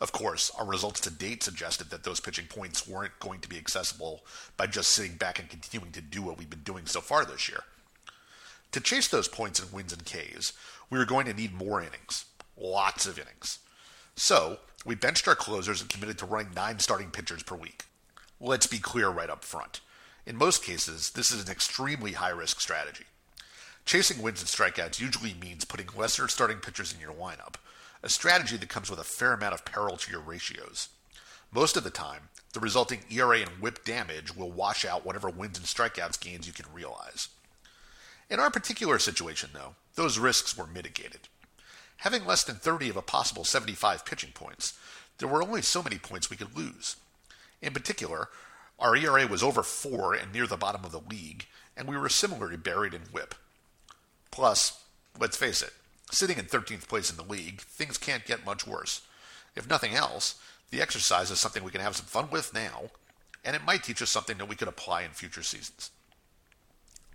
Of 0.00 0.12
course, 0.12 0.50
our 0.58 0.64
results 0.64 1.00
to 1.00 1.10
date 1.10 1.42
suggested 1.42 1.90
that 1.90 2.04
those 2.04 2.20
pitching 2.20 2.46
points 2.46 2.88
weren't 2.88 3.18
going 3.20 3.40
to 3.40 3.48
be 3.50 3.58
accessible 3.58 4.24
by 4.56 4.66
just 4.66 4.94
sitting 4.94 5.16
back 5.16 5.38
and 5.38 5.50
continuing 5.50 5.92
to 5.92 6.00
do 6.00 6.22
what 6.22 6.38
we've 6.38 6.48
been 6.48 6.60
doing 6.60 6.86
so 6.86 7.02
far 7.02 7.26
this 7.26 7.50
year. 7.50 7.60
To 8.74 8.80
chase 8.80 9.06
those 9.06 9.28
points 9.28 9.60
in 9.60 9.70
wins 9.70 9.92
and 9.92 10.04
Ks, 10.04 10.52
we 10.90 10.98
were 10.98 11.04
going 11.04 11.26
to 11.26 11.32
need 11.32 11.54
more 11.54 11.80
innings. 11.80 12.24
Lots 12.56 13.06
of 13.06 13.20
innings. 13.20 13.60
So, 14.16 14.58
we 14.84 14.96
benched 14.96 15.28
our 15.28 15.36
closers 15.36 15.80
and 15.80 15.88
committed 15.88 16.18
to 16.18 16.26
running 16.26 16.54
nine 16.54 16.80
starting 16.80 17.12
pitchers 17.12 17.44
per 17.44 17.54
week. 17.54 17.84
Let's 18.40 18.66
be 18.66 18.80
clear 18.80 19.10
right 19.10 19.30
up 19.30 19.44
front. 19.44 19.80
In 20.26 20.34
most 20.34 20.64
cases, 20.64 21.10
this 21.10 21.30
is 21.30 21.44
an 21.44 21.52
extremely 21.52 22.14
high 22.14 22.30
risk 22.30 22.60
strategy. 22.60 23.04
Chasing 23.84 24.20
wins 24.20 24.40
and 24.40 24.48
strikeouts 24.48 25.00
usually 25.00 25.36
means 25.40 25.64
putting 25.64 25.86
lesser 25.96 26.26
starting 26.26 26.58
pitchers 26.58 26.92
in 26.92 26.98
your 26.98 27.14
lineup, 27.14 27.54
a 28.02 28.08
strategy 28.08 28.56
that 28.56 28.68
comes 28.68 28.90
with 28.90 28.98
a 28.98 29.04
fair 29.04 29.34
amount 29.34 29.54
of 29.54 29.64
peril 29.64 29.96
to 29.98 30.10
your 30.10 30.20
ratios. 30.20 30.88
Most 31.52 31.76
of 31.76 31.84
the 31.84 31.90
time, 31.90 32.22
the 32.54 32.58
resulting 32.58 33.04
ERA 33.08 33.38
and 33.38 33.50
whip 33.60 33.84
damage 33.84 34.34
will 34.34 34.50
wash 34.50 34.84
out 34.84 35.06
whatever 35.06 35.30
wins 35.30 35.58
and 35.58 35.66
strikeouts 35.68 36.18
gains 36.18 36.48
you 36.48 36.52
can 36.52 36.66
realize. 36.74 37.28
In 38.34 38.40
our 38.40 38.50
particular 38.50 38.98
situation, 38.98 39.50
though, 39.52 39.76
those 39.94 40.18
risks 40.18 40.58
were 40.58 40.66
mitigated. 40.66 41.28
Having 41.98 42.26
less 42.26 42.42
than 42.42 42.56
30 42.56 42.88
of 42.88 42.96
a 42.96 43.00
possible 43.00 43.44
75 43.44 44.04
pitching 44.04 44.32
points, 44.34 44.76
there 45.18 45.28
were 45.28 45.40
only 45.40 45.62
so 45.62 45.84
many 45.84 45.98
points 45.98 46.28
we 46.28 46.36
could 46.36 46.56
lose. 46.56 46.96
In 47.62 47.72
particular, 47.72 48.30
our 48.80 48.96
ERA 48.96 49.28
was 49.28 49.44
over 49.44 49.62
4 49.62 50.14
and 50.14 50.32
near 50.32 50.48
the 50.48 50.56
bottom 50.56 50.84
of 50.84 50.90
the 50.90 50.98
league, 50.98 51.46
and 51.76 51.86
we 51.86 51.96
were 51.96 52.08
similarly 52.08 52.56
buried 52.56 52.92
in 52.92 53.02
whip. 53.02 53.36
Plus, 54.32 54.82
let's 55.16 55.36
face 55.36 55.62
it, 55.62 55.72
sitting 56.10 56.36
in 56.36 56.46
13th 56.46 56.88
place 56.88 57.12
in 57.12 57.16
the 57.16 57.22
league, 57.22 57.60
things 57.60 57.96
can't 57.96 58.26
get 58.26 58.44
much 58.44 58.66
worse. 58.66 59.02
If 59.54 59.70
nothing 59.70 59.94
else, 59.94 60.42
the 60.72 60.82
exercise 60.82 61.30
is 61.30 61.38
something 61.38 61.62
we 61.62 61.70
can 61.70 61.82
have 61.82 61.94
some 61.94 62.06
fun 62.06 62.30
with 62.32 62.52
now, 62.52 62.90
and 63.44 63.54
it 63.54 63.64
might 63.64 63.84
teach 63.84 64.02
us 64.02 64.10
something 64.10 64.38
that 64.38 64.48
we 64.48 64.56
could 64.56 64.66
apply 64.66 65.02
in 65.02 65.10
future 65.10 65.44
seasons. 65.44 65.92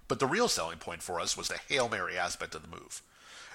But 0.09 0.19
the 0.19 0.27
real 0.27 0.49
selling 0.49 0.79
point 0.79 1.03
for 1.03 1.21
us 1.21 1.37
was 1.37 1.47
the 1.47 1.59
Hail 1.69 1.87
Mary 1.87 2.17
aspect 2.17 2.55
of 2.55 2.63
the 2.63 2.75
move. 2.75 3.01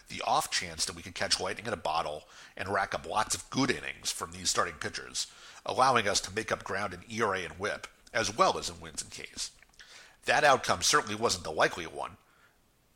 The 0.09 0.23
off 0.23 0.51
chance 0.51 0.85
that 0.85 0.95
we 0.95 1.03
could 1.03 1.15
catch 1.15 1.41
lightning 1.41 1.67
in 1.67 1.73
a 1.73 1.77
bottle 1.77 2.25
and 2.57 2.69
rack 2.69 2.95
up 2.95 3.09
lots 3.09 3.35
of 3.35 3.51
good 3.51 3.71
innings 3.71 4.13
from 4.13 4.31
these 4.31 4.51
starting 4.51 4.75
pitchers, 4.75 5.27
allowing 5.67 6.07
us 6.09 6.21
to 6.21 6.35
make 6.35 6.53
up 6.53 6.63
ground 6.63 6.95
in 6.95 7.01
ERA 7.11 7.41
and 7.41 7.59
whip, 7.59 7.89
as 8.15 8.35
well 8.35 8.57
as 8.57 8.71
in 8.71 8.81
wins 8.81 9.03
and 9.03 9.11
Ks. 9.11 9.51
That 10.27 10.45
outcome 10.45 10.83
certainly 10.83 11.17
wasn't 11.17 11.43
the 11.43 11.51
likely 11.51 11.87
one. 11.87 12.19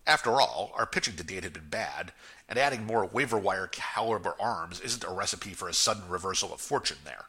After 0.06 0.40
all, 0.40 0.72
our 0.76 0.86
pitching 0.86 1.16
to 1.16 1.24
date 1.24 1.42
had 1.42 1.52
been 1.52 1.68
bad, 1.68 2.12
and 2.48 2.59
adding 2.59 2.86
more 2.86 3.04
waiver 3.04 3.38
wire 3.38 3.66
caliber 3.66 4.34
arms 4.38 4.80
isn't 4.80 5.04
a 5.04 5.11
recipe 5.11 5.50
for 5.50 5.68
a 5.68 5.74
sudden 5.74 6.09
reversal 6.09 6.54
of 6.54 6.61
fortune 6.61 6.98
there. 7.04 7.24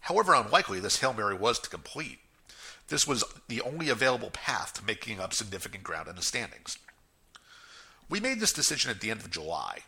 However 0.00 0.34
unlikely 0.34 0.80
this 0.80 1.00
Hail 1.00 1.12
Mary 1.12 1.36
was 1.36 1.58
to 1.58 1.70
complete, 1.70 2.20
this 2.88 3.06
was 3.06 3.24
the 3.48 3.60
only 3.62 3.88
available 3.88 4.30
path 4.30 4.74
to 4.74 4.84
making 4.84 5.20
up 5.20 5.32
significant 5.32 5.82
ground 5.82 6.08
in 6.08 6.16
the 6.16 6.22
standings. 6.22 6.78
We 8.08 8.20
made 8.20 8.40
this 8.40 8.52
decision 8.52 8.90
at 8.90 9.00
the 9.00 9.10
end 9.10 9.20
of 9.20 9.30
July. 9.30 9.80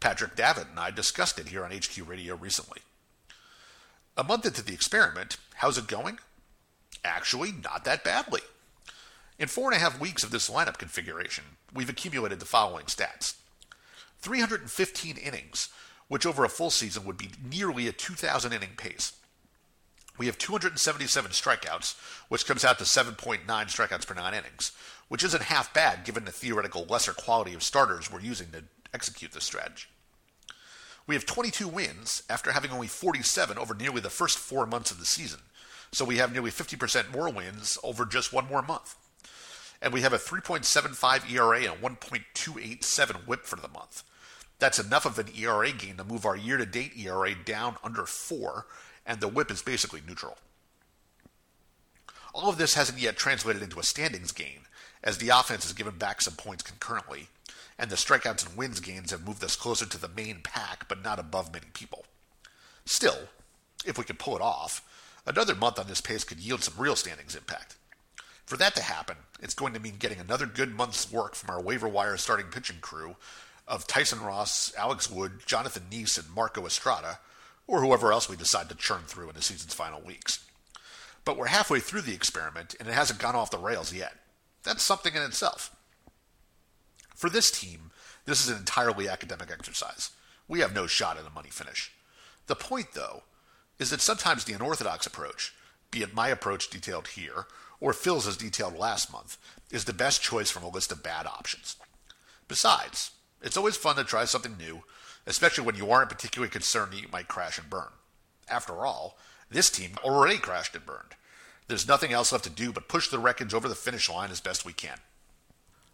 Patrick 0.00 0.36
Davitt 0.36 0.68
and 0.68 0.78
I 0.78 0.90
discussed 0.90 1.38
it 1.38 1.48
here 1.48 1.64
on 1.64 1.70
HQ 1.70 2.06
Radio 2.06 2.34
recently. 2.36 2.80
A 4.16 4.24
month 4.24 4.44
into 4.44 4.62
the 4.62 4.74
experiment, 4.74 5.38
how's 5.54 5.78
it 5.78 5.86
going? 5.86 6.18
Actually, 7.04 7.52
not 7.52 7.84
that 7.84 8.04
badly. 8.04 8.42
In 9.38 9.48
four 9.48 9.70
and 9.72 9.76
a 9.76 9.82
half 9.82 9.98
weeks 9.98 10.22
of 10.22 10.30
this 10.30 10.50
lineup 10.50 10.78
configuration, 10.78 11.44
we've 11.72 11.88
accumulated 11.88 12.38
the 12.38 12.46
following 12.46 12.86
stats 12.86 13.34
315 14.20 15.16
innings, 15.16 15.68
which 16.08 16.24
over 16.24 16.44
a 16.44 16.48
full 16.48 16.70
season 16.70 17.04
would 17.04 17.18
be 17.18 17.30
nearly 17.42 17.88
a 17.88 17.92
2,000 17.92 18.52
inning 18.52 18.74
pace. 18.76 19.14
We 20.16 20.26
have 20.26 20.38
277 20.38 21.32
strikeouts, 21.32 21.96
which 22.28 22.46
comes 22.46 22.64
out 22.64 22.78
to 22.78 22.84
7.9 22.84 23.44
strikeouts 23.46 24.06
per 24.06 24.14
nine 24.14 24.34
innings, 24.34 24.72
which 25.08 25.24
isn't 25.24 25.44
half 25.44 25.74
bad 25.74 26.04
given 26.04 26.24
the 26.24 26.32
theoretical 26.32 26.84
lesser 26.84 27.12
quality 27.12 27.52
of 27.54 27.62
starters 27.62 28.12
we're 28.12 28.20
using 28.20 28.50
to 28.52 28.64
execute 28.92 29.32
this 29.32 29.44
strategy. 29.44 29.86
We 31.06 31.16
have 31.16 31.26
22 31.26 31.68
wins 31.68 32.22
after 32.30 32.52
having 32.52 32.70
only 32.70 32.86
47 32.86 33.58
over 33.58 33.74
nearly 33.74 34.00
the 34.00 34.08
first 34.08 34.38
four 34.38 34.66
months 34.66 34.90
of 34.90 34.98
the 34.98 35.04
season, 35.04 35.40
so 35.92 36.04
we 36.04 36.16
have 36.16 36.32
nearly 36.32 36.50
50% 36.50 37.12
more 37.12 37.30
wins 37.30 37.76
over 37.82 38.06
just 38.06 38.32
one 38.32 38.48
more 38.48 38.62
month. 38.62 38.94
And 39.82 39.92
we 39.92 40.00
have 40.00 40.14
a 40.14 40.18
3.75 40.18 41.30
ERA 41.30 41.72
and 41.72 41.82
1.287 41.82 43.26
whip 43.26 43.44
for 43.44 43.56
the 43.56 43.68
month. 43.68 44.02
That's 44.58 44.78
enough 44.78 45.04
of 45.04 45.18
an 45.18 45.28
ERA 45.36 45.72
gain 45.72 45.96
to 45.96 46.04
move 46.04 46.24
our 46.24 46.36
year 46.36 46.56
to 46.56 46.64
date 46.64 46.96
ERA 46.96 47.34
down 47.34 47.76
under 47.82 48.06
4, 48.06 48.66
and 49.06 49.20
the 49.20 49.28
whip 49.28 49.50
is 49.50 49.62
basically 49.62 50.00
neutral. 50.06 50.36
All 52.34 52.48
of 52.48 52.58
this 52.58 52.74
hasn't 52.74 52.98
yet 52.98 53.16
translated 53.16 53.62
into 53.62 53.78
a 53.78 53.84
standings 53.84 54.32
gain, 54.32 54.60
as 55.02 55.18
the 55.18 55.28
offense 55.28 55.64
has 55.64 55.72
given 55.72 55.96
back 55.96 56.20
some 56.20 56.34
points 56.34 56.62
concurrently, 56.62 57.28
and 57.78 57.90
the 57.90 57.96
strikeouts 57.96 58.46
and 58.46 58.56
wins 58.56 58.80
gains 58.80 59.10
have 59.10 59.26
moved 59.26 59.44
us 59.44 59.56
closer 59.56 59.86
to 59.86 60.00
the 60.00 60.08
main 60.08 60.40
pack, 60.42 60.88
but 60.88 61.02
not 61.02 61.18
above 61.18 61.52
many 61.52 61.66
people. 61.74 62.04
Still, 62.84 63.28
if 63.84 63.98
we 63.98 64.04
can 64.04 64.16
pull 64.16 64.36
it 64.36 64.42
off, 64.42 64.82
another 65.26 65.54
month 65.54 65.78
on 65.78 65.86
this 65.86 66.00
pace 66.00 66.24
could 66.24 66.38
yield 66.38 66.62
some 66.62 66.74
real 66.76 66.96
standings 66.96 67.36
impact. 67.36 67.76
For 68.46 68.56
that 68.58 68.74
to 68.76 68.82
happen, 68.82 69.16
it's 69.40 69.54
going 69.54 69.72
to 69.74 69.80
mean 69.80 69.96
getting 69.98 70.18
another 70.18 70.46
good 70.46 70.74
month's 70.74 71.10
work 71.10 71.34
from 71.34 71.50
our 71.50 71.62
waiver 71.62 71.88
wire 71.88 72.16
starting 72.16 72.46
pitching 72.46 72.78
crew 72.80 73.16
of 73.66 73.86
Tyson 73.86 74.20
Ross, 74.20 74.72
Alex 74.76 75.10
Wood, 75.10 75.40
Jonathan 75.46 75.84
Niese, 75.90 76.18
and 76.18 76.34
Marco 76.34 76.66
Estrada, 76.66 77.18
or 77.66 77.80
whoever 77.80 78.12
else 78.12 78.28
we 78.28 78.36
decide 78.36 78.68
to 78.68 78.74
churn 78.74 79.02
through 79.06 79.28
in 79.28 79.34
the 79.34 79.42
season's 79.42 79.74
final 79.74 80.00
weeks. 80.00 80.44
But 81.24 81.38
we're 81.38 81.46
halfway 81.46 81.80
through 81.80 82.02
the 82.02 82.14
experiment, 82.14 82.74
and 82.78 82.88
it 82.88 82.94
hasn't 82.94 83.20
gone 83.20 83.34
off 83.34 83.50
the 83.50 83.58
rails 83.58 83.92
yet. 83.92 84.14
That's 84.62 84.82
something 84.82 85.14
in 85.14 85.22
itself. 85.22 85.74
For 87.14 87.30
this 87.30 87.50
team, 87.50 87.90
this 88.26 88.42
is 88.42 88.50
an 88.50 88.58
entirely 88.58 89.08
academic 89.08 89.50
exercise. 89.50 90.10
We 90.48 90.60
have 90.60 90.74
no 90.74 90.86
shot 90.86 91.16
at 91.18 91.26
a 91.26 91.30
money 91.30 91.50
finish. 91.50 91.92
The 92.46 92.56
point, 92.56 92.88
though, 92.94 93.22
is 93.78 93.90
that 93.90 94.00
sometimes 94.00 94.44
the 94.44 94.52
unorthodox 94.52 95.06
approach, 95.06 95.54
be 95.90 96.02
it 96.02 96.14
my 96.14 96.28
approach 96.28 96.68
detailed 96.68 97.08
here, 97.08 97.46
or 97.80 97.92
Phil's 97.92 98.26
as 98.26 98.36
detailed 98.36 98.78
last 98.78 99.12
month, 99.12 99.38
is 99.70 99.84
the 99.84 99.92
best 99.92 100.22
choice 100.22 100.50
from 100.50 100.62
a 100.62 100.68
list 100.68 100.92
of 100.92 101.02
bad 101.02 101.26
options. 101.26 101.76
Besides, 102.48 103.10
it's 103.42 103.56
always 103.56 103.76
fun 103.76 103.96
to 103.96 104.04
try 104.04 104.24
something 104.24 104.56
new, 104.56 104.82
especially 105.26 105.64
when 105.64 105.76
you 105.76 105.90
aren't 105.90 106.10
particularly 106.10 106.50
concerned 106.50 106.92
that 106.92 107.00
you 107.00 107.08
might 107.12 107.28
crash 107.28 107.58
and 107.58 107.70
burn. 107.70 107.88
After 108.48 108.84
all, 108.84 109.18
this 109.50 109.70
team 109.70 109.92
already 110.02 110.38
crashed 110.38 110.74
and 110.74 110.84
burned. 110.84 111.14
There's 111.68 111.88
nothing 111.88 112.12
else 112.12 112.32
left 112.32 112.44
to 112.44 112.50
do 112.50 112.72
but 112.72 112.88
push 112.88 113.08
the 113.08 113.18
wreckage 113.18 113.54
over 113.54 113.68
the 113.68 113.74
finish 113.74 114.10
line 114.10 114.30
as 114.30 114.40
best 114.40 114.64
we 114.64 114.72
can. 114.72 114.98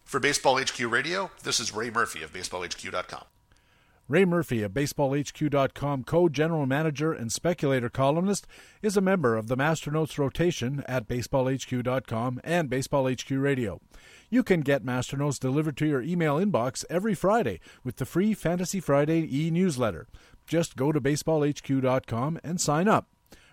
For 0.04 0.18
Baseball 0.18 0.60
HQ 0.60 0.80
Radio, 0.80 1.30
this 1.44 1.60
is 1.60 1.72
Ray 1.72 1.90
Murphy 1.90 2.22
of 2.22 2.32
BaseballHQ.com. 2.32 3.24
Ray 4.10 4.24
Murphy 4.24 4.64
of 4.64 4.72
BaseballHQ.com, 4.72 6.02
co 6.02 6.28
general 6.28 6.66
manager 6.66 7.12
and 7.12 7.30
speculator 7.30 7.88
columnist, 7.88 8.44
is 8.82 8.96
a 8.96 9.00
member 9.00 9.36
of 9.36 9.46
the 9.46 9.56
Masternotes 9.56 10.18
rotation 10.18 10.82
at 10.88 11.06
BaseballHQ.com 11.06 12.40
and 12.42 12.68
BaseballHQ 12.68 13.40
Radio. 13.40 13.80
You 14.28 14.42
can 14.42 14.62
get 14.62 14.84
Masternotes 14.84 15.38
delivered 15.38 15.76
to 15.76 15.86
your 15.86 16.02
email 16.02 16.38
inbox 16.38 16.84
every 16.90 17.14
Friday 17.14 17.60
with 17.84 17.98
the 17.98 18.04
free 18.04 18.34
Fantasy 18.34 18.80
Friday 18.80 19.28
e 19.30 19.48
newsletter. 19.48 20.08
Just 20.44 20.74
go 20.74 20.90
to 20.90 21.00
baseballhq.com 21.00 22.40
and 22.42 22.60
sign 22.60 22.88
up. 22.88 23.06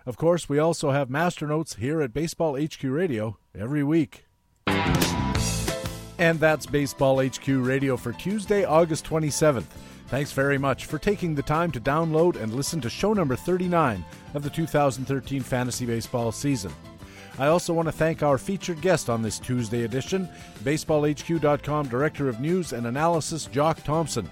Of 0.04 0.16
course, 0.16 0.48
we 0.48 0.58
also 0.58 0.90
have 0.90 1.08
Masternotes 1.08 1.76
here 1.76 2.02
at 2.02 2.12
Baseball 2.12 2.60
HQ 2.60 2.82
Radio 2.82 3.38
every 3.56 3.84
week. 3.84 4.26
And 4.66 6.40
that's 6.40 6.66
Baseball 6.66 7.24
HQ 7.24 7.46
Radio 7.46 7.96
for 7.96 8.12
Tuesday, 8.12 8.64
August 8.64 9.04
27th. 9.04 9.66
Thanks 10.08 10.32
very 10.32 10.56
much 10.56 10.86
for 10.86 10.98
taking 10.98 11.34
the 11.34 11.42
time 11.42 11.70
to 11.72 11.80
download 11.80 12.36
and 12.36 12.54
listen 12.54 12.80
to 12.80 12.88
show 12.88 13.12
number 13.12 13.36
39 13.36 14.02
of 14.32 14.42
the 14.42 14.48
2013 14.48 15.42
fantasy 15.42 15.84
baseball 15.84 16.32
season. 16.32 16.72
I 17.38 17.48
also 17.48 17.74
want 17.74 17.88
to 17.88 17.92
thank 17.92 18.22
our 18.22 18.38
featured 18.38 18.80
guest 18.80 19.10
on 19.10 19.20
this 19.20 19.38
Tuesday 19.38 19.84
edition, 19.84 20.26
BaseballHQ.com 20.64 21.88
Director 21.88 22.28
of 22.28 22.40
News 22.40 22.72
and 22.72 22.86
Analysis, 22.86 23.46
Jock 23.46 23.84
Thompson. 23.84 24.28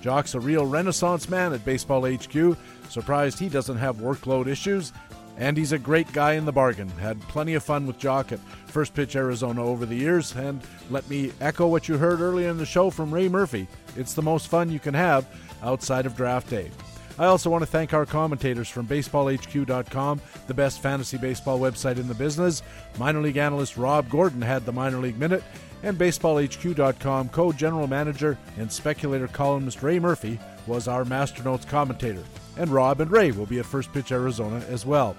Jock's 0.00 0.34
a 0.34 0.40
real 0.40 0.64
renaissance 0.64 1.28
man 1.28 1.52
at 1.52 1.64
Baseball 1.64 2.10
HQ, 2.10 2.56
surprised 2.88 3.38
he 3.38 3.50
doesn't 3.50 3.76
have 3.76 3.98
workload 3.98 4.46
issues, 4.46 4.94
and 5.36 5.56
he's 5.56 5.72
a 5.72 5.78
great 5.78 6.10
guy 6.12 6.32
in 6.32 6.46
the 6.46 6.52
bargain. 6.52 6.88
Had 6.98 7.20
plenty 7.22 7.54
of 7.54 7.62
fun 7.62 7.86
with 7.86 7.98
Jock 7.98 8.32
at 8.32 8.40
First 8.66 8.94
Pitch 8.94 9.14
Arizona 9.14 9.64
over 9.64 9.86
the 9.86 9.94
years, 9.94 10.34
and 10.34 10.60
let 10.90 11.08
me 11.08 11.32
echo 11.40 11.68
what 11.68 11.88
you 11.88 11.96
heard 11.98 12.20
earlier 12.20 12.48
in 12.48 12.58
the 12.58 12.66
show 12.66 12.90
from 12.90 13.12
Ray 13.12 13.28
Murphy. 13.28 13.68
It's 13.98 14.14
the 14.14 14.22
most 14.22 14.48
fun 14.48 14.70
you 14.70 14.78
can 14.78 14.94
have 14.94 15.26
outside 15.62 16.06
of 16.06 16.16
draft 16.16 16.48
day. 16.48 16.70
I 17.18 17.26
also 17.26 17.50
want 17.50 17.62
to 17.62 17.66
thank 17.66 17.92
our 17.92 18.06
commentators 18.06 18.68
from 18.68 18.86
BaseballHQ.com, 18.86 20.20
the 20.46 20.54
best 20.54 20.80
fantasy 20.80 21.18
baseball 21.18 21.58
website 21.58 21.98
in 21.98 22.06
the 22.06 22.14
business. 22.14 22.62
Minor 22.96 23.22
league 23.22 23.36
analyst 23.36 23.76
Rob 23.76 24.08
Gordon 24.08 24.40
had 24.40 24.64
the 24.64 24.72
Minor 24.72 24.98
League 24.98 25.18
Minute, 25.18 25.42
and 25.82 25.98
BaseballHQ.com 25.98 27.28
co 27.30 27.52
general 27.52 27.88
manager 27.88 28.38
and 28.56 28.70
speculator 28.70 29.26
columnist 29.26 29.82
Ray 29.82 29.98
Murphy 29.98 30.38
was 30.68 30.86
our 30.86 31.04
Masternotes 31.04 31.66
commentator. 31.68 32.22
And 32.56 32.70
Rob 32.70 33.00
and 33.00 33.10
Ray 33.10 33.32
will 33.32 33.46
be 33.46 33.58
at 33.58 33.66
First 33.66 33.92
Pitch 33.92 34.12
Arizona 34.12 34.64
as 34.68 34.86
well. 34.86 35.16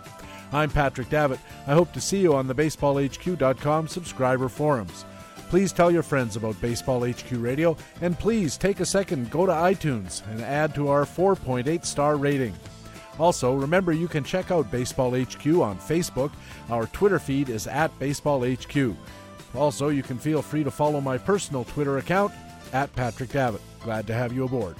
I'm 0.52 0.70
Patrick 0.70 1.10
Davitt. 1.10 1.40
I 1.68 1.74
hope 1.74 1.92
to 1.94 2.02
see 2.02 2.20
you 2.20 2.34
on 2.34 2.48
the 2.48 2.56
BaseballHQ.com 2.56 3.88
subscriber 3.88 4.48
forums. 4.48 5.06
Please 5.50 5.74
tell 5.74 5.89
your 5.89 6.04
friends 6.04 6.36
about 6.36 6.62
Baseball 6.62 7.10
HQ 7.10 7.32
Radio, 7.32 7.76
and 8.02 8.18
please 8.18 8.56
take 8.56 8.82
a 8.82 8.86
second, 8.86 9.32
go 9.32 9.47
to 9.47 9.52
iTunes, 9.52 10.22
and 10.30 10.41
add 10.41 10.76
to 10.76 10.89
our 10.89 11.06
4.8 11.06 11.84
star 11.84 12.18
rating. 12.18 12.54
Also, 13.18 13.56
remember 13.56 13.91
you 13.91 14.08
can 14.08 14.24
check 14.24 14.52
out 14.52 14.72
Baseball 14.72 15.10
HQ 15.10 15.47
on 15.47 15.80
Facebook. 15.80 16.32
Our 16.70 16.86
Twitter 16.88 17.18
feed 17.18 17.50
is 17.50 17.66
at 17.66 17.97
Baseball 17.97 18.45
HQ. 18.45 18.95
Also, 19.56 19.89
you 19.89 20.04
can 20.04 20.20
feel 20.20 20.43
free 20.43 20.64
to 20.64 20.70
follow 20.70 21.02
my 21.02 21.18
personal 21.18 21.64
Twitter 21.64 21.97
account 21.97 22.32
at 22.72 22.95
Patrick 22.95 23.32
Davitt. 23.32 23.62
Glad 23.84 24.06
to 24.06 24.14
have 24.14 24.32
you 24.32 24.43
aboard. 24.43 24.76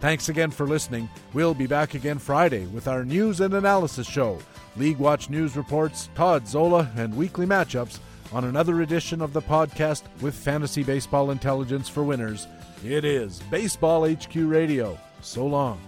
Thanks 0.00 0.30
again 0.30 0.50
for 0.50 0.66
listening. 0.66 1.10
We'll 1.34 1.52
be 1.52 1.66
back 1.66 1.92
again 1.92 2.18
Friday 2.18 2.64
with 2.68 2.88
our 2.88 3.04
news 3.04 3.40
and 3.40 3.52
analysis 3.52 4.06
show, 4.06 4.38
League 4.78 4.98
Watch 4.98 5.28
news 5.28 5.54
reports, 5.54 6.08
Todd 6.14 6.48
Zola, 6.48 6.90
and 6.96 7.14
weekly 7.14 7.44
matchups 7.44 7.98
on 8.32 8.44
another 8.44 8.82
edition 8.82 9.22
of 9.22 9.32
the 9.32 9.42
podcast 9.42 10.02
with 10.20 10.34
fantasy 10.34 10.82
baseball 10.82 11.30
intelligence 11.30 11.88
for 11.88 12.04
winners. 12.04 12.46
It 12.84 13.04
is 13.04 13.40
Baseball 13.50 14.08
HQ 14.08 14.34
Radio. 14.34 14.98
So 15.20 15.46
long. 15.46 15.80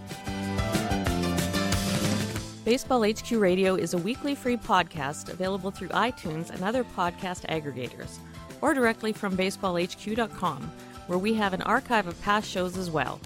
Baseball 2.64 3.05
HQ 3.05 3.30
Radio 3.32 3.74
is 3.74 3.95
a 3.95 3.99
weekly 3.99 4.34
free 4.34 4.57
podcast 4.57 5.28
available 5.28 5.70
through 5.70 5.88
iTunes 5.88 6.51
and 6.51 6.62
other 6.62 6.84
podcast 6.84 7.47
aggregators, 7.49 8.18
or 8.61 8.74
directly 8.74 9.12
from 9.12 9.36
baseballhq.com, 9.36 10.70
where 11.07 11.18
we 11.18 11.34
have 11.34 11.53
an 11.53 11.62
archive 11.62 12.07
of 12.07 12.20
past 12.22 12.49
shows 12.49 12.76
as 12.76 12.91
well. 12.91 13.20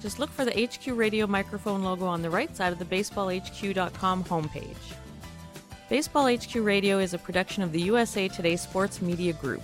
Just 0.00 0.18
look 0.18 0.30
for 0.30 0.44
the 0.44 0.66
HQ 0.66 0.96
Radio 0.96 1.26
microphone 1.26 1.82
logo 1.82 2.06
on 2.06 2.22
the 2.22 2.30
right 2.30 2.54
side 2.56 2.72
of 2.72 2.78
the 2.78 2.84
baseballhq.com 2.84 4.24
homepage. 4.24 4.94
Baseball 5.92 6.34
HQ 6.34 6.54
Radio 6.54 7.00
is 7.00 7.12
a 7.12 7.18
production 7.18 7.62
of 7.62 7.70
the 7.70 7.82
USA 7.82 8.26
Today 8.26 8.56
Sports 8.56 9.02
Media 9.02 9.34
Group. 9.34 9.60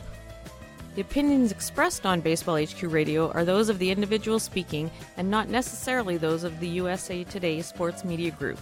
The 0.95 1.01
opinions 1.01 1.51
expressed 1.51 2.05
on 2.05 2.20
Baseball 2.20 2.62
HQ 2.62 2.83
Radio 2.83 3.31
are 3.31 3.47
those 3.47 3.70
of 3.70 3.79
the 3.79 3.91
individual 3.91 4.39
speaking 4.39 4.91
and 5.16 5.31
not 5.31 5.49
necessarily 5.49 6.18
those 6.18 6.45
of 6.45 6.61
the 6.61 6.68
USA 6.68 7.24
Today 7.24 7.62
Sports 7.62 8.05
Media 8.05 8.31
Group. 8.31 8.59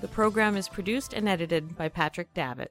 The 0.00 0.08
program 0.08 0.56
is 0.56 0.66
produced 0.66 1.12
and 1.12 1.28
edited 1.28 1.76
by 1.76 1.90
Patrick 1.90 2.32
Davitt. 2.32 2.70